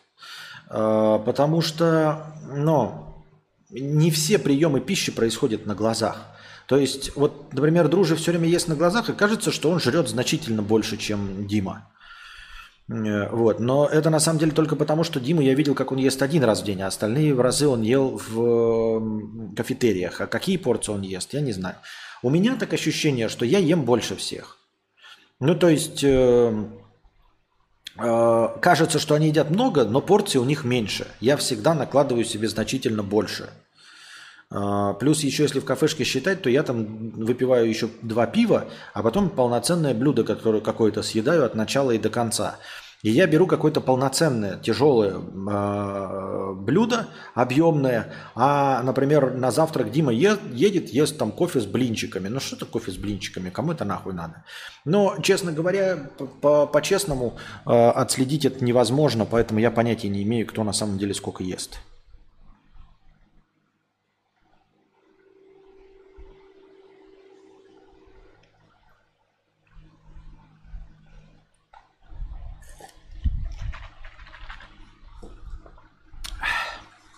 Э, 0.69 1.19
потому 1.25 1.61
что, 1.61 2.33
ну, 2.51 3.23
не 3.69 4.11
все 4.11 4.37
приемы 4.37 4.79
пищи 4.79 5.11
происходят 5.11 5.65
на 5.65 5.75
глазах. 5.75 6.27
То 6.67 6.77
есть, 6.77 7.15
вот, 7.15 7.53
например, 7.53 7.87
Дружи 7.87 8.15
все 8.15 8.31
время 8.31 8.47
ест 8.47 8.67
на 8.67 8.75
глазах, 8.75 9.09
и 9.09 9.13
кажется, 9.13 9.51
что 9.51 9.69
он 9.69 9.79
жрет 9.79 10.07
значительно 10.07 10.61
больше, 10.61 10.97
чем 10.97 11.47
Дима. 11.47 11.89
Э, 12.89 13.29
вот. 13.29 13.59
Но 13.59 13.87
это 13.87 14.09
на 14.09 14.19
самом 14.19 14.39
деле 14.39 14.51
только 14.51 14.75
потому, 14.75 15.03
что 15.03 15.19
Дима 15.19 15.43
я 15.43 15.53
видел, 15.53 15.75
как 15.75 15.91
он 15.91 15.97
ест 15.97 16.21
один 16.21 16.43
раз 16.43 16.61
в 16.61 16.65
день, 16.65 16.81
а 16.81 16.87
остальные 16.87 17.39
разы 17.39 17.67
он 17.67 17.81
ел 17.81 18.21
в 18.27 19.55
кафетериях. 19.55 20.21
А 20.21 20.27
какие 20.27 20.57
порции 20.57 20.91
он 20.91 21.01
ест, 21.01 21.33
я 21.33 21.41
не 21.41 21.51
знаю. 21.51 21.75
У 22.21 22.29
меня 22.29 22.55
так 22.55 22.73
ощущение, 22.73 23.27
что 23.27 23.45
я 23.45 23.59
ем 23.59 23.83
больше 23.83 24.15
всех. 24.15 24.57
Ну, 25.39 25.55
то 25.55 25.67
есть, 25.67 26.03
Э, 26.03 26.82
кажется, 27.95 28.99
что 28.99 29.15
они 29.15 29.27
едят 29.27 29.49
много, 29.49 29.85
но 29.85 30.01
порции 30.01 30.39
у 30.39 30.45
них 30.45 30.63
меньше. 30.63 31.07
Я 31.19 31.37
всегда 31.37 31.73
накладываю 31.73 32.25
себе 32.25 32.47
значительно 32.47 33.03
больше. 33.03 33.49
Э, 34.53 34.93
плюс 34.99 35.21
еще 35.21 35.43
если 35.43 35.59
в 35.59 35.65
кафешке 35.65 36.03
считать, 36.03 36.41
то 36.41 36.49
я 36.49 36.63
там 36.63 37.11
выпиваю 37.11 37.67
еще 37.67 37.89
два 38.01 38.27
пива, 38.27 38.65
а 38.93 39.01
потом 39.01 39.29
полноценное 39.29 39.93
блюдо, 39.93 40.23
которое 40.23 40.61
какое-то 40.61 41.01
съедаю 41.01 41.45
от 41.45 41.55
начала 41.55 41.91
и 41.91 41.97
до 41.97 42.09
конца. 42.09 42.57
И 43.03 43.09
я 43.09 43.27
беру 43.27 43.47
какое-то 43.47 43.81
полноценное, 43.81 44.57
тяжелое 44.57 45.15
э, 45.15 46.53
блюдо, 46.55 47.07
объемное, 47.35 48.13
а, 48.33 48.81
например, 48.81 49.33
на 49.33 49.51
завтрак 49.51 49.91
Дима 49.91 50.13
е- 50.13 50.37
едет, 50.53 50.89
ест 50.89 51.17
там 51.17 51.33
кофе 51.33 51.59
с 51.59 51.65
блинчиками. 51.65 52.29
Ну 52.29 52.39
что 52.39 52.55
это 52.55 52.65
кофе 52.65 52.91
с 52.91 52.95
блинчиками? 52.95 53.49
Кому 53.49 53.73
это 53.73 53.83
нахуй 53.83 54.13
надо? 54.13 54.45
Но, 54.85 55.17
честно 55.21 55.51
говоря, 55.51 56.11
по-честному 56.41 57.37
э, 57.65 57.69
отследить 57.69 58.45
это 58.45 58.63
невозможно, 58.63 59.25
поэтому 59.25 59.59
я 59.59 59.69
понятия 59.69 60.07
не 60.07 60.23
имею, 60.23 60.47
кто 60.47 60.63
на 60.63 60.71
самом 60.73 60.97
деле 60.97 61.13
сколько 61.13 61.43
ест. 61.43 61.79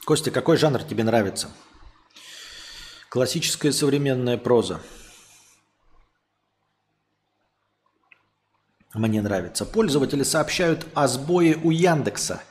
Костя, 0.06 0.30
какой 0.30 0.56
жанр 0.58 0.84
тебе 0.84 1.04
нравится? 1.04 1.50
Классическая 3.10 3.72
современная 3.72 4.38
проза. 4.38 4.80
Мне 8.94 9.24
нравится. 9.24 9.66
Пользователи 9.66 10.22
сообщают 10.22 10.86
о 10.94 11.08
сбое 11.08 11.58
у 11.64 11.72
Яндекса. 11.72 12.44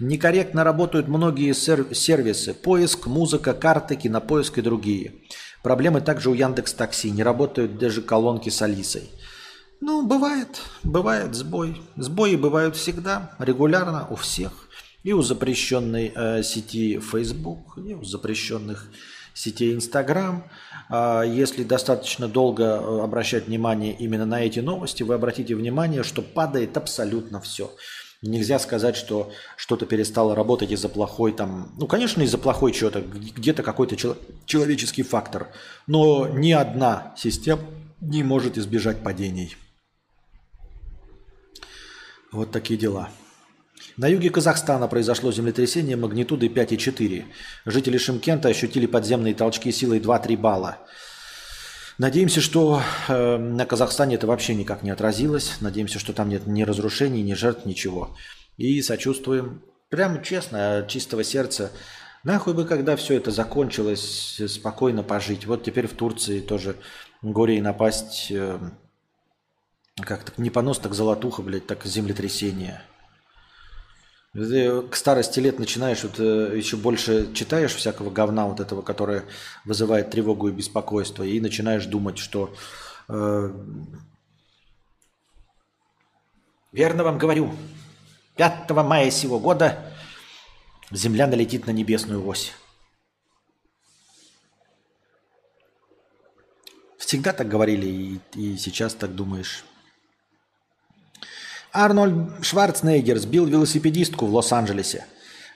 Некорректно 0.00 0.64
работают 0.64 1.06
многие 1.06 1.52
сервисы. 1.52 2.52
Поиск, 2.52 3.06
музыка, 3.06 3.54
карты, 3.54 3.94
кинопоиск 3.94 4.58
и 4.58 4.62
другие. 4.62 5.22
Проблемы 5.62 6.00
также 6.00 6.30
у 6.30 6.34
Яндекс 6.34 6.74
Такси. 6.74 7.12
Не 7.12 7.22
работают 7.22 7.78
даже 7.78 8.02
колонки 8.02 8.50
с 8.50 8.60
Алисой. 8.60 9.08
Ну, 9.80 10.04
бывает. 10.04 10.60
Бывает 10.82 11.36
сбой. 11.36 11.80
Сбои 11.94 12.34
бывают 12.34 12.74
всегда, 12.74 13.36
регулярно, 13.38 14.08
у 14.10 14.16
всех. 14.16 14.67
И 15.04 15.12
у 15.12 15.22
запрещенной 15.22 16.12
э, 16.14 16.42
сети 16.42 16.98
Facebook, 16.98 17.78
и 17.78 17.94
у 17.94 18.04
запрещенных 18.04 18.90
сетей 19.32 19.74
Instagram. 19.74 20.44
Э, 20.90 21.22
если 21.26 21.62
достаточно 21.62 22.28
долго 22.28 22.64
э, 22.64 23.00
обращать 23.02 23.46
внимание 23.46 23.94
именно 23.94 24.26
на 24.26 24.42
эти 24.42 24.60
новости, 24.60 25.02
вы 25.02 25.14
обратите 25.14 25.54
внимание, 25.54 26.02
что 26.02 26.22
падает 26.22 26.76
абсолютно 26.76 27.40
все. 27.40 27.70
Нельзя 28.20 28.58
сказать, 28.58 28.96
что 28.96 29.30
что-то 29.56 29.86
перестало 29.86 30.34
работать 30.34 30.72
из-за 30.72 30.88
плохой 30.88 31.32
там... 31.32 31.72
Ну, 31.78 31.86
конечно, 31.86 32.20
из-за 32.22 32.36
плохой 32.36 32.72
чего-то, 32.72 33.00
где-то 33.00 33.62
какой-то 33.62 33.96
чел- 33.96 34.16
человеческий 34.44 35.04
фактор. 35.04 35.48
Но 35.86 36.26
ни 36.26 36.50
одна 36.50 37.14
система 37.16 37.62
не 38.00 38.24
может 38.24 38.58
избежать 38.58 39.04
падений. 39.04 39.56
Вот 42.32 42.50
такие 42.50 42.78
дела. 42.78 43.08
На 43.98 44.06
юге 44.06 44.30
Казахстана 44.30 44.86
произошло 44.86 45.32
землетрясение 45.32 45.96
магнитудой 45.96 46.48
5,4. 46.48 47.24
Жители 47.66 47.98
Шимкента 47.98 48.48
ощутили 48.48 48.86
подземные 48.86 49.34
толчки 49.34 49.72
силой 49.72 49.98
2-3 49.98 50.36
балла. 50.36 50.78
Надеемся, 51.98 52.40
что 52.40 52.80
э, 53.08 53.36
на 53.38 53.66
Казахстане 53.66 54.14
это 54.14 54.28
вообще 54.28 54.54
никак 54.54 54.84
не 54.84 54.90
отразилось. 54.90 55.56
Надеемся, 55.60 55.98
что 55.98 56.12
там 56.12 56.28
нет 56.28 56.46
ни 56.46 56.62
разрушений, 56.62 57.22
ни 57.22 57.34
жертв, 57.34 57.66
ничего. 57.66 58.16
И 58.56 58.80
сочувствуем, 58.82 59.64
прямо 59.88 60.22
честно, 60.22 60.78
от 60.78 60.88
чистого 60.88 61.24
сердца 61.24 61.72
Нахуй 62.22 62.54
бы, 62.54 62.66
когда 62.66 62.94
все 62.94 63.14
это 63.16 63.32
закончилось, 63.32 64.40
спокойно 64.46 65.02
пожить. 65.02 65.46
Вот 65.46 65.64
теперь 65.64 65.88
в 65.88 65.94
Турции 65.94 66.40
тоже 66.40 66.76
горе 67.22 67.58
и 67.58 67.60
напасть, 67.60 68.28
э, 68.30 68.58
как 69.96 70.22
так, 70.22 70.38
не 70.38 70.50
понос, 70.50 70.78
так 70.78 70.94
золотуха, 70.94 71.42
блядь, 71.42 71.66
так 71.66 71.84
землетрясение. 71.84 72.82
Ты 74.34 74.82
к 74.82 74.94
старости 74.94 75.40
лет 75.40 75.58
начинаешь, 75.58 76.02
вот, 76.02 76.20
э, 76.20 76.56
еще 76.56 76.76
больше 76.76 77.32
читаешь 77.32 77.74
всякого 77.74 78.10
говна 78.10 78.46
вот 78.46 78.60
этого, 78.60 78.82
которое 78.82 79.24
вызывает 79.64 80.10
тревогу 80.10 80.48
и 80.48 80.52
беспокойство, 80.52 81.22
и 81.22 81.40
начинаешь 81.40 81.86
думать, 81.86 82.18
что 82.18 82.54
э, 83.08 83.50
верно 86.72 87.04
вам 87.04 87.18
говорю, 87.18 87.54
5 88.36 88.70
мая 88.70 89.10
сего 89.10 89.40
года 89.40 89.92
Земля 90.90 91.26
налетит 91.26 91.66
на 91.66 91.70
небесную 91.70 92.26
ось. 92.26 92.52
Всегда 96.96 97.32
так 97.32 97.48
говорили, 97.48 97.86
и, 97.86 98.20
и 98.34 98.56
сейчас 98.56 98.94
так 98.94 99.14
думаешь. 99.14 99.64
Арнольд 101.72 102.44
Шварценеггер 102.44 103.18
сбил 103.18 103.46
велосипедистку 103.46 104.26
в 104.26 104.34
Лос-Анджелесе. 104.34 105.06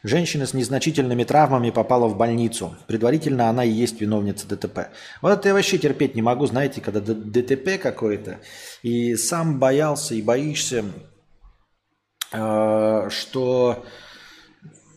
Женщина 0.03 0.47
с 0.47 0.55
незначительными 0.55 1.23
травмами 1.23 1.71
попала 1.71 2.09
в 2.09 2.17
больницу. 2.17 2.77
Предварительно 2.89 3.49
она 3.49 3.65
и 3.65 3.71
есть 3.71 4.01
виновница 4.01 4.49
ДТП. 4.49 4.89
Вот 5.21 5.31
это 5.31 5.49
я 5.49 5.55
вообще 5.55 5.79
терпеть 5.79 6.17
не 6.17 6.23
могу, 6.23 6.47
знаете, 6.47 6.81
когда 6.81 7.01
ДТП 7.01 7.81
какое-то, 7.81 8.39
и 8.83 9.15
сам 9.15 9.61
боялся, 9.61 10.15
и 10.17 10.23
боишься, 10.23 10.85
э, 12.33 13.09
что 13.11 13.85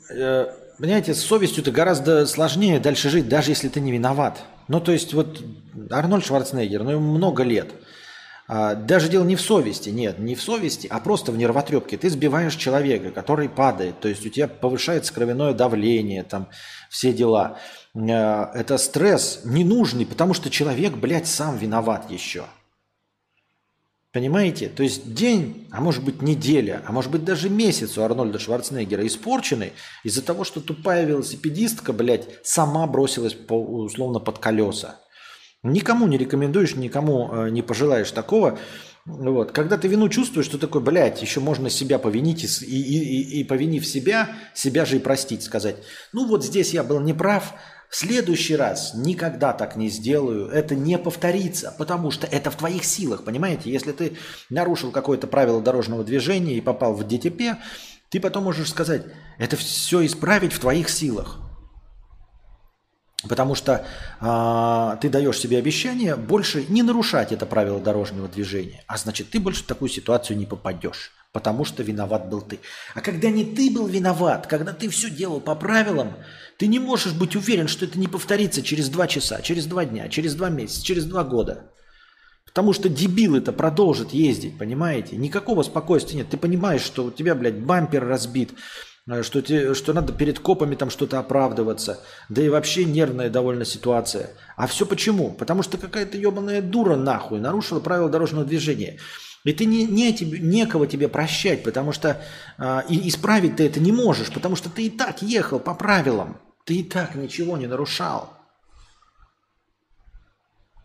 Э, 0.09 0.47
понимаете, 0.78 1.13
с 1.13 1.22
совестью-то 1.22 1.72
гораздо 1.72 2.26
сложнее 2.26 2.80
дальше 2.80 3.09
жить, 3.09 3.28
даже 3.28 3.51
если 3.51 3.70
ты 3.70 3.80
не 3.80 3.91
виноват. 3.91 4.43
Ну, 4.68 4.80
то 4.80 4.91
есть, 4.91 5.13
вот 5.13 5.43
Арнольд 5.89 6.26
Шварценеггер, 6.26 6.84
ну, 6.84 6.91
ему 6.91 7.16
много 7.16 7.43
лет. 7.43 7.72
А, 8.47 8.75
даже 8.75 9.09
дело 9.09 9.23
не 9.23 9.35
в 9.35 9.41
совести, 9.41 9.89
нет, 9.89 10.19
не 10.19 10.35
в 10.35 10.41
совести, 10.41 10.87
а 10.87 10.99
просто 10.99 11.31
в 11.31 11.37
нервотрепке. 11.37 11.97
Ты 11.97 12.09
сбиваешь 12.09 12.55
человека, 12.55 13.11
который 13.11 13.49
падает, 13.49 13.99
то 13.99 14.07
есть 14.07 14.25
у 14.25 14.29
тебя 14.29 14.47
повышается 14.47 15.13
кровяное 15.13 15.53
давление, 15.53 16.23
там 16.23 16.47
все 16.89 17.11
дела. 17.11 17.57
Э, 17.95 18.45
это 18.53 18.77
стресс 18.77 19.41
ненужный, 19.45 20.05
потому 20.05 20.35
что 20.35 20.51
человек, 20.51 20.93
блядь, 20.93 21.27
сам 21.27 21.57
виноват 21.57 22.11
еще. 22.11 22.43
Понимаете? 24.11 24.69
То 24.69 24.83
есть 24.83 25.13
день, 25.13 25.67
а 25.71 25.81
может 25.81 26.03
быть 26.03 26.21
неделя, 26.21 26.81
а 26.85 26.93
может 26.93 27.11
быть 27.11 27.25
даже 27.25 27.49
месяц 27.49 27.97
у 27.97 28.01
Арнольда 28.01 28.39
Шварценеггера 28.39 29.05
испорченный 29.05 29.73
из-за 30.05 30.21
того, 30.21 30.45
что 30.45 30.61
тупая 30.61 31.03
велосипедистка, 31.03 31.91
блядь, 31.91 32.29
сама 32.43 32.85
бросилась 32.87 33.33
по, 33.33 33.55
условно 33.55 34.19
под 34.19 34.37
колеса. 34.37 35.01
Никому 35.66 36.07
не 36.07 36.18
рекомендуешь, 36.18 36.76
никому 36.76 37.30
э, 37.32 37.49
не 37.49 37.63
пожелаешь 37.63 38.11
такого. 38.11 38.59
Вот. 39.05 39.51
Когда 39.51 39.78
ты 39.78 39.88
вину 39.88 40.09
чувствуешь, 40.09 40.45
что 40.45 40.57
такой, 40.59 40.82
блядь, 40.82 41.22
еще 41.22 41.39
можно 41.39 41.70
себя 41.70 41.97
повинить 41.99 42.43
и, 42.43 42.66
и, 42.66 42.80
и, 42.80 43.41
и 43.41 43.43
повинив 43.43 43.86
себя, 43.86 44.30
себя 44.53 44.86
же 44.86 44.97
и 44.97 44.99
простить, 44.99 45.43
сказать. 45.43 45.78
Ну 46.13 46.28
вот 46.28 46.45
здесь 46.45 46.74
я 46.74 46.84
был 46.84 46.99
неправ, 46.99 47.53
в 47.89 47.95
следующий 47.95 48.55
раз 48.55 48.93
никогда 48.93 49.53
так 49.53 49.76
не 49.76 49.89
сделаю, 49.89 50.49
это 50.49 50.76
не 50.76 50.97
повторится, 50.97 51.74
потому 51.78 52.11
что 52.11 52.28
это 52.28 52.51
в 52.51 52.55
твоих 52.55 52.84
силах, 52.84 53.24
понимаете? 53.24 53.72
Если 53.72 53.91
ты 53.91 54.18
нарушил 54.49 54.91
какое-то 54.91 55.28
правило 55.28 55.61
дорожного 55.61 56.03
движения 56.03 56.55
и 56.55 56.61
попал 56.61 56.93
в 56.93 57.07
ДТП, 57.07 57.57
ты 58.09 58.20
потом 58.20 58.43
можешь 58.43 58.70
сказать, 58.70 59.03
это 59.38 59.55
все 59.55 60.05
исправить 60.05 60.53
в 60.53 60.59
твоих 60.59 60.89
силах. 60.89 61.39
Потому 63.28 63.55
что 63.55 63.86
э, 64.21 64.97
ты 65.01 65.09
даешь 65.09 65.39
себе 65.39 65.57
обещание 65.57 66.15
больше 66.15 66.65
не 66.69 66.84
нарушать 66.84 67.32
это 67.32 67.45
правило 67.45 67.80
дорожного 67.80 68.28
движения. 68.28 68.84
А 68.88 68.97
значит, 68.97 69.30
ты 69.30 69.39
больше 69.39 69.63
в 69.63 69.67
такую 69.67 69.89
ситуацию 69.89 70.38
не 70.38 70.45
попадешь, 70.45 71.11
потому 71.32 71.65
что 71.65 71.84
виноват 71.84 72.30
был 72.30 72.41
ты. 72.41 72.59
А 72.93 73.01
когда 73.01 73.30
не 73.30 73.45
ты 73.45 73.71
был 73.71 73.88
виноват, 73.88 74.47
когда 74.47 74.73
ты 74.73 74.89
все 74.89 75.09
делал 75.09 75.39
по 75.39 75.55
правилам, 75.55 76.13
ты 76.57 76.67
не 76.67 76.80
можешь 76.80 77.13
быть 77.13 77.36
уверен, 77.36 77.67
что 77.67 77.86
это 77.86 77.99
не 77.99 78.07
повторится 78.07 78.61
через 78.61 78.89
два 78.89 79.07
часа, 79.07 79.41
через 79.41 79.65
два 79.65 79.86
дня, 79.86 80.07
через 80.09 80.36
два 80.36 80.49
месяца, 80.49 80.84
через 80.84 81.05
два 81.05 81.23
года. 81.23 81.71
Потому 82.45 82.71
что 82.71 82.88
дебил 82.88 83.36
это 83.36 83.51
продолжит 83.51 84.11
ездить, 84.13 84.57
понимаете? 84.57 85.17
Никакого 85.17 85.63
спокойствия 85.63 86.19
нет. 86.19 86.30
Ты 86.30 86.38
понимаешь, 86.38 86.84
что 86.84 87.03
у 87.03 87.11
тебя, 87.11 87.36
блядь, 87.36 87.59
бампер 87.59 88.07
разбит, 88.07 88.53
что, 89.22 89.41
тебе, 89.41 89.76
что 89.76 89.93
надо 89.93 90.14
перед 90.14 90.39
копами 90.39 90.76
там 90.76 90.89
что-то 90.89 91.20
оправдываться. 91.20 91.99
Да 92.30 92.41
и 92.41 92.49
вообще 92.49 92.86
нервная 92.86 93.30
довольно 93.30 93.64
ситуация. 93.64 94.32
А 94.58 94.66
все 94.66 94.86
почему? 94.86 95.32
Потому 95.32 95.62
что 95.62 95.78
какая-то 95.78 96.18
ебаная 96.18 96.62
дура 96.62 96.95
нахуй 96.95 97.39
нарушила 97.39 97.80
правила 97.80 98.10
дорожного 98.10 98.45
движения. 98.45 98.97
И 99.43 99.53
ты 99.53 99.66
не, 99.66 99.86
не 99.86 100.12
тебе, 100.12 100.39
некого 100.39 100.88
тебе 100.88 101.08
прощать, 101.08 101.64
потому 101.64 101.91
что 101.91 102.20
э, 102.58 102.82
и 102.89 103.08
исправить 103.08 103.58
ты 103.58 103.68
это 103.68 103.80
не 103.80 103.91
можешь, 103.91 104.32
потому 104.32 104.56
что 104.56 104.72
ты 104.72 104.88
и 104.88 104.89
так 104.89 105.22
ехал 105.22 105.60
по 105.60 105.76
правилам. 105.76 106.41
Ты 106.66 106.78
и 106.78 106.84
так 106.84 107.14
ничего 107.14 107.58
не 107.58 107.68
нарушал. 107.68 108.34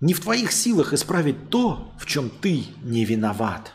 Не 0.02 0.12
в 0.12 0.20
твоих 0.20 0.52
силах 0.52 0.92
исправить 0.92 1.48
то, 1.48 1.94
в 1.98 2.04
чем 2.04 2.28
ты 2.28 2.64
не 2.82 3.06
виноват. 3.06 3.72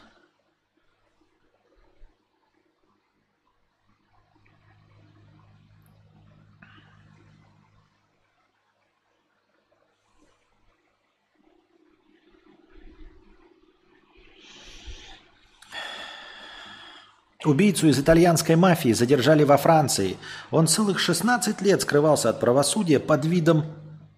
Убийцу 17.45 17.87
из 17.87 17.99
итальянской 17.99 18.55
мафии 18.55 18.93
задержали 18.93 19.43
во 19.43 19.57
Франции. 19.57 20.17
Он 20.51 20.67
целых 20.67 20.99
16 20.99 21.61
лет 21.61 21.81
скрывался 21.81 22.29
от 22.29 22.39
правосудия 22.39 22.99
под 22.99 23.25
видом 23.25 23.65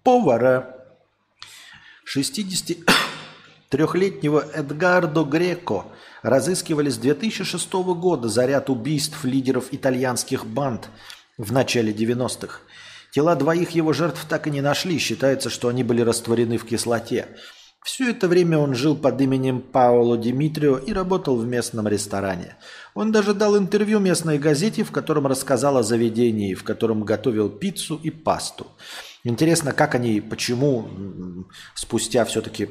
повара. 0.02 0.74
63-летнего 2.06 4.44
Эдгардо 4.54 5.24
Греко 5.24 5.86
разыскивали 6.22 6.90
с 6.90 6.96
2006 6.96 7.72
года 7.72 8.28
за 8.28 8.46
ряд 8.46 8.70
убийств 8.70 9.24
лидеров 9.24 9.66
итальянских 9.72 10.46
банд 10.46 10.88
в 11.36 11.52
начале 11.52 11.92
90-х. 11.92 12.60
Тела 13.10 13.36
двоих 13.36 13.70
его 13.70 13.92
жертв 13.92 14.24
так 14.28 14.46
и 14.46 14.50
не 14.50 14.60
нашли. 14.60 14.98
Считается, 14.98 15.50
что 15.50 15.68
они 15.68 15.82
были 15.82 16.02
растворены 16.02 16.58
в 16.58 16.64
кислоте. 16.64 17.28
Все 17.84 18.10
это 18.10 18.28
время 18.28 18.58
он 18.58 18.74
жил 18.74 18.96
под 18.96 19.20
именем 19.20 19.60
Паоло 19.60 20.18
Димитрио 20.18 20.78
и 20.78 20.92
работал 20.92 21.36
в 21.36 21.46
местном 21.46 21.88
ресторане. 21.88 22.56
Он 22.94 23.12
даже 23.12 23.34
дал 23.34 23.56
интервью 23.56 24.00
местной 24.00 24.38
газете, 24.38 24.82
в 24.84 24.90
котором 24.90 25.26
рассказал 25.26 25.76
о 25.76 25.82
заведении, 25.82 26.54
в 26.54 26.64
котором 26.64 27.04
готовил 27.04 27.48
пиццу 27.48 27.98
и 28.02 28.10
пасту. 28.10 28.66
Интересно, 29.24 29.72
как 29.72 29.94
они, 29.94 30.20
почему 30.20 31.46
спустя 31.74 32.24
все-таки 32.24 32.68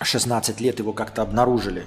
16 0.00 0.60
лет 0.60 0.78
его 0.78 0.92
как-то 0.92 1.22
обнаружили. 1.22 1.86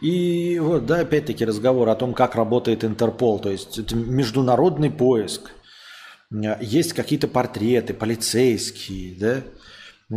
И 0.00 0.58
вот, 0.58 0.86
да, 0.86 1.00
опять-таки 1.00 1.44
разговор 1.44 1.88
о 1.88 1.94
том, 1.94 2.12
как 2.12 2.34
работает 2.34 2.84
Интерпол. 2.84 3.38
То 3.38 3.50
есть 3.50 3.78
это 3.78 3.94
международный 3.94 4.90
поиск. 4.90 5.52
Есть 6.60 6.92
какие-то 6.94 7.28
портреты, 7.28 7.94
полицейские, 7.94 9.14
да, 9.18 9.28
э, 9.28 9.42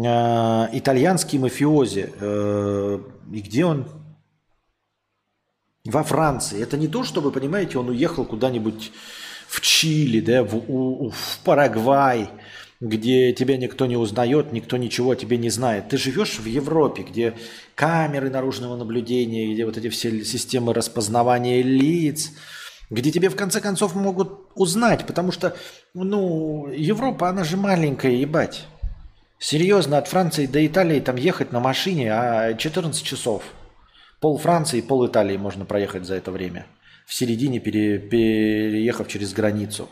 итальянский 0.03 1.39
мафиози. 1.39 2.13
Э, 2.19 2.99
и 3.31 3.39
где 3.39 3.65
он? 3.65 3.87
Во 5.85 6.03
Франции. 6.03 6.61
Это 6.61 6.77
не 6.77 6.87
то, 6.87 7.03
что 7.03 7.21
вы 7.21 7.31
понимаете, 7.31 7.77
он 7.77 7.89
уехал 7.89 8.25
куда-нибудь 8.25 8.91
в 9.47 9.61
Чили, 9.61 10.19
да, 10.19 10.43
в, 10.43 10.55
у, 10.55 11.11
в 11.11 11.39
Парагвай, 11.43 12.29
где 12.81 13.31
тебя 13.33 13.57
никто 13.57 13.85
не 13.85 13.95
узнает, 13.95 14.51
никто 14.51 14.77
ничего 14.77 15.11
о 15.11 15.15
тебе 15.15 15.37
не 15.37 15.49
знает. 15.49 15.89
Ты 15.89 15.97
живешь 15.97 16.39
в 16.39 16.45
Европе, 16.45 17.03
где 17.03 17.35
камеры 17.75 18.29
наружного 18.29 18.75
наблюдения, 18.75 19.53
где 19.53 19.65
вот 19.65 19.77
эти 19.77 19.89
все 19.89 20.23
системы 20.25 20.73
распознавания 20.73 21.61
лиц, 21.61 22.31
где 22.89 23.11
тебе 23.11 23.29
в 23.29 23.35
конце 23.35 23.61
концов 23.61 23.95
могут 23.95 24.49
узнать, 24.55 25.05
потому 25.05 25.31
что, 25.31 25.55
ну, 25.93 26.67
Европа, 26.67 27.29
она 27.29 27.43
же 27.43 27.57
маленькая, 27.57 28.11
ебать. 28.11 28.65
Серьезно, 29.37 29.97
от 29.97 30.07
Франции 30.07 30.45
до 30.45 30.65
Италии 30.65 30.99
там 30.99 31.17
ехать 31.17 31.51
на 31.51 31.59
машине 31.59 32.11
а 32.13 32.53
14 32.53 33.03
часов. 33.03 33.43
Пол 34.21 34.37
Франции, 34.37 34.81
пол 34.81 35.07
Италии 35.07 35.37
можно 35.37 35.65
проехать 35.65 36.05
за 36.05 36.15
это 36.15 36.31
время. 36.31 36.65
В 37.05 37.13
середине 37.13 37.59
пере, 37.59 37.99
переехав 37.99 39.07
через 39.07 39.33
границу. 39.33 39.89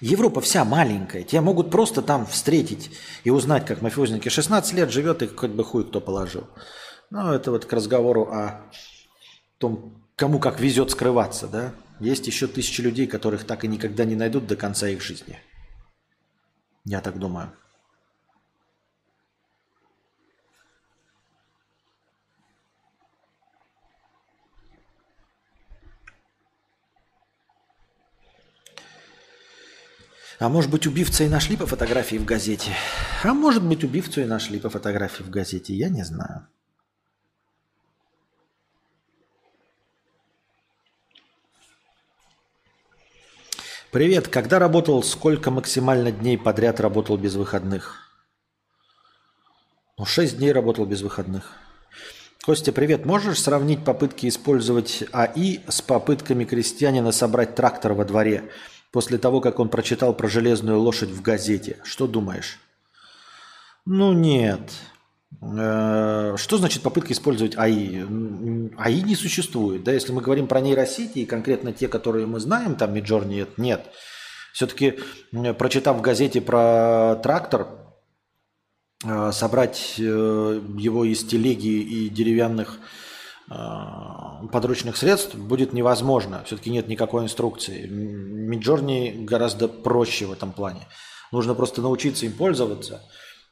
Европа 0.00 0.40
вся 0.40 0.64
маленькая. 0.64 1.24
Тебя 1.24 1.42
могут 1.42 1.70
просто 1.70 2.00
там 2.00 2.24
встретить 2.24 2.90
и 3.22 3.30
узнать, 3.30 3.66
как 3.66 3.82
мафиозники. 3.82 4.30
16 4.30 4.72
лет 4.72 4.90
живет 4.90 5.22
и 5.22 5.26
хоть 5.26 5.50
бы 5.50 5.62
хуй 5.62 5.84
кто 5.84 6.00
положил. 6.00 6.48
Ну, 7.10 7.32
это 7.32 7.50
вот 7.50 7.66
к 7.66 7.72
разговору 7.72 8.24
о 8.32 8.62
том, 9.58 10.02
кому 10.16 10.38
как 10.38 10.58
везет 10.58 10.90
скрываться, 10.90 11.48
да? 11.48 11.74
Есть 11.98 12.26
еще 12.26 12.46
тысячи 12.46 12.80
людей, 12.80 13.06
которых 13.06 13.44
так 13.44 13.64
и 13.64 13.68
никогда 13.68 14.04
не 14.06 14.14
найдут 14.14 14.46
до 14.46 14.56
конца 14.56 14.88
их 14.88 15.02
жизни. 15.02 15.38
Я 16.86 17.02
так 17.02 17.18
думаю. 17.18 17.52
А 30.40 30.48
может 30.48 30.70
быть, 30.70 30.86
убивца 30.86 31.22
и 31.22 31.28
нашли 31.28 31.54
по 31.54 31.66
фотографии 31.66 32.16
в 32.16 32.24
газете? 32.24 32.70
А 33.22 33.34
может 33.34 33.62
быть, 33.62 33.84
убивцу 33.84 34.22
и 34.22 34.24
нашли 34.24 34.58
по 34.58 34.70
фотографии 34.70 35.22
в 35.22 35.28
газете? 35.28 35.74
Я 35.74 35.90
не 35.90 36.02
знаю. 36.02 36.48
Привет, 43.90 44.28
когда 44.28 44.58
работал, 44.58 45.02
сколько 45.02 45.50
максимально 45.50 46.10
дней 46.10 46.38
подряд 46.38 46.80
работал 46.80 47.18
без 47.18 47.34
выходных? 47.34 48.10
Ну, 49.98 50.06
6 50.06 50.38
дней 50.38 50.52
работал 50.52 50.86
без 50.86 51.02
выходных. 51.02 51.52
Костя, 52.46 52.72
привет. 52.72 53.04
Можешь 53.04 53.42
сравнить 53.42 53.84
попытки 53.84 54.26
использовать 54.26 55.04
АИ 55.12 55.58
с 55.68 55.82
попытками 55.82 56.46
крестьянина 56.46 57.12
собрать 57.12 57.54
трактор 57.54 57.92
во 57.92 58.06
дворе? 58.06 58.50
После 58.90 59.18
того, 59.18 59.40
как 59.40 59.58
он 59.58 59.68
прочитал 59.68 60.14
про 60.14 60.28
железную 60.28 60.80
лошадь 60.80 61.10
в 61.10 61.22
газете. 61.22 61.78
Что 61.84 62.06
думаешь? 62.06 62.58
Ну 63.86 64.12
нет. 64.12 64.60
Э, 65.42 66.34
что 66.36 66.58
значит 66.58 66.82
попытка 66.82 67.12
использовать 67.12 67.56
АИ? 67.56 68.04
АИ 68.76 69.02
не 69.02 69.14
существует. 69.14 69.84
Да? 69.84 69.92
Если 69.92 70.12
мы 70.12 70.22
говорим 70.22 70.46
про 70.46 70.60
нейросети, 70.60 71.20
и 71.20 71.26
конкретно 71.26 71.72
те, 71.72 71.88
которые 71.88 72.26
мы 72.26 72.40
знаем, 72.40 72.74
там 72.76 72.94
Midjourney, 72.94 73.48
нет. 73.56 73.86
Все-таки, 74.52 74.98
прочитав 75.58 75.96
в 75.96 76.00
газете 76.00 76.40
про 76.40 77.16
трактор, 77.22 77.68
э, 79.04 79.30
собрать 79.32 79.94
э, 79.98 80.02
его 80.02 81.04
из 81.04 81.24
телеги 81.24 81.68
и 81.68 82.08
деревянных 82.08 82.78
подручных 83.50 84.96
средств 84.96 85.34
будет 85.34 85.72
невозможно. 85.72 86.42
Все-таки 86.46 86.70
нет 86.70 86.86
никакой 86.88 87.24
инструкции. 87.24 87.86
Миджорни 87.86 89.24
гораздо 89.24 89.66
проще 89.66 90.26
в 90.26 90.32
этом 90.32 90.52
плане. 90.52 90.86
Нужно 91.32 91.54
просто 91.54 91.82
научиться 91.82 92.26
им 92.26 92.32
пользоваться. 92.32 93.02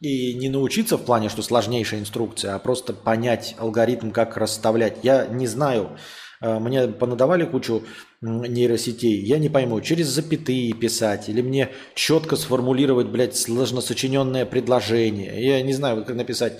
И 0.00 0.34
не 0.34 0.48
научиться 0.48 0.96
в 0.96 1.02
плане, 1.02 1.28
что 1.28 1.42
сложнейшая 1.42 1.98
инструкция, 2.00 2.54
а 2.54 2.60
просто 2.60 2.92
понять 2.92 3.56
алгоритм, 3.58 4.12
как 4.12 4.36
расставлять. 4.36 4.98
Я 5.02 5.26
не 5.26 5.48
знаю, 5.48 5.96
а, 6.40 6.60
мне 6.60 6.86
понадавали 6.86 7.44
кучу 7.44 7.82
нейросетей, 8.20 9.20
я 9.24 9.38
не 9.38 9.48
пойму, 9.48 9.80
через 9.80 10.06
запятые 10.06 10.72
писать 10.72 11.28
или 11.28 11.42
мне 11.42 11.70
четко 11.94 12.36
сформулировать, 12.36 13.08
блядь, 13.08 13.36
сложно 13.36 13.80
сочиненное 13.80 14.46
предложение. 14.46 15.44
Я 15.44 15.62
не 15.62 15.72
знаю, 15.72 16.04
как 16.04 16.14
написать 16.14 16.58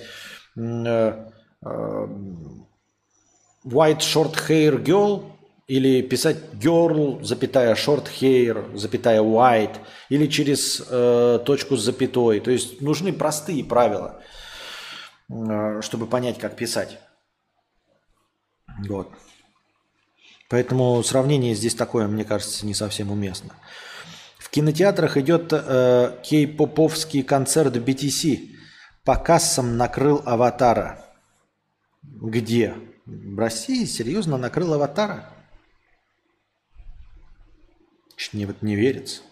а, 0.57 1.29
white 3.63 3.99
short 3.99 4.35
hair 4.47 4.83
girl 4.83 5.23
или 5.67 6.01
писать 6.01 6.37
girl, 6.53 7.23
запятая 7.23 7.75
short 7.75 8.07
hair, 8.19 8.75
запятая 8.75 9.21
white, 9.21 9.77
или 10.09 10.25
через 10.27 10.81
э, 10.89 11.39
точку 11.45 11.77
с 11.77 11.83
запятой. 11.83 12.39
То 12.39 12.49
есть 12.49 12.81
нужны 12.81 13.13
простые 13.13 13.63
правила, 13.63 14.19
э, 15.29 15.81
чтобы 15.81 16.07
понять, 16.07 16.39
как 16.39 16.55
писать. 16.55 16.97
Вот. 18.87 19.09
Поэтому 20.49 21.03
сравнение 21.03 21.53
здесь 21.53 21.75
такое, 21.75 22.07
мне 22.07 22.25
кажется, 22.25 22.65
не 22.65 22.73
совсем 22.73 23.11
уместно. 23.11 23.53
В 24.39 24.49
кинотеатрах 24.49 25.17
идет 25.17 25.53
э, 25.53 26.17
кей-поповский 26.23 27.21
концерт 27.21 27.75
BTC. 27.75 28.55
По 29.05 29.15
кассам 29.15 29.77
накрыл 29.77 30.23
аватара. 30.25 31.05
Где? 32.01 32.73
В 33.09 33.39
России 33.39 33.85
серьезно 33.85 34.37
накрыл 34.37 34.75
аватара? 34.75 35.33
Мне 38.33 38.45
вот 38.45 38.61
не 38.61 38.75
верится. 38.75 39.23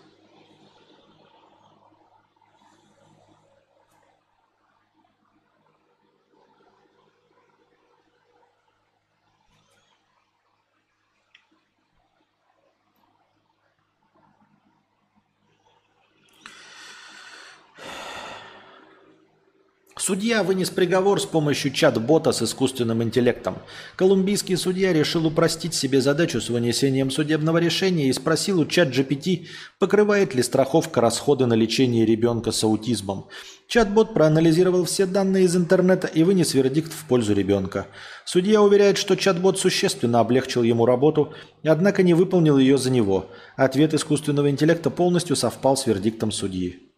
Судья 20.07 20.41
вынес 20.41 20.69
приговор 20.69 21.19
с 21.19 21.25
помощью 21.25 21.69
чат-бота 21.73 22.31
с 22.31 22.41
искусственным 22.41 23.03
интеллектом. 23.03 23.57
Колумбийский 23.97 24.55
судья 24.55 24.93
решил 24.93 25.27
упростить 25.27 25.73
себе 25.73 25.99
задачу 25.99 26.39
с 26.39 26.47
вынесением 26.47 27.11
судебного 27.11 27.57
решения 27.57 28.07
и 28.07 28.13
спросил 28.13 28.61
у 28.61 28.65
чат-GPT, 28.65 29.47
покрывает 29.79 30.33
ли 30.33 30.41
страховка 30.43 31.01
расходы 31.01 31.45
на 31.45 31.55
лечение 31.55 32.05
ребенка 32.05 32.53
с 32.53 32.63
аутизмом. 32.63 33.27
Чат-бот 33.67 34.13
проанализировал 34.13 34.85
все 34.85 35.07
данные 35.07 35.43
из 35.43 35.57
интернета 35.57 36.07
и 36.07 36.23
вынес 36.23 36.53
вердикт 36.53 36.93
в 36.93 37.05
пользу 37.09 37.33
ребенка. 37.33 37.87
Судья 38.23 38.61
уверяет, 38.61 38.97
что 38.97 39.17
чат-бот 39.17 39.59
существенно 39.59 40.21
облегчил 40.21 40.63
ему 40.63 40.85
работу, 40.85 41.33
однако 41.65 42.01
не 42.01 42.13
выполнил 42.13 42.57
ее 42.57 42.77
за 42.77 42.91
него. 42.91 43.29
Ответ 43.57 43.93
искусственного 43.93 44.49
интеллекта 44.49 44.89
полностью 44.89 45.35
совпал 45.35 45.75
с 45.75 45.85
вердиктом 45.85 46.31
судьи. 46.31 46.93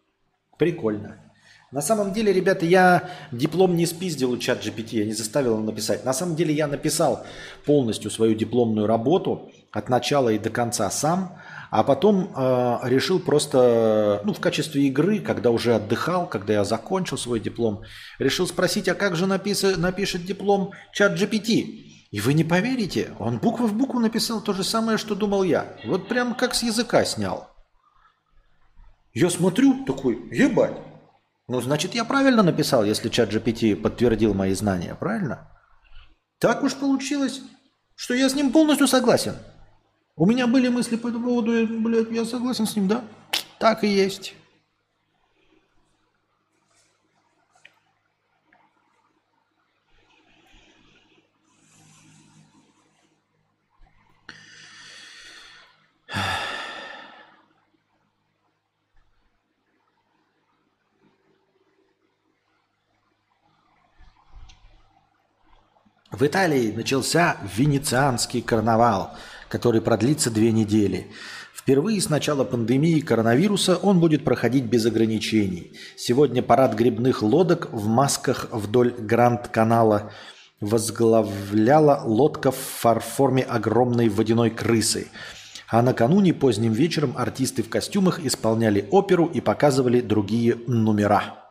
Прикольно. 0.58 1.29
На 1.72 1.82
самом 1.82 2.12
деле, 2.12 2.32
ребята, 2.32 2.66
я 2.66 3.10
диплом 3.30 3.76
не 3.76 3.86
спиздил 3.86 4.32
у 4.32 4.38
чат 4.38 4.66
GPT, 4.66 4.96
я 4.98 5.04
не 5.04 5.12
заставил 5.12 5.52
его 5.52 5.62
написать. 5.62 6.04
На 6.04 6.12
самом 6.12 6.34
деле 6.34 6.52
я 6.52 6.66
написал 6.66 7.24
полностью 7.64 8.10
свою 8.10 8.34
дипломную 8.34 8.88
работу 8.88 9.52
от 9.70 9.88
начала 9.88 10.30
и 10.30 10.38
до 10.38 10.50
конца 10.50 10.90
сам, 10.90 11.38
а 11.70 11.84
потом 11.84 12.32
э, 12.34 12.78
решил 12.88 13.20
просто, 13.20 14.20
ну, 14.24 14.32
в 14.32 14.40
качестве 14.40 14.88
игры, 14.88 15.20
когда 15.20 15.52
уже 15.52 15.76
отдыхал, 15.76 16.28
когда 16.28 16.54
я 16.54 16.64
закончил 16.64 17.16
свой 17.16 17.38
диплом, 17.38 17.82
решил 18.18 18.48
спросить, 18.48 18.88
а 18.88 18.94
как 18.94 19.14
же 19.14 19.28
напис... 19.28 19.62
напишет 19.62 20.24
диплом 20.24 20.72
чат 20.92 21.12
GPT? 21.12 21.86
И 22.10 22.20
вы 22.20 22.34
не 22.34 22.42
поверите, 22.42 23.12
он 23.20 23.38
буква 23.38 23.66
в 23.66 23.74
букву 23.74 24.00
написал 24.00 24.40
то 24.40 24.52
же 24.52 24.64
самое, 24.64 24.98
что 24.98 25.14
думал 25.14 25.44
я. 25.44 25.76
Вот 25.84 26.08
прям 26.08 26.34
как 26.34 26.56
с 26.56 26.64
языка 26.64 27.04
снял. 27.04 27.48
Я 29.14 29.30
смотрю, 29.30 29.84
такой, 29.84 30.18
ебать. 30.32 30.89
Ну, 31.50 31.60
значит, 31.60 31.96
я 31.96 32.04
правильно 32.04 32.44
написал, 32.44 32.84
если 32.84 33.08
чат 33.08 33.34
GPT 33.34 33.74
подтвердил 33.74 34.34
мои 34.34 34.54
знания, 34.54 34.94
правильно? 34.94 35.48
Так 36.38 36.62
уж 36.62 36.76
получилось, 36.76 37.40
что 37.96 38.14
я 38.14 38.28
с 38.28 38.36
ним 38.36 38.52
полностью 38.52 38.86
согласен. 38.86 39.34
У 40.14 40.26
меня 40.26 40.46
были 40.46 40.68
мысли 40.68 40.94
по 40.94 41.08
этому 41.08 41.24
поводу, 41.24 41.66
блядь, 41.66 42.12
я 42.12 42.24
согласен 42.24 42.68
с 42.68 42.76
ним, 42.76 42.86
да? 42.86 43.02
Так 43.58 43.82
и 43.82 43.88
есть. 43.88 44.34
В 66.12 66.26
Италии 66.26 66.72
начался 66.72 67.36
венецианский 67.56 68.42
карнавал, 68.42 69.12
который 69.48 69.80
продлится 69.80 70.28
две 70.28 70.50
недели. 70.50 71.06
Впервые 71.54 72.00
с 72.00 72.08
начала 72.08 72.42
пандемии 72.42 72.98
коронавируса 72.98 73.76
он 73.76 74.00
будет 74.00 74.24
проходить 74.24 74.64
без 74.64 74.84
ограничений. 74.86 75.72
Сегодня 75.96 76.42
парад 76.42 76.74
грибных 76.74 77.22
лодок 77.22 77.68
в 77.70 77.86
масках 77.86 78.48
вдоль 78.50 78.92
Гранд-канала 78.98 80.10
возглавляла 80.60 82.02
лодка 82.04 82.50
в 82.50 82.56
форме 82.56 83.44
огромной 83.44 84.08
водяной 84.08 84.50
крысы. 84.50 85.08
А 85.68 85.80
накануне 85.80 86.34
поздним 86.34 86.72
вечером 86.72 87.14
артисты 87.16 87.62
в 87.62 87.68
костюмах 87.68 88.18
исполняли 88.18 88.88
оперу 88.90 89.26
и 89.26 89.40
показывали 89.40 90.00
другие 90.00 90.56
номера. 90.66 91.49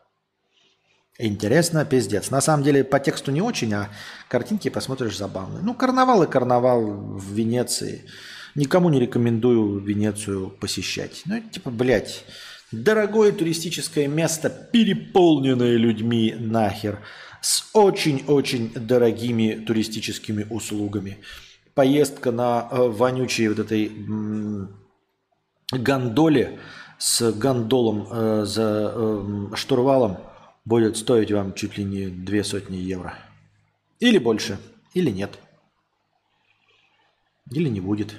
Интересно, 1.21 1.83
пиздец. 1.83 2.31
На 2.31 2.39
самом 2.39 2.63
деле 2.63 2.85
по 2.85 2.97
тексту 2.97 3.31
не 3.31 3.41
очень, 3.41 3.73
а 3.73 3.89
картинки 4.29 4.69
посмотришь 4.69 5.17
забавные. 5.17 5.61
Ну, 5.61 5.73
карнавал 5.73 6.23
и 6.23 6.27
карнавал 6.27 6.81
в 6.81 7.33
Венеции. 7.33 8.05
Никому 8.55 8.89
не 8.89 9.01
рекомендую 9.01 9.81
Венецию 9.81 10.49
посещать. 10.49 11.23
Ну, 11.25 11.41
типа, 11.41 11.71
блядь, 11.71 12.23
дорогое 12.71 13.33
туристическое 13.33 14.07
место, 14.07 14.49
переполненное 14.49 15.75
людьми 15.75 16.33
нахер, 16.39 16.99
с 17.41 17.65
очень-очень 17.73 18.71
дорогими 18.73 19.61
туристическими 19.67 20.47
услугами. 20.49 21.17
поездка 21.73 22.31
на 22.31 22.69
э, 22.71 22.87
вонючей 22.87 23.49
вот 23.49 23.59
этой 23.59 23.91
гондоле 25.71 26.59
с 26.97 27.31
гондолом 27.33 28.07
э, 28.09 28.43
за 28.45 28.93
э, 28.93 29.55
штурвалом 29.55 30.17
будет 30.65 30.97
стоить 30.97 31.31
вам 31.31 31.53
чуть 31.53 31.77
ли 31.77 31.83
не 31.83 32.07
две 32.07 32.43
сотни 32.43 32.77
евро. 32.77 33.17
Или 33.99 34.17
больше, 34.17 34.59
или 34.93 35.09
нет. 35.09 35.39
Или 37.51 37.69
не 37.69 37.81
будет. 37.81 38.15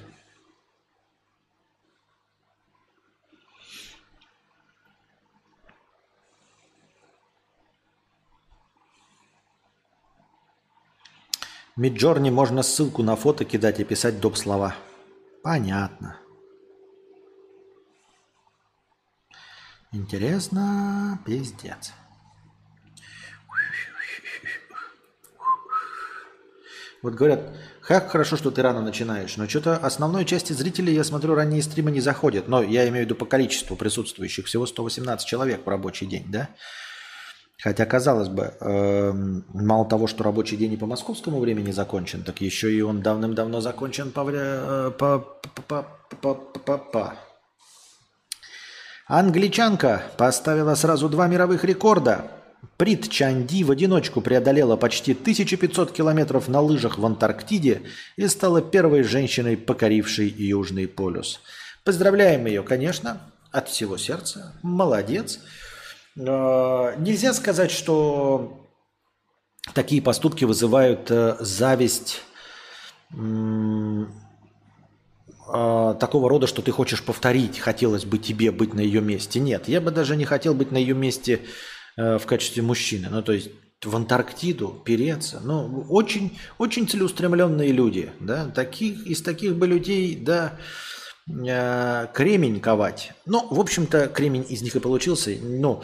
Миджорни 11.76 12.28
можно 12.28 12.62
ссылку 12.62 13.02
на 13.02 13.16
фото 13.16 13.46
кидать 13.46 13.80
и 13.80 13.84
писать 13.84 14.20
доп. 14.20 14.36
слова. 14.36 14.74
Понятно. 15.42 16.20
Интересно, 19.92 21.18
пиздец. 21.24 21.94
Вот 27.02 27.14
говорят, 27.14 27.40
как 27.80 28.10
хорошо, 28.10 28.36
что 28.36 28.50
ты 28.50 28.60
рано 28.60 28.82
начинаешь, 28.82 29.36
но 29.38 29.48
что-то 29.48 29.76
основной 29.76 30.26
части 30.26 30.52
зрителей, 30.52 30.94
я 30.94 31.02
смотрю, 31.02 31.34
ранние 31.34 31.62
стримы 31.62 31.90
не 31.90 32.00
заходят. 32.00 32.46
Но 32.46 32.62
я 32.62 32.86
имею 32.88 33.04
в 33.04 33.08
виду 33.08 33.14
по 33.14 33.24
количеству 33.24 33.74
присутствующих, 33.74 34.46
всего 34.46 34.66
118 34.66 35.26
человек 35.26 35.64
в 35.64 35.68
рабочий 35.68 36.06
день, 36.06 36.26
да? 36.28 36.50
Хотя, 37.62 37.84
казалось 37.84 38.28
бы, 38.28 38.54
эм, 38.60 39.44
мало 39.48 39.86
того, 39.86 40.06
что 40.06 40.24
рабочий 40.24 40.56
день 40.56 40.72
и 40.72 40.76
по 40.76 40.86
московскому 40.86 41.40
времени 41.40 41.72
закончен, 41.72 42.22
так 42.22 42.40
еще 42.40 42.72
и 42.72 42.80
он 42.80 43.02
давным-давно 43.02 43.60
закончен 43.60 44.12
по, 44.12 44.30
э, 44.30 44.90
по, 44.98 45.18
по, 45.66 45.86
по, 46.20 46.34
по, 46.34 46.78
по. 46.78 47.14
Англичанка 49.06 50.02
поставила 50.16 50.74
сразу 50.74 51.08
два 51.08 51.26
мировых 51.26 51.64
рекорда. 51.64 52.39
Прит 52.76 53.08
Чанди 53.10 53.62
в 53.62 53.70
одиночку 53.70 54.20
преодолела 54.20 54.76
почти 54.76 55.12
1500 55.12 55.92
километров 55.92 56.48
на 56.48 56.60
лыжах 56.60 56.98
в 56.98 57.06
Антарктиде 57.06 57.82
и 58.16 58.26
стала 58.28 58.60
первой 58.60 59.02
женщиной, 59.02 59.56
покорившей 59.56 60.28
Южный 60.28 60.86
полюс. 60.88 61.40
Поздравляем 61.84 62.46
ее, 62.46 62.62
конечно, 62.62 63.20
от 63.50 63.68
всего 63.68 63.96
сердца. 63.96 64.54
Молодец. 64.62 65.40
Э, 66.16 66.94
нельзя 66.98 67.32
сказать, 67.32 67.70
что 67.70 68.68
такие 69.74 70.02
поступки 70.02 70.44
вызывают 70.44 71.10
э, 71.10 71.36
зависть 71.40 72.22
э, 73.12 74.04
такого 75.46 76.28
рода, 76.28 76.46
что 76.46 76.62
ты 76.62 76.70
хочешь 76.72 77.02
повторить, 77.02 77.58
хотелось 77.58 78.04
бы 78.04 78.18
тебе 78.18 78.52
быть 78.52 78.74
на 78.74 78.80
ее 78.80 79.00
месте. 79.00 79.40
Нет, 79.40 79.68
я 79.68 79.80
бы 79.80 79.90
даже 79.90 80.16
не 80.16 80.24
хотел 80.24 80.54
быть 80.54 80.70
на 80.70 80.76
ее 80.76 80.94
месте 80.94 81.40
в 81.96 82.22
качестве 82.26 82.62
мужчины. 82.62 83.08
Ну, 83.10 83.22
то 83.22 83.32
есть 83.32 83.50
в 83.82 83.96
Антарктиду 83.96 84.68
переться. 84.84 85.40
Ну, 85.42 85.86
очень, 85.88 86.38
очень 86.58 86.88
целеустремленные 86.88 87.72
люди. 87.72 88.10
Да? 88.20 88.46
Таких, 88.46 89.06
из 89.06 89.22
таких 89.22 89.56
бы 89.56 89.66
людей, 89.66 90.16
да, 90.16 90.58
Э, 91.46 92.06
кремень 92.12 92.60
ковать. 92.60 93.12
Ну, 93.26 93.46
в 93.50 93.60
общем-то, 93.60 94.08
кремень 94.08 94.46
из 94.48 94.62
них 94.62 94.76
и 94.76 94.80
получился. 94.80 95.36
Ну, 95.40 95.82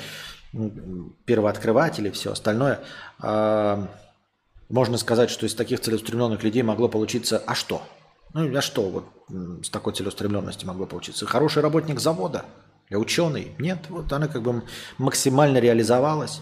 первооткрыватели, 1.24 2.10
все 2.10 2.32
остальное. 2.32 2.80
А, 3.20 3.88
можно 4.68 4.96
сказать, 4.96 5.30
что 5.30 5.46
из 5.46 5.54
таких 5.54 5.80
целеустремленных 5.80 6.42
людей 6.42 6.62
могло 6.62 6.88
получиться, 6.88 7.42
а 7.46 7.54
что? 7.54 7.82
Ну, 8.32 8.56
а 8.56 8.62
что 8.62 8.82
вот 8.82 9.04
с 9.64 9.68
такой 9.68 9.92
целеустремленностью 9.92 10.66
могло 10.66 10.86
получиться? 10.86 11.26
Хороший 11.26 11.62
работник 11.62 12.00
завода, 12.00 12.44
я 12.88 12.98
ученый. 12.98 13.52
Нет, 13.58 13.86
вот 13.88 14.12
она 14.12 14.28
как 14.28 14.42
бы 14.42 14.62
максимально 14.98 15.58
реализовалась. 15.58 16.40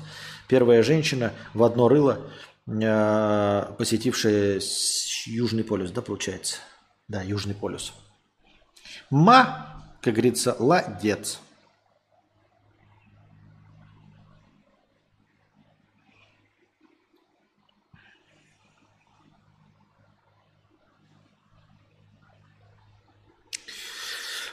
Первая 0.48 0.82
женщина 0.82 1.32
в 1.54 1.62
одно 1.62 1.88
рыло, 1.88 2.20
э, 2.66 3.66
посетившая 3.78 4.60
Южный 5.26 5.64
полюс, 5.64 5.90
да, 5.90 6.02
получается? 6.02 6.58
Да, 7.08 7.22
Южный 7.22 7.54
полюс. 7.54 7.94
Ма, 9.10 9.82
как 10.02 10.14
говорится, 10.14 10.54
ладец. 10.58 11.40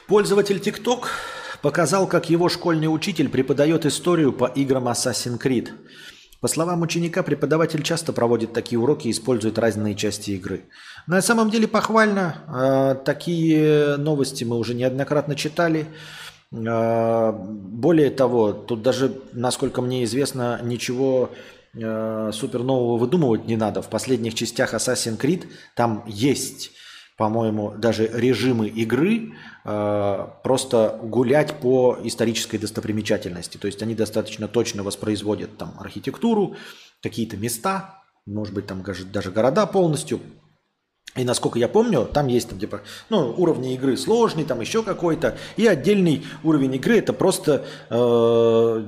Пользователь 0.06 0.58
TikTok 0.58 1.08
показал, 1.62 2.06
как 2.06 2.28
его 2.28 2.48
школьный 2.48 2.92
учитель 2.92 3.28
преподает 3.28 3.86
историю 3.86 4.32
по 4.32 4.46
играм 4.46 4.88
Assassin's 4.88 5.40
Creed– 5.40 5.70
по 6.42 6.48
словам 6.48 6.82
ученика, 6.82 7.22
преподаватель 7.22 7.84
часто 7.84 8.12
проводит 8.12 8.52
такие 8.52 8.76
уроки 8.76 9.06
и 9.06 9.12
использует 9.12 9.60
разные 9.60 9.94
части 9.94 10.32
игры. 10.32 10.64
На 11.06 11.22
самом 11.22 11.50
деле 11.50 11.68
похвально. 11.68 12.42
А, 12.48 12.94
такие 12.96 13.96
новости 13.96 14.42
мы 14.42 14.58
уже 14.58 14.74
неоднократно 14.74 15.36
читали. 15.36 15.86
А, 16.52 17.30
более 17.30 18.10
того, 18.10 18.52
тут 18.52 18.82
даже, 18.82 19.20
насколько 19.32 19.82
мне 19.82 20.02
известно, 20.02 20.58
ничего 20.64 21.30
а, 21.80 22.32
супер 22.32 22.64
нового 22.64 22.98
выдумывать 22.98 23.46
не 23.46 23.56
надо. 23.56 23.80
В 23.80 23.88
последних 23.88 24.34
частях 24.34 24.74
Assassin's 24.74 25.20
Creed 25.20 25.44
там 25.76 26.02
есть 26.08 26.72
по-моему, 27.22 27.72
даже 27.78 28.08
режимы 28.08 28.66
игры 28.66 29.34
э, 29.64 30.26
просто 30.42 30.98
гулять 31.04 31.54
по 31.60 31.96
исторической 32.02 32.58
достопримечательности. 32.58 33.58
То 33.58 33.68
есть 33.68 33.80
они 33.80 33.94
достаточно 33.94 34.48
точно 34.48 34.82
воспроизводят 34.82 35.56
там 35.56 35.76
архитектуру, 35.78 36.56
какие-то 37.00 37.36
места, 37.36 38.02
может 38.26 38.52
быть, 38.52 38.66
там 38.66 38.82
даже 39.12 39.30
города 39.30 39.66
полностью. 39.66 40.18
И 41.14 41.24
насколько 41.24 41.58
я 41.58 41.68
помню, 41.68 42.06
там 42.06 42.26
есть 42.26 42.48
там, 42.48 42.58
типа, 42.58 42.80
ну, 43.10 43.34
уровни 43.36 43.74
игры 43.74 43.98
сложный, 43.98 44.44
там 44.44 44.62
еще 44.62 44.82
какой-то. 44.82 45.36
И 45.56 45.66
отдельный 45.66 46.24
уровень 46.42 46.74
игры 46.76 46.98
это 46.98 47.12
просто 47.12 47.66
э, 47.90 47.94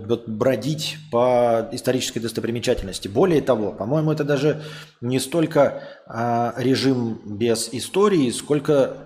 вот, 0.06 0.26
бродить 0.26 0.96
по 1.12 1.68
исторической 1.72 2.20
достопримечательности. 2.20 3.08
Более 3.08 3.42
того, 3.42 3.72
по-моему, 3.72 4.10
это 4.10 4.24
даже 4.24 4.62
не 5.02 5.20
столько 5.20 5.82
э, 6.06 6.52
режим 6.56 7.20
без 7.26 7.68
истории, 7.72 8.30
сколько, 8.30 8.96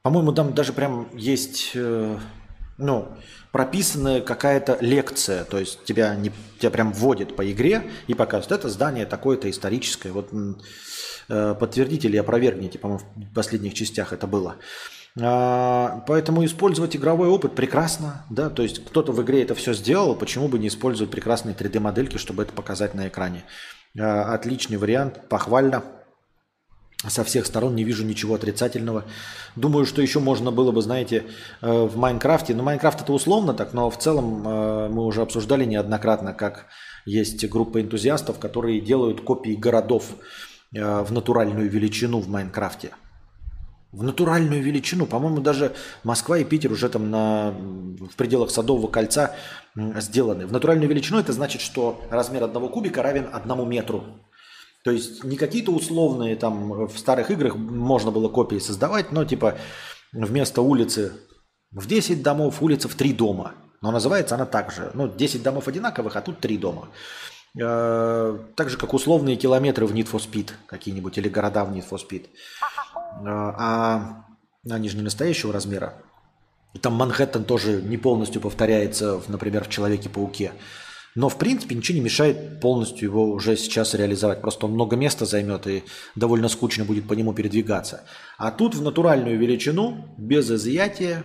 по-моему, 0.00 0.32
там 0.32 0.54
даже 0.54 0.72
прям 0.72 1.14
есть, 1.14 1.72
э, 1.74 2.16
ну, 2.80 3.16
прописанная 3.52 4.20
какая-то 4.20 4.78
лекция. 4.80 5.44
То 5.44 5.58
есть 5.58 5.84
тебя, 5.84 6.14
не, 6.16 6.32
тебя 6.58 6.70
прям 6.70 6.92
вводят 6.92 7.36
по 7.36 7.50
игре 7.50 7.84
и 8.06 8.14
показывают, 8.14 8.60
это 8.60 8.68
здание 8.68 9.06
такое-то 9.06 9.48
историческое. 9.50 10.10
Вот 10.12 10.32
Э, 11.30 11.54
подтвердите 11.54 12.08
или 12.08 12.16
опровергните, 12.16 12.78
по-моему, 12.80 13.04
в 13.14 13.34
последних 13.34 13.74
частях 13.74 14.12
это 14.12 14.26
было. 14.26 14.56
А, 15.20 16.04
поэтому 16.08 16.44
использовать 16.44 16.96
игровой 16.96 17.28
опыт 17.28 17.54
прекрасно, 17.54 18.24
да, 18.30 18.50
то 18.50 18.62
есть 18.62 18.84
кто-то 18.84 19.12
в 19.12 19.22
игре 19.22 19.42
это 19.42 19.54
все 19.54 19.72
сделал, 19.72 20.16
почему 20.16 20.48
бы 20.48 20.58
не 20.58 20.66
использовать 20.66 21.12
прекрасные 21.12 21.54
3D-модельки, 21.54 22.16
чтобы 22.16 22.42
это 22.42 22.52
показать 22.52 22.94
на 22.94 23.06
экране. 23.06 23.44
А, 23.96 24.34
отличный 24.34 24.76
вариант, 24.76 25.28
похвально. 25.28 25.84
Со 27.08 27.24
всех 27.24 27.46
сторон 27.46 27.74
не 27.74 27.84
вижу 27.84 28.04
ничего 28.04 28.34
отрицательного. 28.34 29.04
Думаю, 29.56 29.86
что 29.86 30.02
еще 30.02 30.20
можно 30.20 30.50
было 30.50 30.70
бы, 30.70 30.82
знаете, 30.82 31.24
э, 31.62 31.72
в 31.72 31.96
Майнкрафте. 31.96 32.54
Ну, 32.54 32.62
Майнкрафт 32.62 33.00
это 33.00 33.12
условно 33.12 33.54
так, 33.54 33.72
но 33.72 33.88
в 33.88 33.98
целом 33.98 34.46
э, 34.46 34.88
мы 34.90 35.06
уже 35.06 35.22
обсуждали 35.22 35.64
неоднократно, 35.64 36.34
как 36.34 36.66
есть 37.06 37.48
группа 37.48 37.80
энтузиастов, 37.80 38.38
которые 38.38 38.80
делают 38.80 39.22
копии 39.22 39.54
городов 39.54 40.04
Э, 40.74 41.02
в 41.02 41.12
натуральную 41.12 41.68
величину 41.68 42.20
в 42.20 42.28
Майнкрафте. 42.28 42.90
В 43.90 44.04
натуральную 44.04 44.62
величину. 44.62 45.06
По-моему, 45.06 45.40
даже 45.40 45.72
Москва 46.04 46.38
и 46.38 46.44
Питер 46.44 46.70
уже 46.70 46.88
там 46.88 47.10
на, 47.10 47.50
в 47.50 48.14
пределах 48.16 48.50
Садового 48.50 48.86
кольца 48.86 49.34
сделаны. 49.74 50.46
В 50.46 50.52
натуральную 50.52 50.88
величину 50.88 51.18
это 51.18 51.32
значит, 51.32 51.60
что 51.60 52.00
размер 52.08 52.44
одного 52.44 52.68
кубика 52.68 53.02
равен 53.02 53.28
одному 53.32 53.64
метру. 53.64 54.04
То 54.84 54.90
есть 54.90 55.24
не 55.24 55.36
какие-то 55.36 55.72
условные 55.72 56.36
там 56.36 56.86
в 56.86 56.98
старых 56.98 57.30
играх 57.30 57.54
можно 57.54 58.10
было 58.10 58.28
копии 58.28 58.58
создавать, 58.58 59.12
но 59.12 59.24
типа 59.24 59.58
вместо 60.12 60.62
улицы 60.62 61.12
в 61.70 61.86
10 61.86 62.22
домов, 62.22 62.62
улица 62.62 62.88
в 62.88 62.94
3 62.94 63.12
дома. 63.12 63.54
Но 63.82 63.90
называется 63.90 64.34
она 64.34 64.46
так 64.46 64.72
же. 64.72 64.90
Ну, 64.94 65.08
10 65.08 65.42
домов 65.42 65.68
одинаковых, 65.68 66.16
а 66.16 66.20
тут 66.20 66.40
3 66.40 66.58
дома. 66.58 66.88
Э, 67.58 68.38
так 68.54 68.70
же, 68.70 68.76
как 68.76 68.94
условные 68.94 69.36
километры 69.36 69.86
в 69.86 69.94
Need 69.94 70.10
for 70.10 70.20
Speed 70.20 70.52
какие-нибудь 70.66 71.16
или 71.18 71.28
города 71.28 71.64
в 71.64 71.72
Need 71.72 71.88
for 71.88 71.98
Speed. 71.98 72.26
Э, 72.26 73.26
а 73.26 74.24
они 74.68 74.88
же 74.88 74.96
не 74.96 75.02
настоящего 75.02 75.52
размера. 75.52 75.94
И 76.74 76.78
там 76.78 76.94
Манхэттен 76.94 77.44
тоже 77.44 77.82
не 77.82 77.96
полностью 77.96 78.40
повторяется, 78.40 79.20
например, 79.28 79.64
в 79.64 79.68
Человеке-пауке. 79.68 80.52
Но, 81.16 81.28
в 81.28 81.38
принципе, 81.38 81.74
ничего 81.74 81.98
не 81.98 82.04
мешает 82.04 82.60
полностью 82.60 83.08
его 83.08 83.30
уже 83.30 83.56
сейчас 83.56 83.94
реализовать. 83.94 84.40
Просто 84.40 84.66
он 84.66 84.72
много 84.72 84.96
места 84.96 85.24
займет 85.24 85.66
и 85.66 85.82
довольно 86.14 86.48
скучно 86.48 86.84
будет 86.84 87.08
по 87.08 87.14
нему 87.14 87.32
передвигаться. 87.32 88.04
А 88.38 88.50
тут 88.52 88.74
в 88.74 88.82
натуральную 88.82 89.38
величину, 89.38 90.14
без 90.18 90.50
изъятия, 90.50 91.24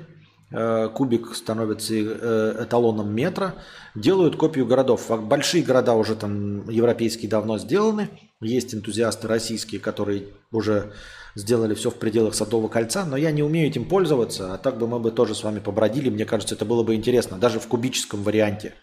э, 0.51 0.89
кубик 0.89 1.35
становится 1.35 1.93
э, 1.93 2.63
эталоном 2.63 3.13
метра, 3.13 3.55
делают 3.93 4.37
копию 4.37 4.65
городов. 4.65 5.11
Большие 5.21 5.63
города 5.63 5.93
уже 5.93 6.15
там 6.15 6.67
европейские 6.67 7.29
давно 7.29 7.59
сделаны. 7.59 8.09
Есть 8.41 8.73
энтузиасты 8.73 9.27
российские, 9.27 9.79
которые 9.79 10.29
уже 10.51 10.93
сделали 11.35 11.75
все 11.75 11.91
в 11.91 11.95
пределах 11.95 12.33
Садового 12.33 12.69
кольца, 12.69 13.05
но 13.05 13.17
я 13.17 13.31
не 13.31 13.43
умею 13.43 13.67
этим 13.67 13.85
пользоваться, 13.85 14.53
а 14.53 14.57
так 14.57 14.77
бы 14.77 14.87
мы 14.87 14.99
бы 14.99 15.11
тоже 15.11 15.35
с 15.35 15.43
вами 15.43 15.59
побродили. 15.59 16.09
Мне 16.09 16.25
кажется, 16.25 16.55
это 16.55 16.65
было 16.65 16.83
бы 16.83 16.95
интересно, 16.95 17.37
даже 17.37 17.59
в 17.59 17.67
кубическом 17.67 18.23
варианте. 18.23 18.73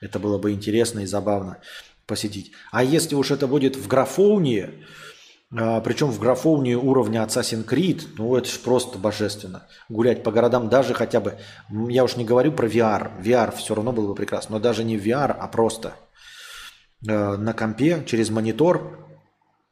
Это 0.00 0.18
было 0.18 0.38
бы 0.38 0.52
интересно 0.52 1.00
и 1.00 1.06
забавно 1.06 1.58
посетить. 2.06 2.52
А 2.70 2.82
если 2.84 3.14
уж 3.14 3.30
это 3.30 3.46
будет 3.46 3.76
в 3.76 3.88
графоунии, 3.88 4.84
а, 5.54 5.80
причем 5.80 6.10
в 6.10 6.18
графоунии 6.18 6.74
уровня 6.74 7.22
Assassin's 7.22 7.66
Creed, 7.66 8.02
ну 8.16 8.36
это 8.36 8.48
же 8.48 8.58
просто 8.58 8.98
божественно. 8.98 9.66
Гулять 9.88 10.22
по 10.22 10.32
городам 10.32 10.68
даже 10.68 10.94
хотя 10.94 11.20
бы, 11.20 11.38
я 11.70 12.04
уж 12.04 12.16
не 12.16 12.24
говорю 12.24 12.52
про 12.52 12.66
VR, 12.66 13.20
VR 13.20 13.54
все 13.56 13.74
равно 13.74 13.92
было 13.92 14.08
бы 14.08 14.14
прекрасно, 14.14 14.56
но 14.56 14.60
даже 14.60 14.84
не 14.84 14.96
VR, 14.96 15.32
а 15.32 15.46
просто 15.48 15.94
э, 17.06 17.36
на 17.36 17.52
компе 17.52 18.02
через 18.06 18.30
монитор 18.30 19.06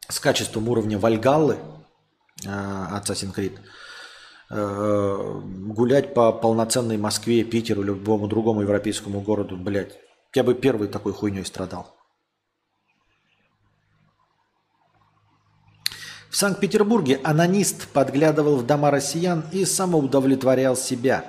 с 0.09 0.21
качеством 0.21 0.69
уровня 0.69 0.99
Вальгаллы 0.99 1.59
э, 2.45 2.49
Assassin's 2.49 3.35
Creed 3.35 3.59
э, 4.51 5.41
гулять 5.73 6.15
по 6.15 6.33
полноценной 6.33 6.99
Москве, 6.99 7.43
Питеру, 7.43 7.83
любому 7.83 8.29
другому 8.29 8.63
европейскому 8.63 9.21
городу, 9.21 9.57
блядь, 9.57 9.99
я 10.35 10.43
бы 10.43 10.55
первый 10.55 10.89
такой 10.89 11.13
хуйней 11.13 11.45
страдал. 11.45 11.95
В 16.31 16.37
Санкт-Петербурге 16.37 17.21
анонист 17.23 17.87
подглядывал 17.89 18.57
в 18.57 18.67
дома 18.67 18.91
россиян 18.91 19.45
и 19.53 19.65
самоудовлетворял 19.65 20.77
себя. 20.77 21.25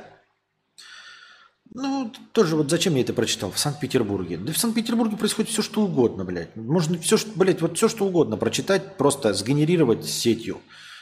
Ну, 1.75 2.11
тоже 2.31 2.55
вот 2.55 2.71
зачем 2.71 2.95
я 2.95 3.01
это 3.01 3.13
прочитал? 3.13 3.51
В 3.51 3.59
Санкт-Петербурге. 3.59 4.37
Да 4.37 4.51
в 4.51 4.57
Санкт-Петербурге 4.57 5.17
происходит 5.17 5.51
все, 5.51 5.61
что 5.61 5.81
угодно, 5.81 6.25
блядь. 6.25 6.55
Можно 6.55 6.97
все, 6.97 7.17
что, 7.17 7.29
блядь, 7.35 7.61
вот 7.61 7.77
все, 7.77 7.87
что 7.87 8.05
угодно 8.05 8.37
прочитать, 8.37 8.97
просто 8.97 9.33
сгенерировать 9.33 10.05
сетью. 10.05 10.61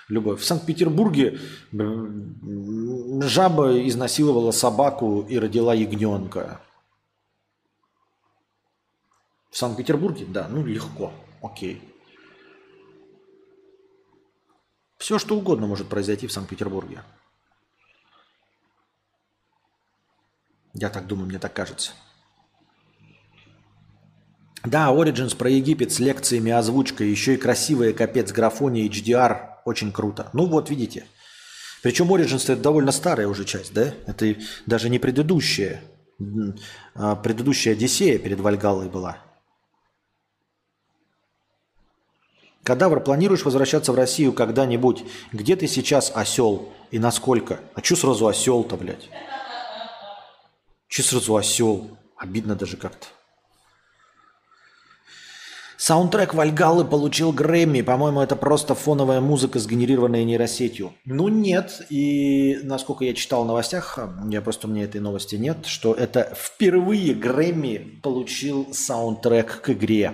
Любовь. 0.10 0.42
В 0.42 0.46
Санкт-Петербурге 0.46 1.40
жаба 1.72 3.88
изнасиловала 3.88 4.52
собаку 4.52 5.26
и 5.30 5.38
родила 5.38 5.74
ягненка. 5.74 6.60
В 9.54 9.58
Санкт-Петербурге? 9.58 10.26
Да, 10.26 10.48
ну 10.50 10.66
легко. 10.66 11.14
Окей. 11.44 11.80
Все, 14.98 15.20
что 15.20 15.38
угодно 15.38 15.68
может 15.68 15.88
произойти 15.90 16.26
в 16.26 16.32
Санкт-Петербурге. 16.32 17.04
Я 20.74 20.90
так 20.90 21.06
думаю, 21.06 21.28
мне 21.28 21.38
так 21.38 21.54
кажется. 21.54 21.92
Да, 24.64 24.92
Origins 24.92 25.38
про 25.38 25.52
Египет 25.52 25.92
с 25.92 26.00
лекциями, 26.00 26.52
озвучкой, 26.52 27.10
еще 27.10 27.36
и 27.36 27.38
красивая 27.38 27.94
капец 27.94 28.32
графония 28.32 28.90
HDR. 28.90 29.60
Очень 29.66 29.92
круто. 29.92 30.32
Ну 30.34 30.48
вот, 30.48 30.72
видите. 30.72 31.06
Причем 31.84 32.12
Origins 32.12 32.52
это 32.52 32.60
довольно 32.60 32.92
старая 32.92 33.28
уже 33.28 33.46
часть, 33.46 33.72
да? 33.72 33.94
Это 34.08 34.36
даже 34.66 34.90
не 34.90 34.98
предыдущая. 34.98 35.84
А 36.96 37.16
предыдущая 37.18 37.74
Одиссея 37.74 38.18
перед 38.18 38.40
Вальгаллой 38.40 38.90
была. 38.90 39.20
Кадавр, 42.64 43.02
планируешь 43.02 43.44
возвращаться 43.44 43.92
в 43.92 43.96
Россию 43.96 44.32
когда-нибудь? 44.32 45.04
Где 45.34 45.56
ты 45.56 45.68
сейчас 45.68 46.12
осел 46.16 46.70
и 46.92 47.00
насколько? 47.00 47.60
А 47.76 47.84
что 47.84 47.96
сразу 47.96 48.28
осел-то, 48.28 48.78
блядь? 48.78 49.10
Че 50.88 51.04
сразу 51.04 51.36
осел? 51.36 51.98
Обидно 52.16 52.56
даже 52.56 52.78
как-то. 52.78 53.08
Саундтрек 55.76 56.34
Вальгаллы 56.34 56.86
получил 56.86 57.34
Грэмми. 57.34 57.82
По-моему, 57.82 58.22
это 58.22 58.38
просто 58.38 58.74
фоновая 58.74 59.20
музыка, 59.20 59.60
сгенерированная 59.60 60.24
нейросетью. 60.24 60.94
Ну 61.04 61.28
нет, 61.28 61.82
и 61.90 62.62
насколько 62.64 63.04
я 63.04 63.14
читал 63.14 63.44
в 63.44 63.48
новостях, 63.48 64.00
я 64.30 64.42
просто 64.42 64.68
у 64.68 64.70
меня 64.70 64.86
этой 64.86 65.02
новости 65.02 65.36
нет, 65.36 65.66
что 65.66 65.94
это 65.94 66.34
впервые 66.40 67.14
Грэмми 67.14 68.00
получил 68.02 68.70
саундтрек 68.72 69.60
к 69.60 69.72
игре. 69.72 70.14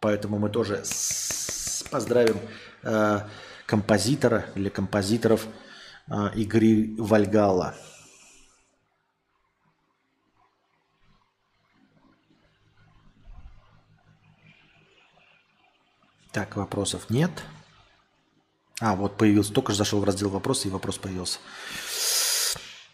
Поэтому 0.00 0.38
мы 0.38 0.48
тоже 0.48 0.80
поздравим 1.90 2.38
э, 2.82 3.20
композитора 3.66 4.46
или 4.54 4.68
композиторов 4.68 5.46
э, 6.08 6.30
игры 6.36 6.94
Вальгала. 6.98 7.74
Так, 16.32 16.56
вопросов 16.56 17.10
нет. 17.10 17.30
А, 18.80 18.94
вот 18.94 19.16
появился, 19.16 19.52
только 19.52 19.72
же 19.72 19.78
зашел 19.78 20.00
в 20.00 20.04
раздел 20.04 20.28
вопросы, 20.28 20.68
и 20.68 20.70
вопрос 20.70 20.98
появился. 20.98 21.38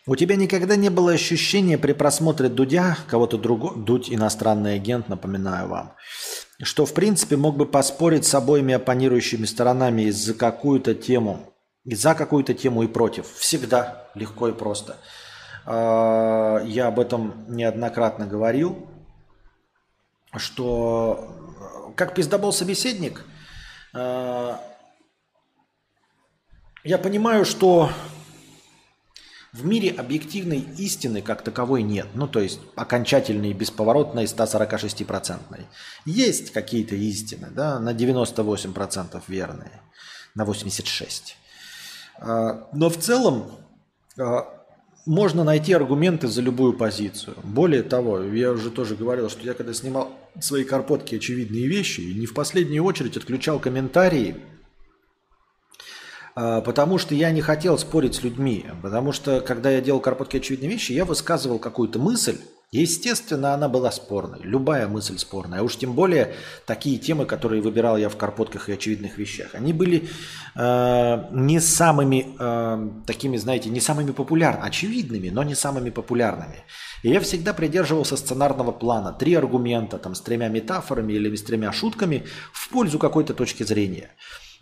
У 0.06 0.16
тебя 0.16 0.36
никогда 0.36 0.76
не 0.76 0.90
было 0.90 1.12
ощущения 1.12 1.78
при 1.78 1.92
просмотре 1.92 2.48
Дудя, 2.48 2.96
кого-то 3.08 3.38
другого, 3.38 3.76
Дудь 3.76 4.10
иностранный 4.10 4.74
агент, 4.74 5.08
напоминаю 5.08 5.68
вам, 5.68 5.94
что 6.62 6.86
в 6.86 6.94
принципе 6.94 7.36
мог 7.36 7.56
бы 7.56 7.66
поспорить 7.66 8.24
с 8.24 8.34
обоими 8.34 8.74
оппонирующими 8.74 9.44
сторонами 9.44 10.02
из-за 10.02 10.34
какую-то 10.34 10.94
тему, 10.94 11.52
за 11.84 12.14
какую-то 12.14 12.54
тему 12.54 12.82
и 12.82 12.86
против. 12.86 13.26
Всегда 13.34 14.08
легко 14.14 14.48
и 14.48 14.52
просто. 14.52 14.96
А, 15.66 16.62
я 16.64 16.86
об 16.86 17.00
этом 17.00 17.44
неоднократно 17.48 18.26
говорил, 18.26 18.88
что 20.36 21.92
как 21.96 22.14
пиздобол 22.14 22.52
собеседник, 22.52 23.24
а, 23.92 24.60
я 26.84 26.98
понимаю, 26.98 27.44
что 27.44 27.90
в 29.54 29.64
мире 29.64 29.90
объективной 29.90 30.64
истины 30.78 31.22
как 31.22 31.42
таковой 31.42 31.82
нет. 31.82 32.08
Ну, 32.14 32.26
то 32.26 32.40
есть 32.40 32.58
окончательной, 32.74 33.52
бесповоротной, 33.52 34.24
146-процентной. 34.24 35.66
Есть 36.04 36.50
какие-то 36.50 36.96
истины, 36.96 37.48
да, 37.52 37.78
на 37.78 37.92
98% 37.92 39.22
верные, 39.28 39.80
на 40.34 40.42
86%. 40.42 41.34
А, 42.18 42.68
но 42.72 42.90
в 42.90 42.96
целом 42.98 43.52
а, 44.18 44.48
можно 45.06 45.44
найти 45.44 45.72
аргументы 45.72 46.26
за 46.26 46.42
любую 46.42 46.72
позицию. 46.72 47.36
Более 47.44 47.84
того, 47.84 48.22
я 48.22 48.50
уже 48.50 48.72
тоже 48.72 48.96
говорил, 48.96 49.30
что 49.30 49.46
я 49.46 49.54
когда 49.54 49.72
снимал 49.72 50.12
свои 50.40 50.64
карпотки 50.64 51.14
очевидные 51.14 51.68
вещи, 51.68 52.00
и 52.00 52.14
не 52.14 52.26
в 52.26 52.34
последнюю 52.34 52.82
очередь 52.82 53.16
отключал 53.16 53.60
комментарии 53.60 54.36
потому 56.34 56.98
что 56.98 57.14
я 57.14 57.30
не 57.30 57.40
хотел 57.40 57.78
спорить 57.78 58.16
с 58.16 58.22
людьми. 58.22 58.66
Потому 58.82 59.12
что, 59.12 59.40
когда 59.40 59.70
я 59.70 59.80
делал 59.80 60.00
«Карпотки. 60.00 60.36
Очевидные 60.36 60.70
вещи», 60.70 60.92
я 60.92 61.04
высказывал 61.04 61.58
какую-то 61.58 61.98
мысль. 61.98 62.38
Естественно, 62.74 63.54
она 63.54 63.68
была 63.68 63.92
спорной. 63.92 64.40
Любая 64.42 64.88
мысль 64.88 65.16
спорная. 65.16 65.60
А 65.60 65.62
уж 65.62 65.76
тем 65.76 65.92
более 65.92 66.34
такие 66.66 66.98
темы, 66.98 67.24
которые 67.24 67.62
выбирал 67.62 67.96
я 67.96 68.08
в 68.08 68.16
«Карпотках 68.16 68.68
и 68.68 68.72
очевидных 68.72 69.16
вещах». 69.16 69.54
Они 69.54 69.72
были 69.72 70.08
э, 70.56 71.24
не 71.30 71.60
самыми 71.60 72.34
э, 72.36 72.88
такими, 73.06 73.36
знаете, 73.36 73.70
не 73.70 73.78
самыми 73.78 74.10
популярными. 74.10 74.66
Очевидными, 74.66 75.28
но 75.28 75.44
не 75.44 75.54
самыми 75.54 75.90
популярными. 75.90 76.64
И 77.04 77.10
я 77.10 77.20
всегда 77.20 77.52
придерживался 77.52 78.16
сценарного 78.16 78.72
плана. 78.72 79.12
Три 79.12 79.34
аргумента 79.34 79.98
там, 79.98 80.16
с 80.16 80.20
тремя 80.20 80.48
метафорами 80.48 81.12
или 81.12 81.36
с 81.36 81.44
тремя 81.44 81.70
шутками 81.70 82.24
в 82.52 82.70
пользу 82.70 82.98
какой-то 82.98 83.34
точки 83.34 83.62
зрения. 83.62 84.10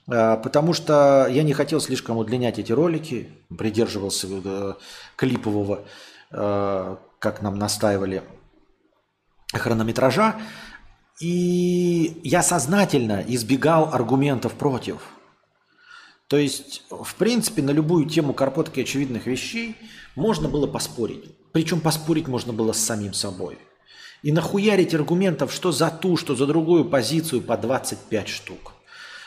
А, 0.09 0.37
потому 0.37 0.73
что 0.73 1.27
я 1.31 1.43
не 1.43 1.53
хотел 1.53 1.81
слишком 1.81 2.17
удлинять 2.17 2.59
эти 2.59 2.73
ролики, 2.73 3.29
придерживался 3.57 4.29
э, 4.31 4.75
клипового, 5.17 5.85
э, 6.31 6.97
как 7.19 7.43
нам 7.43 7.59
настаивали, 7.59 8.23
хронометража. 9.53 10.37
И 11.21 12.21
я 12.25 12.43
сознательно 12.43 13.25
избегал 13.27 13.93
аргументов 13.93 14.55
против. 14.55 15.03
То 16.27 16.39
есть, 16.39 16.83
в 16.91 17.15
принципе, 17.17 17.63
на 17.63 17.71
любую 17.71 18.07
тему 18.07 18.33
карпотки 18.33 18.81
очевидных 18.81 19.27
вещей 19.27 19.77
можно 20.17 20.49
было 20.49 20.67
поспорить. 20.67 21.37
Причем 21.53 21.81
поспорить 21.81 22.27
можно 22.27 22.53
было 22.53 22.73
с 22.73 22.79
самим 22.79 23.13
собой. 23.13 23.59
И 24.23 24.33
нахуярить 24.33 24.95
аргументов, 24.95 25.53
что 25.53 25.73
за 25.73 25.91
ту, 25.91 26.17
что 26.17 26.35
за 26.35 26.47
другую 26.47 26.87
позицию 26.87 27.43
по 27.43 27.57
25 27.57 28.29
штук. 28.29 28.72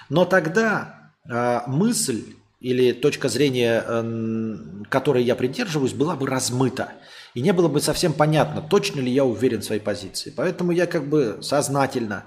Но 0.10 0.26
тогда 0.26 1.12
э, 1.30 1.62
мысль 1.68 2.24
или 2.60 2.94
точка 2.94 3.30
зрения, 3.30 3.84
э, 3.86 4.58
которой 4.90 5.24
я 5.24 5.36
придерживаюсь, 5.36 5.94
была 5.94 6.16
бы 6.16 6.28
размыта. 6.28 6.94
И 7.34 7.42
не 7.42 7.52
было 7.52 7.68
бы 7.68 7.82
совсем 7.82 8.14
понятно, 8.14 8.62
точно 8.62 9.02
ли 9.02 9.12
я 9.12 9.26
уверен 9.26 9.62
в 9.62 9.66
своей 9.66 9.82
позиции. 9.82 10.34
Поэтому 10.36 10.72
я 10.72 10.88
как 10.88 11.08
бы 11.08 11.40
сознательно 11.42 12.24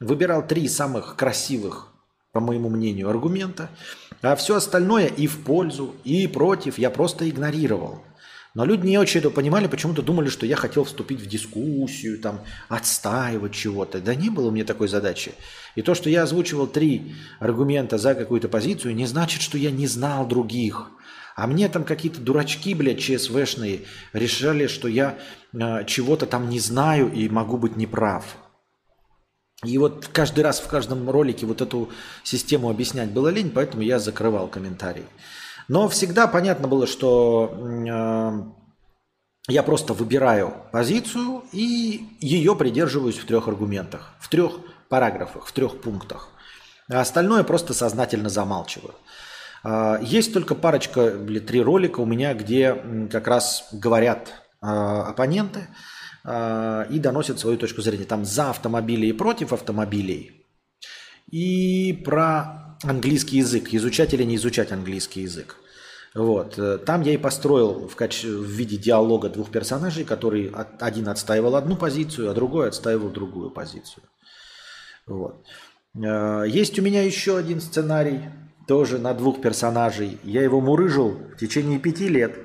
выбирал 0.00 0.46
три 0.46 0.68
самых 0.68 1.16
красивых, 1.16 1.88
по 2.32 2.40
моему 2.40 2.68
мнению, 2.68 3.08
аргумента, 3.08 3.70
а 4.22 4.36
все 4.36 4.56
остальное 4.56 5.06
и 5.06 5.26
в 5.26 5.42
пользу, 5.44 5.94
и 6.04 6.26
против 6.26 6.78
я 6.78 6.90
просто 6.90 7.28
игнорировал. 7.28 8.02
Но 8.54 8.64
люди 8.64 8.86
не 8.86 8.98
очень 8.98 9.20
это 9.20 9.30
понимали, 9.30 9.68
почему-то 9.68 10.02
думали, 10.02 10.28
что 10.28 10.44
я 10.44 10.56
хотел 10.56 10.84
вступить 10.84 11.20
в 11.20 11.26
дискуссию, 11.26 12.18
там, 12.18 12.40
отстаивать 12.68 13.52
чего-то. 13.52 14.00
Да 14.00 14.14
не 14.14 14.28
было 14.28 14.48
у 14.48 14.50
меня 14.50 14.64
такой 14.64 14.88
задачи. 14.88 15.32
И 15.76 15.82
то, 15.82 15.94
что 15.94 16.10
я 16.10 16.22
озвучивал 16.22 16.66
три 16.66 17.14
аргумента 17.38 17.98
за 17.98 18.14
какую-то 18.14 18.48
позицию, 18.48 18.94
не 18.94 19.06
значит, 19.06 19.42
что 19.42 19.58
я 19.58 19.70
не 19.70 19.86
знал 19.86 20.26
других. 20.26 20.90
А 21.36 21.46
мне 21.46 21.68
там 21.68 21.84
какие-то 21.84 22.20
дурачки, 22.20 22.74
блядь, 22.74 23.00
ЧСВшные 23.00 23.82
решали, 24.12 24.66
что 24.66 24.88
я 24.88 25.18
э, 25.52 25.84
чего-то 25.86 26.26
там 26.26 26.48
не 26.48 26.60
знаю 26.60 27.12
и 27.12 27.28
могу 27.28 27.56
быть 27.56 27.76
неправ. 27.76 28.36
И 29.64 29.76
вот 29.78 30.08
каждый 30.12 30.42
раз 30.42 30.60
в 30.60 30.68
каждом 30.68 31.08
ролике 31.08 31.46
вот 31.46 31.60
эту 31.60 31.90
систему 32.24 32.70
объяснять 32.70 33.10
было 33.10 33.28
лень, 33.28 33.50
поэтому 33.50 33.82
я 33.82 33.98
закрывал 33.98 34.48
комментарии. 34.48 35.04
Но 35.68 35.88
всегда 35.88 36.26
понятно 36.26 36.66
было, 36.66 36.86
что 36.86 37.54
э, 37.56 38.32
я 39.48 39.62
просто 39.62 39.94
выбираю 39.94 40.54
позицию 40.72 41.44
и 41.52 42.06
ее 42.20 42.56
придерживаюсь 42.56 43.18
в 43.18 43.26
трех 43.26 43.48
аргументах, 43.48 44.14
в 44.18 44.28
трех 44.28 44.58
параграфах, 44.90 45.46
в 45.46 45.52
трех 45.52 45.80
пунктах. 45.80 46.28
А 46.90 47.00
остальное 47.00 47.44
просто 47.44 47.72
сознательно 47.72 48.28
замалчиваю. 48.28 48.94
Э, 49.64 49.98
есть 50.02 50.34
только 50.34 50.54
парочка 50.54 51.08
или 51.08 51.38
три 51.38 51.62
ролика 51.62 52.00
у 52.00 52.06
меня, 52.06 52.34
где 52.34 53.08
как 53.10 53.26
раз 53.28 53.68
говорят 53.72 54.32
э, 54.60 54.66
оппоненты 54.66 55.68
э, 56.24 56.86
и 56.90 56.98
доносят 56.98 57.38
свою 57.38 57.56
точку 57.56 57.80
зрения. 57.80 58.04
Там 58.04 58.24
за 58.24 58.50
автомобили 58.50 59.06
и 59.06 59.12
против 59.12 59.52
автомобилей. 59.52 60.46
И 61.30 62.02
про 62.04 62.76
английский 62.82 63.38
язык, 63.38 63.68
изучать 63.72 64.12
или 64.14 64.24
не 64.24 64.34
изучать 64.36 64.72
английский 64.72 65.22
язык. 65.22 65.56
Вот. 66.12 66.58
Там 66.84 67.02
я 67.02 67.14
и 67.14 67.18
построил 67.18 67.86
в, 67.86 67.94
каче... 67.94 68.26
в 68.26 68.44
виде 68.44 68.76
диалога 68.76 69.28
двух 69.28 69.52
персонажей, 69.52 70.04
который 70.04 70.52
один 70.80 71.06
отстаивал 71.06 71.54
одну 71.54 71.76
позицию, 71.76 72.30
а 72.30 72.34
другой 72.34 72.66
отстаивал 72.66 73.10
другую 73.10 73.52
позицию. 73.52 74.02
Вот. 75.10 75.44
Э, 75.94 76.44
есть 76.46 76.78
у 76.78 76.82
меня 76.82 77.02
еще 77.02 77.36
один 77.36 77.60
сценарий, 77.60 78.20
тоже 78.66 78.98
на 78.98 79.12
двух 79.14 79.40
персонажей. 79.40 80.18
Я 80.22 80.42
его 80.42 80.60
мурыжил 80.60 81.18
в 81.34 81.36
течение 81.36 81.78
пяти 81.78 82.08
лет. 82.08 82.38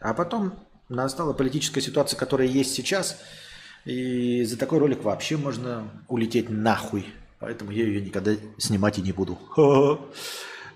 А 0.00 0.12
потом 0.12 0.54
настала 0.88 1.32
политическая 1.32 1.80
ситуация, 1.80 2.18
которая 2.18 2.48
есть 2.48 2.74
сейчас. 2.74 3.18
И 3.84 4.44
за 4.44 4.58
такой 4.58 4.78
ролик 4.78 5.04
вообще 5.04 5.36
можно 5.36 5.88
улететь 6.08 6.50
нахуй. 6.50 7.06
Поэтому 7.38 7.70
я 7.70 7.84
ее 7.84 8.00
никогда 8.00 8.32
снимать 8.58 8.98
и 8.98 9.02
не 9.02 9.12
буду. 9.12 9.38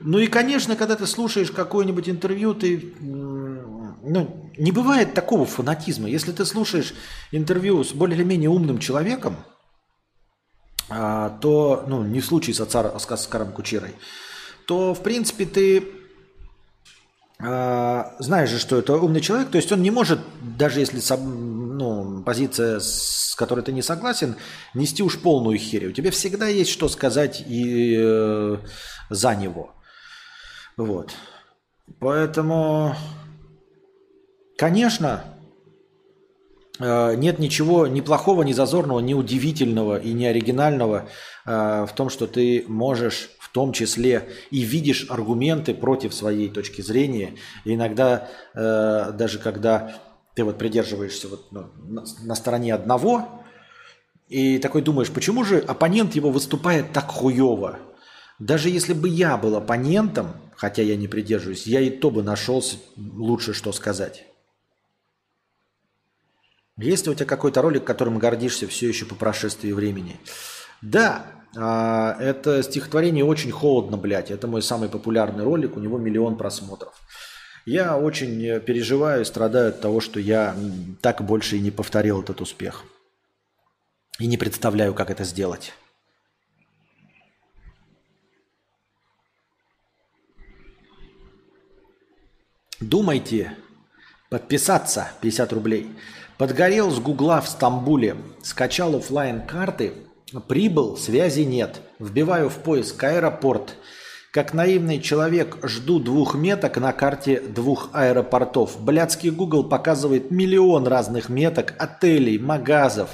Ну 0.01 0.19
и, 0.19 0.27
конечно, 0.27 0.75
когда 0.75 0.97
ты 0.97 1.07
слушаешь 1.07 1.53
какое-нибудь 1.53 2.09
интервью, 2.09 2.53
ты... 2.53 2.93
Ну, 3.01 4.51
не 4.59 4.73
бывает 4.73 5.15
такого 5.15 5.47
фанатизма. 5.47 6.09
Если 6.09 6.33
ты 6.33 6.45
слушаешь 6.45 6.95
интервью 7.31 7.83
с 7.83 7.93
более 7.93 8.17
или 8.17 8.25
менее 8.25 8.51
умным 8.51 8.81
человеком, 8.81 9.37
то, 10.89 11.85
ну, 11.87 12.03
не 12.03 12.21
в 12.21 12.27
случае 12.27 12.55
с, 12.55 12.61
Ацар, 12.61 12.93
с 12.99 13.11
Оскаром 13.11 13.53
Кучерой, 13.53 13.95
то, 14.67 14.95
в 14.95 15.03
принципе, 15.03 15.47
ты 15.47 15.89
а, 17.41 18.15
знаешь 18.21 18.51
же, 18.51 18.59
что 18.59 18.79
это 18.79 18.97
умный 18.97 19.21
человек, 19.21 19.51
то 19.51 19.57
есть 19.57 19.71
он 19.73 19.83
не 19.83 19.91
может, 19.91 20.21
даже 20.41 20.81
если 20.81 21.01
ну, 21.17 22.23
позиция, 22.23 22.79
с 22.81 23.35
которой 23.37 23.63
ты 23.63 23.73
не 23.73 23.83
согласен, 23.83 24.37
нести 24.73 25.03
уж 25.03 25.19
полную 25.19 25.59
херь. 25.59 25.89
У 25.89 25.93
тебя 25.93 26.11
всегда 26.11 26.47
есть 26.47 26.71
что 26.71 26.89
сказать 26.89 27.43
и 27.47 27.97
э, 27.99 28.59
за 29.11 29.35
него. 29.35 29.75
Вот. 30.77 31.13
Поэтому, 31.99 32.95
конечно, 34.57 35.25
нет 36.81 37.39
ничего 37.39 37.87
ни 37.87 38.01
плохого, 38.01 38.43
ни 38.43 38.53
зазорного, 38.53 39.01
ни 39.01 39.15
удивительного 39.15 39.97
и 39.99 40.13
ни 40.13 40.25
оригинального 40.25 41.09
э, 41.47 41.87
в 41.89 41.93
том, 41.95 42.11
что 42.11 42.27
ты 42.27 42.65
можешь 42.67 43.31
в 43.39 43.49
том 43.51 43.73
числе 43.73 44.29
и 44.51 44.63
видишь 44.63 45.07
аргументы 45.09 45.73
против 45.75 46.13
своей 46.13 46.49
точки 46.49 46.83
зрения. 46.83 47.35
И 47.65 47.75
иногда, 47.75 48.29
э, 48.55 49.13
даже 49.13 49.39
когда 49.39 50.01
ты 50.35 50.43
вот 50.43 50.59
придерживаешься 50.59 51.29
вот, 51.29 51.53
ну, 51.53 52.05
на 52.23 52.35
стороне 52.35 52.75
одного, 52.75 53.45
и 54.29 54.59
такой 54.59 54.83
думаешь, 54.83 55.11
почему 55.11 55.45
же 55.45 55.59
оппонент 55.59 56.17
его 56.17 56.31
выступает 56.31 56.93
так 56.93 57.07
хуево? 57.07 57.79
Даже 58.41 58.69
если 58.69 58.95
бы 58.95 59.09
я 59.09 59.37
был 59.37 59.55
оппонентом, 59.55 60.33
хотя 60.57 60.83
я 60.83 60.97
не 60.97 61.07
придерживаюсь, 61.07 61.69
я 61.69 61.81
и 61.81 61.91
то 61.91 62.11
бы 62.11 62.25
нашелся 62.25 62.79
лучше, 62.97 63.53
что 63.53 63.71
сказать. 63.73 64.27
Есть 66.77 67.07
ли 67.07 67.13
у 67.13 67.15
тебя 67.15 67.27
какой-то 67.27 67.63
ролик, 67.63 67.85
которым 67.85 68.19
гордишься 68.19 68.67
все 68.67 68.89
еще 68.89 69.07
по 69.07 69.15
прошествии 69.15 69.73
времени? 69.73 70.19
Да, 70.83 71.27
а, 71.57 72.17
это 72.19 72.63
стихотворение 72.63 73.25
очень 73.25 73.53
холодно, 73.53 73.97
блядь. 73.97 74.31
Это 74.31 74.49
мой 74.49 74.61
самый 74.61 74.89
популярный 74.89 75.45
ролик, 75.45 75.77
у 75.77 75.81
него 75.81 75.99
миллион 75.99 76.37
просмотров. 76.37 76.95
Я 77.65 77.97
очень 77.97 78.61
переживаю 78.61 79.23
и 79.23 79.25
страдаю 79.25 79.69
от 79.71 79.81
того, 79.81 80.01
что 80.01 80.21
я 80.21 80.55
так 81.01 81.23
больше 81.23 81.57
и 81.57 81.61
не 81.61 81.71
повторил 81.71 82.21
этот 82.23 82.41
успех. 82.41 82.85
И 84.19 84.27
не 84.27 84.37
представляю, 84.37 84.95
как 84.95 85.11
это 85.11 85.25
сделать. 85.25 85.73
Думайте, 92.81 93.57
подписаться 94.29 95.09
50 95.23 95.53
рублей. 95.53 95.89
Подгорел 96.37 96.91
с 96.91 96.99
Гугла 96.99 97.41
в 97.41 97.49
Стамбуле, 97.49 98.17
скачал 98.43 98.97
офлайн 98.97 99.41
карты, 99.47 99.93
прибыл, 100.49 100.97
связи 100.97 101.43
нет. 101.43 101.81
Вбиваю 102.01 102.49
в 102.51 102.57
поиск 102.57 103.05
аэропорт. 103.05 103.77
Как 104.33 104.53
наивный 104.53 105.01
человек 105.01 105.59
жду 105.63 106.01
двух 106.01 106.35
меток 106.35 106.79
на 106.79 106.93
карте 106.93 107.41
двух 107.41 107.91
аэропортов. 107.93 108.81
Блядский 108.81 109.31
Google 109.31 109.69
показывает 109.69 110.33
миллион 110.33 110.89
разных 110.89 111.29
меток, 111.29 111.75
отелей, 111.79 112.39
магазов, 112.39 113.11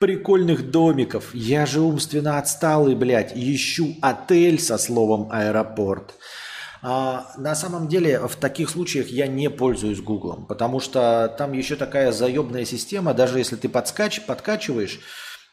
прикольных 0.00 0.70
домиков. 0.70 1.34
Я 1.34 1.66
же 1.66 1.82
умственно 1.82 2.38
отсталый, 2.38 2.94
блядь, 2.94 3.32
ищу 3.34 3.94
отель 4.00 4.58
со 4.58 4.78
словом 4.78 5.28
аэропорт. 5.30 6.14
А, 6.86 7.32
на 7.38 7.54
самом 7.54 7.88
деле 7.88 8.20
в 8.28 8.36
таких 8.36 8.68
случаях 8.68 9.08
я 9.08 9.26
не 9.26 9.48
пользуюсь 9.48 10.02
Гуглом, 10.02 10.44
потому 10.44 10.80
что 10.80 11.34
там 11.38 11.54
еще 11.54 11.76
такая 11.76 12.12
заебная 12.12 12.66
система, 12.66 13.14
даже 13.14 13.38
если 13.38 13.56
ты 13.56 13.70
подскач, 13.70 14.20
подкачиваешь, 14.26 15.00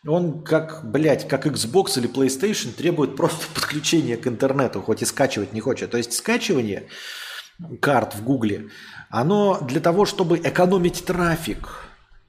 он 0.06 0.44
как, 0.44 0.92
блядь, 0.92 1.30
как 1.30 1.48
Xbox 1.48 1.98
или 1.98 2.14
PlayStation 2.14 2.74
требует 2.74 3.16
просто 3.16 3.46
подключения 3.56 4.18
к 4.18 4.28
интернету, 4.28 4.82
хоть 4.82 5.04
и 5.04 5.06
скачивать 5.06 5.54
не 5.54 5.62
хочет. 5.62 5.92
То 5.92 5.98
есть 5.98 6.12
скачивание 6.12 6.90
карт 7.80 8.14
в 8.14 8.26
Гугле, 8.26 8.68
оно 9.10 9.58
для 9.62 9.80
того, 9.80 10.04
чтобы 10.04 10.38
экономить 10.38 11.06
трафик, 11.06 11.86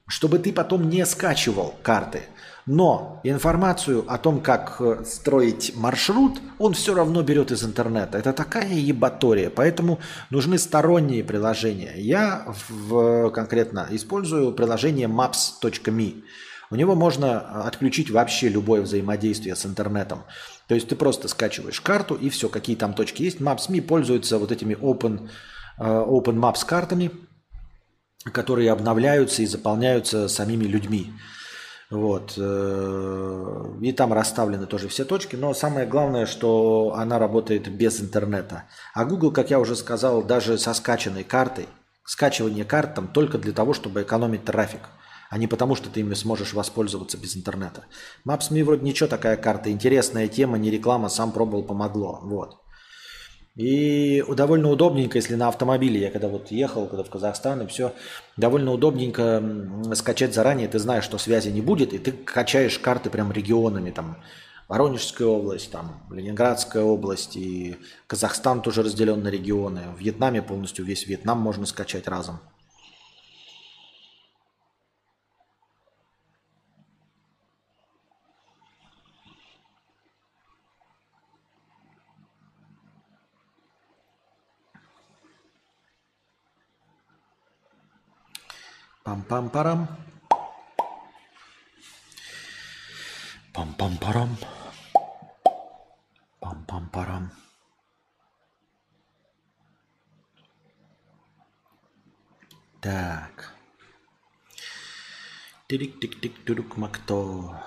чтобы 0.07 0.39
ты 0.39 0.53
потом 0.53 0.87
не 0.89 1.05
скачивал 1.05 1.75
карты– 1.83 2.23
но 2.65 3.19
информацию 3.23 4.05
о 4.07 4.17
том, 4.17 4.39
как 4.39 4.77
э, 4.79 5.03
строить 5.05 5.75
маршрут, 5.75 6.39
он 6.59 6.73
все 6.73 6.93
равно 6.93 7.21
берет 7.21 7.51
из 7.51 7.63
интернета. 7.63 8.17
Это 8.17 8.31
такая 8.31 8.73
ебатория. 8.73 9.49
Поэтому 9.49 9.99
нужны 10.29 10.57
сторонние 10.57 11.23
приложения. 11.23 11.93
Я 11.97 12.45
в, 12.69 13.31
конкретно 13.31 13.87
использую 13.91 14.53
приложение 14.53 15.07
maps.me. 15.07 16.23
У 16.71 16.75
него 16.75 16.95
можно 16.95 17.25
э, 17.25 17.67
отключить 17.67 18.09
вообще 18.09 18.47
любое 18.47 18.81
взаимодействие 18.81 19.57
с 19.57 19.65
интернетом. 19.65 20.23
То 20.67 20.75
есть 20.75 20.87
ты 20.87 20.95
просто 20.95 21.27
скачиваешь 21.27 21.81
карту 21.81 22.15
и 22.15 22.29
все, 22.29 22.47
какие 22.47 22.77
там 22.77 22.93
точки 22.93 23.23
есть. 23.23 23.41
Maps.me 23.41 23.81
пользуется 23.81 24.37
вот 24.37 24.53
этими 24.53 24.73
open, 24.75 25.29
э, 25.79 25.83
open 25.83 26.39
Maps 26.39 26.65
картами, 26.65 27.11
которые 28.31 28.71
обновляются 28.71 29.41
и 29.41 29.45
заполняются 29.45 30.29
самими 30.29 30.63
людьми. 30.63 31.11
Вот. 31.93 32.33
Э, 32.37 33.65
и 33.79 33.91
там 33.91 34.13
расставлены 34.13 34.65
тоже 34.65 34.87
все 34.87 35.05
точки. 35.05 35.35
Но 35.35 35.53
самое 35.53 35.85
главное, 35.85 36.25
что 36.25 36.93
она 36.97 37.19
работает 37.19 37.67
без 37.67 38.01
интернета. 38.01 38.63
А 38.95 39.05
Google, 39.05 39.31
как 39.31 39.51
я 39.51 39.59
уже 39.59 39.75
сказал, 39.75 40.23
даже 40.23 40.57
со 40.57 40.73
скачанной 40.73 41.23
картой, 41.23 41.67
скачивание 42.03 42.65
карт 42.65 42.95
там 42.95 43.07
только 43.07 43.37
для 43.37 43.53
того, 43.53 43.73
чтобы 43.73 44.01
экономить 44.01 44.43
трафик, 44.43 44.81
а 45.29 45.37
не 45.37 45.45
потому, 45.45 45.75
что 45.75 45.87
ты 45.89 45.99
ими 45.99 46.15
сможешь 46.15 46.53
воспользоваться 46.53 47.19
без 47.19 47.37
интернета. 47.37 47.85
Maps.me 48.27 48.63
вроде 48.63 48.83
ничего 48.83 49.07
такая 49.07 49.37
карта, 49.37 49.71
интересная 49.71 50.27
тема, 50.27 50.57
не 50.57 50.71
реклама, 50.71 51.09
сам 51.09 51.31
пробовал, 51.31 51.63
помогло. 51.63 52.21
Вот. 52.23 52.57
И 53.55 54.23
довольно 54.35 54.69
удобненько, 54.71 55.19
если 55.19 55.35
на 55.35 55.47
автомобиле, 55.47 56.01
я 56.01 56.11
когда 56.11 56.27
вот 56.27 56.49
ехал, 56.49 56.87
когда 56.87 57.03
в 57.03 57.09
Казахстан, 57.09 57.61
и 57.61 57.67
все, 57.67 57.93
довольно 58.35 58.71
удобненько 58.71 59.43
скачать 59.93 60.33
заранее, 60.33 60.67
ты 60.67 60.79
знаешь, 60.79 61.03
что 61.03 61.19
связи 61.19 61.49
не 61.49 61.61
будет, 61.61 61.93
и 61.93 61.99
ты 61.99 62.11
качаешь 62.11 62.79
карты 62.79 63.11
прям 63.11 63.31
регионами, 63.31 63.91
там, 63.91 64.17
Воронежская 64.69 65.27
область, 65.27 65.71
там, 65.71 66.01
Ленинградская 66.09 66.83
область, 66.83 67.35
и 67.35 67.77
Казахстан 68.07 68.61
тоже 68.61 68.81
разделен 68.81 69.21
на 69.21 69.27
регионы. 69.27 69.81
В 69.95 69.99
Вьетнаме 69.99 70.41
полностью 70.41 70.83
весь 70.83 71.05
Вьетнам 71.05 71.39
можно 71.39 71.67
скачать 71.67 72.07
разом. 72.07 72.39
Пам-пам-парам. 89.03 89.87
Пам-пам-парам. 93.53 94.37
Пам-пам-парам. 96.39 97.31
Так. 102.79 103.53
Тирик-тик-тик-турук-макто. 105.67 107.59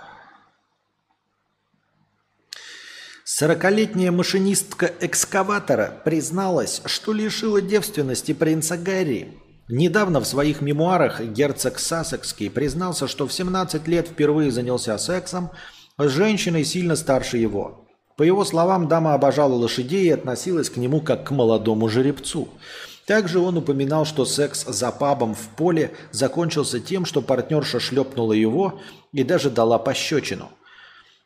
Сорокалетняя 3.25 4.11
машинистка 4.11 4.87
экскаватора 5.01 6.01
призналась, 6.03 6.81
что 6.87 7.13
лишила 7.13 7.61
девственности 7.61 8.33
принца 8.33 8.79
Гарри 8.79 9.39
Недавно 9.69 10.21
в 10.21 10.27
своих 10.27 10.61
мемуарах 10.61 11.21
герцог 11.21 11.81
Сассекский 11.81 12.49
признался, 12.49 13.09
что 13.09 13.27
в 13.27 13.33
17 13.33 13.89
лет 13.89 14.07
впервые 14.07 14.53
занялся 14.53 14.97
сексом 14.97 15.51
с 15.99 16.09
женщиной 16.09 16.65
сильно 16.65 16.95
старше 16.95 17.39
его. 17.39 17.85
По 18.17 18.23
его 18.23 18.45
словам, 18.45 18.87
дама 18.87 19.15
обожала 19.15 19.55
лошадей 19.55 20.07
и 20.07 20.11
относилась 20.11 20.71
к 20.71 20.77
нему 20.77 21.01
как 21.01 21.27
к 21.27 21.31
молодому 21.33 21.89
жеребцу. 21.89 22.49
Также 23.07 23.41
он 23.41 23.57
упоминал, 23.57 24.05
что 24.05 24.25
секс 24.25 24.65
за 24.65 24.93
пабом 24.93 25.35
в 25.35 25.49
поле 25.57 25.93
закончился 26.13 26.79
тем, 26.79 27.05
что 27.05 27.21
партнерша 27.21 27.81
шлепнула 27.81 28.35
его 28.35 28.81
и 29.13 29.25
даже 29.25 29.51
дала 29.51 29.79
пощечину. 29.79 30.49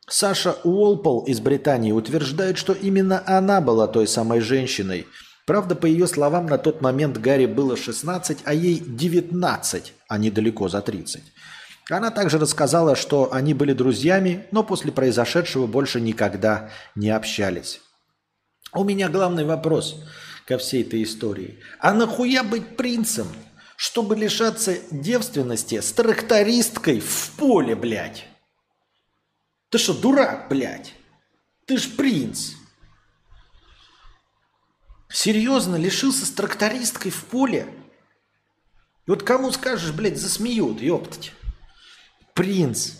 Саша 0.08 0.56
Уолпол 0.64 1.24
из 1.26 1.40
Британии 1.40 1.92
утверждает, 1.92 2.56
что 2.56 2.72
именно 2.72 3.22
она 3.26 3.60
была 3.60 3.86
той 3.86 4.08
самой 4.08 4.40
женщиной– 4.40 5.06
Правда, 5.50 5.74
по 5.74 5.86
ее 5.86 6.06
словам, 6.06 6.46
на 6.46 6.58
тот 6.58 6.80
момент 6.80 7.18
Гарри 7.18 7.46
было 7.46 7.76
16, 7.76 8.38
а 8.44 8.54
ей 8.54 8.78
19, 8.78 9.94
а 10.06 10.16
недалеко 10.16 10.68
за 10.68 10.80
30. 10.80 11.24
Она 11.90 12.12
также 12.12 12.38
рассказала, 12.38 12.94
что 12.94 13.32
они 13.32 13.52
были 13.52 13.72
друзьями, 13.72 14.46
но 14.52 14.62
после 14.62 14.92
произошедшего 14.92 15.66
больше 15.66 16.00
никогда 16.00 16.70
не 16.94 17.10
общались. 17.10 17.80
У 18.72 18.84
меня 18.84 19.08
главный 19.08 19.44
вопрос 19.44 20.00
ко 20.46 20.56
всей 20.56 20.82
этой 20.82 21.02
истории. 21.02 21.58
А 21.80 21.94
нахуя 21.94 22.44
быть 22.44 22.76
принцем, 22.76 23.26
чтобы 23.74 24.14
лишаться 24.14 24.76
девственности 24.92 25.80
с 25.80 25.90
трактористкой 25.90 27.00
в 27.00 27.32
поле, 27.36 27.74
блядь? 27.74 28.24
Ты 29.70 29.78
что, 29.78 29.94
дурак, 29.94 30.46
блядь? 30.48 30.94
Ты 31.66 31.76
ж 31.76 31.88
принц. 31.96 32.52
Серьезно, 35.12 35.74
лишился 35.76 36.24
с 36.24 36.30
трактористкой 36.30 37.10
в 37.10 37.24
поле? 37.24 37.66
И 39.06 39.10
вот 39.10 39.24
кому 39.24 39.50
скажешь, 39.50 39.92
блядь, 39.92 40.18
засмеют, 40.18 40.80
ёптать. 40.80 41.32
Принц. 42.32 42.92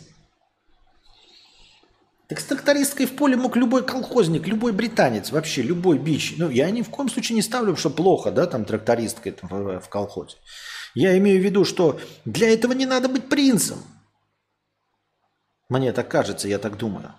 Так 2.28 2.41
с 2.41 2.45
трактористкой 2.45 3.07
в 3.07 3.16
поле 3.16 3.37
мог 3.37 3.57
любой 3.57 3.85
колхозник, 3.85 4.47
любой 4.47 4.73
британец, 4.73 5.31
вообще 5.31 5.62
любой 5.62 5.99
бич. 5.99 6.35
Ну, 6.37 6.51
я 6.51 6.70
ни 6.70 6.82
в 6.82 6.91
коем 6.91 7.09
случае 7.09 7.37
не 7.37 7.43
ставлю, 7.43 7.77
что 7.77 7.91
плохо, 7.91 8.31
да, 8.31 8.47
там 8.47 8.65
трактористкой 8.65 9.37
в 9.43 9.89
колхозе. 9.89 10.37
Я 10.95 11.16
имею 11.19 11.41
в 11.41 11.45
виду, 11.45 11.65
что 11.65 12.01
для 12.24 12.53
этого 12.53 12.73
не 12.73 12.87
надо 12.87 13.09
быть 13.09 13.28
принцем. 13.28 13.78
Мне 15.69 15.93
так 15.93 16.09
кажется, 16.09 16.49
я 16.49 16.59
так 16.59 16.77
думаю 16.77 17.15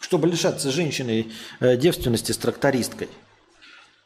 чтобы 0.00 0.26
лишаться 0.26 0.72
женщины 0.72 1.30
э, 1.60 1.76
девственности 1.76 2.32
с 2.32 2.38
трактористкой. 2.38 3.08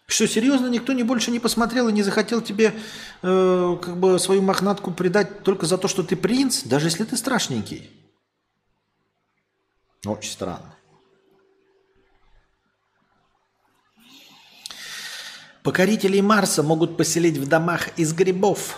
Что, 0.07 0.29
серьезно, 0.29 0.66
никто 0.66 0.93
не 0.93 1.03
больше 1.03 1.31
не 1.31 1.41
посмотрел 1.41 1.89
и 1.89 1.93
не 1.93 2.03
захотел 2.03 2.43
тебе 2.43 2.75
э, 3.23 3.79
как 3.81 3.97
бы 3.97 4.19
свою 4.19 4.43
мохнатку 4.43 4.91
предать 4.91 5.43
только 5.45 5.65
за 5.65 5.79
то, 5.79 5.89
что 5.89 6.03
ты 6.03 6.15
принц, 6.15 6.65
даже 6.65 6.89
если 6.89 7.05
ты 7.05 7.16
страшненький? 7.16 7.89
Очень 10.05 10.33
странно. 10.33 10.75
Покорителей 15.62 16.21
Марса 16.21 16.62
могут 16.62 16.99
поселить 16.99 17.39
в 17.39 17.49
домах 17.49 17.89
из 17.97 18.12
грибов. 18.12 18.77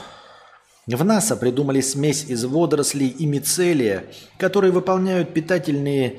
В 0.86 1.05
НАСА 1.05 1.34
придумали 1.36 1.80
смесь 1.80 2.22
из 2.28 2.44
водорослей 2.44 3.09
и 3.09 3.26
мицелия, 3.26 4.05
которые 4.38 4.70
выполняют 4.70 5.34
питательные 5.34 6.12
э, 6.12 6.18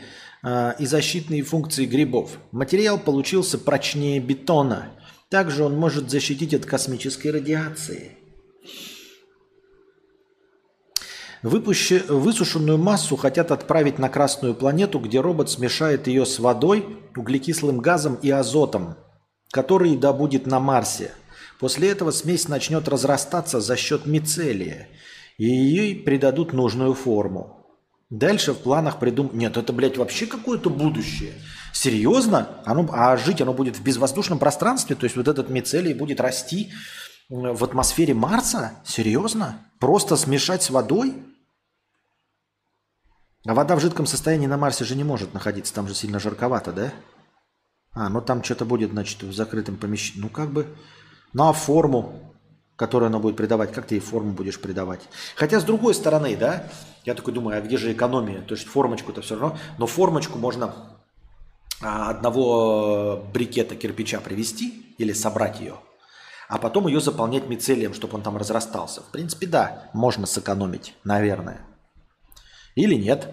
и 0.79 0.85
защитные 0.85 1.43
функции 1.43 1.85
грибов. 1.85 2.37
Материал 2.51 2.99
получился 2.99 3.57
прочнее 3.57 4.19
бетона. 4.19 4.91
Также 5.29 5.63
он 5.63 5.75
может 5.75 6.09
защитить 6.09 6.53
от 6.53 6.65
космической 6.65 7.29
радиации. 7.29 8.17
Выпущи, 11.43 12.01
высушенную 12.07 12.77
массу 12.77 13.15
хотят 13.15 13.51
отправить 13.51 13.99
на 13.99 14.09
Красную 14.09 14.55
планету, 14.55 14.99
где 14.99 15.21
робот 15.21 15.49
смешает 15.49 16.07
ее 16.07 16.25
с 16.25 16.39
водой, 16.39 16.85
углекислым 17.15 17.79
газом 17.79 18.15
и 18.15 18.29
азотом, 18.29 18.95
который 19.51 19.95
добудет 19.97 20.47
на 20.47 20.59
Марсе. 20.59 21.11
После 21.59 21.89
этого 21.89 22.11
смесь 22.11 22.47
начнет 22.47 22.87
разрастаться 22.87 23.59
за 23.59 23.75
счет 23.75 24.05
мицелия, 24.05 24.87
и 25.37 25.45
ей 25.45 25.95
придадут 25.95 26.53
нужную 26.53 26.93
форму. 26.93 27.66
Дальше 28.09 28.53
в 28.53 28.59
планах 28.59 28.99
придум... 28.99 29.31
Нет, 29.33 29.57
это, 29.57 29.73
блядь, 29.73 29.97
вообще 29.97 30.27
какое-то 30.27 30.69
будущее. 30.69 31.33
Серьезно? 31.73 32.61
Оно... 32.65 32.87
А 32.91 33.17
жить 33.17 33.41
оно 33.41 33.53
будет 33.53 33.77
в 33.77 33.83
безвоздушном 33.83 34.39
пространстве? 34.39 34.95
То 34.95 35.03
есть 35.03 35.17
вот 35.17 35.27
этот 35.27 35.49
мицелий 35.49 35.93
будет 35.93 36.21
расти 36.21 36.71
в 37.29 37.63
атмосфере 37.63 38.13
Марса? 38.13 38.73
Серьезно? 38.85 39.59
Просто 39.79 40.15
смешать 40.15 40.63
с 40.63 40.69
водой? 40.69 41.15
А 43.45 43.53
вода 43.53 43.75
в 43.75 43.81
жидком 43.81 44.05
состоянии 44.05 44.47
на 44.47 44.57
Марсе 44.57 44.85
же 44.85 44.95
не 44.95 45.03
может 45.03 45.33
находиться. 45.33 45.73
Там 45.73 45.87
же 45.87 45.93
сильно 45.93 46.19
жарковато, 46.19 46.71
да? 46.71 46.93
А, 47.91 48.07
ну 48.09 48.21
там 48.21 48.41
что-то 48.43 48.63
будет, 48.63 48.91
значит, 48.91 49.23
в 49.23 49.33
закрытом 49.33 49.75
помещении. 49.75 50.21
Ну 50.21 50.29
как 50.29 50.51
бы... 50.51 50.67
Ну 51.33 51.49
а 51.49 51.53
форму? 51.53 52.26
Которую 52.77 53.07
она 53.07 53.19
будет 53.19 53.35
придавать, 53.35 53.73
как 53.73 53.87
ты 53.87 53.95
ей 53.95 53.99
форму 53.99 54.31
будешь 54.31 54.61
придавать. 54.61 55.01
Хотя 55.35 55.59
с 55.59 55.63
другой 55.63 55.93
стороны, 55.93 56.37
да, 56.37 56.69
я 57.03 57.15
такой 57.15 57.33
думаю, 57.33 57.57
а 57.57 57.61
где 57.61 57.75
же 57.75 57.91
экономия? 57.91 58.41
То 58.41 58.53
есть 58.53 58.67
формочку-то 58.67 59.21
все 59.21 59.35
равно, 59.35 59.57
но 59.77 59.87
формочку 59.87 60.37
можно 60.37 60.73
а, 61.81 62.11
одного 62.11 63.23
брикета 63.33 63.75
кирпича 63.75 64.19
привести 64.19 64.95
или 64.99 65.11
собрать 65.11 65.59
ее, 65.59 65.75
а 66.47 66.59
потом 66.59 66.87
ее 66.87 67.01
заполнять 67.01 67.49
мицелием, 67.49 67.93
чтобы 67.93 68.15
он 68.15 68.21
там 68.21 68.37
разрастался. 68.37 69.01
В 69.01 69.11
принципе, 69.11 69.47
да, 69.47 69.89
можно 69.93 70.27
сэкономить, 70.27 70.93
наверное. 71.03 71.61
Или 72.75 72.93
нет. 72.93 73.27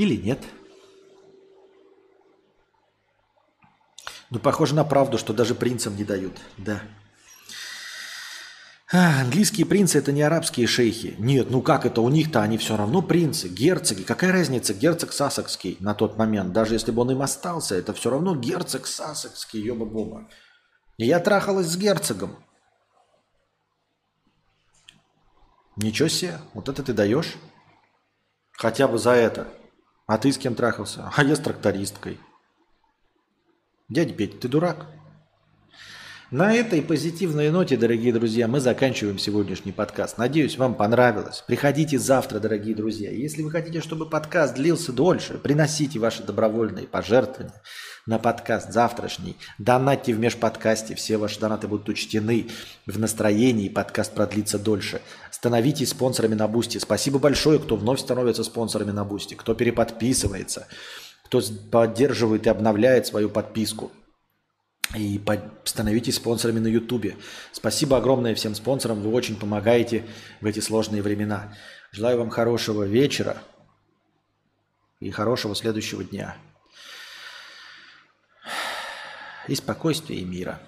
Или 0.00 0.16
нет? 0.16 0.42
Ну, 4.30 4.38
похоже 4.38 4.74
на 4.74 4.82
правду, 4.82 5.18
что 5.18 5.34
даже 5.34 5.54
принцам 5.54 5.94
не 5.94 6.04
дают. 6.04 6.38
Да. 6.56 6.80
А, 8.90 9.20
английские 9.20 9.66
принцы 9.66 9.98
это 9.98 10.10
не 10.10 10.22
арабские 10.22 10.66
шейхи. 10.66 11.16
Нет, 11.18 11.50
ну 11.50 11.60
как 11.60 11.84
это? 11.84 12.00
У 12.00 12.08
них-то 12.08 12.40
они 12.40 12.56
все 12.56 12.78
равно 12.78 13.02
принцы, 13.02 13.48
герцоги. 13.48 14.02
Какая 14.02 14.32
разница, 14.32 14.72
герцог 14.72 15.12
Сасокский 15.12 15.76
на 15.80 15.92
тот 15.92 16.16
момент? 16.16 16.54
Даже 16.54 16.76
если 16.76 16.92
бы 16.92 17.02
он 17.02 17.10
им 17.10 17.20
остался, 17.20 17.74
это 17.74 17.92
все 17.92 18.08
равно 18.08 18.34
герцог 18.34 18.86
Сасокский, 18.86 19.60
ёба-боба. 19.60 20.30
Я 20.96 21.20
трахалась 21.20 21.66
с 21.66 21.76
герцогом. 21.76 22.42
Ничего 25.76 26.08
себе, 26.08 26.38
вот 26.54 26.70
это 26.70 26.82
ты 26.82 26.94
даешь? 26.94 27.36
Хотя 28.52 28.88
бы 28.88 28.96
за 28.96 29.10
это. 29.10 29.59
А 30.10 30.18
ты 30.18 30.32
с 30.32 30.38
кем 30.38 30.56
трахался? 30.56 31.08
А 31.16 31.22
я 31.22 31.36
с 31.36 31.38
трактористкой. 31.38 32.18
Дядя 33.88 34.12
Петя, 34.12 34.38
ты 34.38 34.48
дурак? 34.48 34.86
На 36.30 36.54
этой 36.54 36.80
позитивной 36.80 37.50
ноте, 37.50 37.76
дорогие 37.76 38.12
друзья, 38.12 38.46
мы 38.46 38.60
заканчиваем 38.60 39.18
сегодняшний 39.18 39.72
подкаст. 39.72 40.16
Надеюсь, 40.16 40.58
вам 40.58 40.76
понравилось. 40.76 41.42
Приходите 41.44 41.98
завтра, 41.98 42.38
дорогие 42.38 42.76
друзья. 42.76 43.10
Если 43.10 43.42
вы 43.42 43.50
хотите, 43.50 43.80
чтобы 43.80 44.08
подкаст 44.08 44.54
длился 44.54 44.92
дольше, 44.92 45.38
приносите 45.38 45.98
ваши 45.98 46.22
добровольные 46.22 46.86
пожертвования 46.86 47.60
на 48.06 48.20
подкаст 48.20 48.72
завтрашний. 48.72 49.36
Донатьте 49.58 50.14
в 50.14 50.20
межподкасте, 50.20 50.94
все 50.94 51.16
ваши 51.16 51.40
донаты 51.40 51.66
будут 51.66 51.88
учтены 51.88 52.46
в 52.86 52.96
настроении, 52.96 53.68
подкаст 53.68 54.12
продлится 54.12 54.60
дольше. 54.60 55.00
Становитесь 55.32 55.88
спонсорами 55.88 56.36
на 56.36 56.46
Boosty. 56.46 56.78
Спасибо 56.78 57.18
большое, 57.18 57.58
кто 57.58 57.74
вновь 57.74 57.98
становится 57.98 58.44
спонсорами 58.44 58.92
на 58.92 59.04
Boosty, 59.04 59.34
кто 59.34 59.54
переподписывается, 59.54 60.68
кто 61.24 61.42
поддерживает 61.72 62.46
и 62.46 62.50
обновляет 62.50 63.08
свою 63.08 63.30
подписку. 63.30 63.90
И 64.96 65.20
становитесь 65.64 66.16
спонсорами 66.16 66.58
на 66.58 66.66
Ютубе. 66.66 67.16
Спасибо 67.52 67.96
огромное 67.96 68.34
всем 68.34 68.54
спонсорам. 68.54 69.00
Вы 69.02 69.12
очень 69.12 69.36
помогаете 69.38 70.04
в 70.40 70.46
эти 70.46 70.58
сложные 70.60 71.00
времена. 71.00 71.54
Желаю 71.92 72.18
вам 72.18 72.30
хорошего 72.30 72.84
вечера 72.84 73.40
и 74.98 75.10
хорошего 75.10 75.54
следующего 75.54 76.02
дня. 76.02 76.36
И 79.46 79.54
спокойствия 79.54 80.16
и 80.16 80.24
мира. 80.24 80.60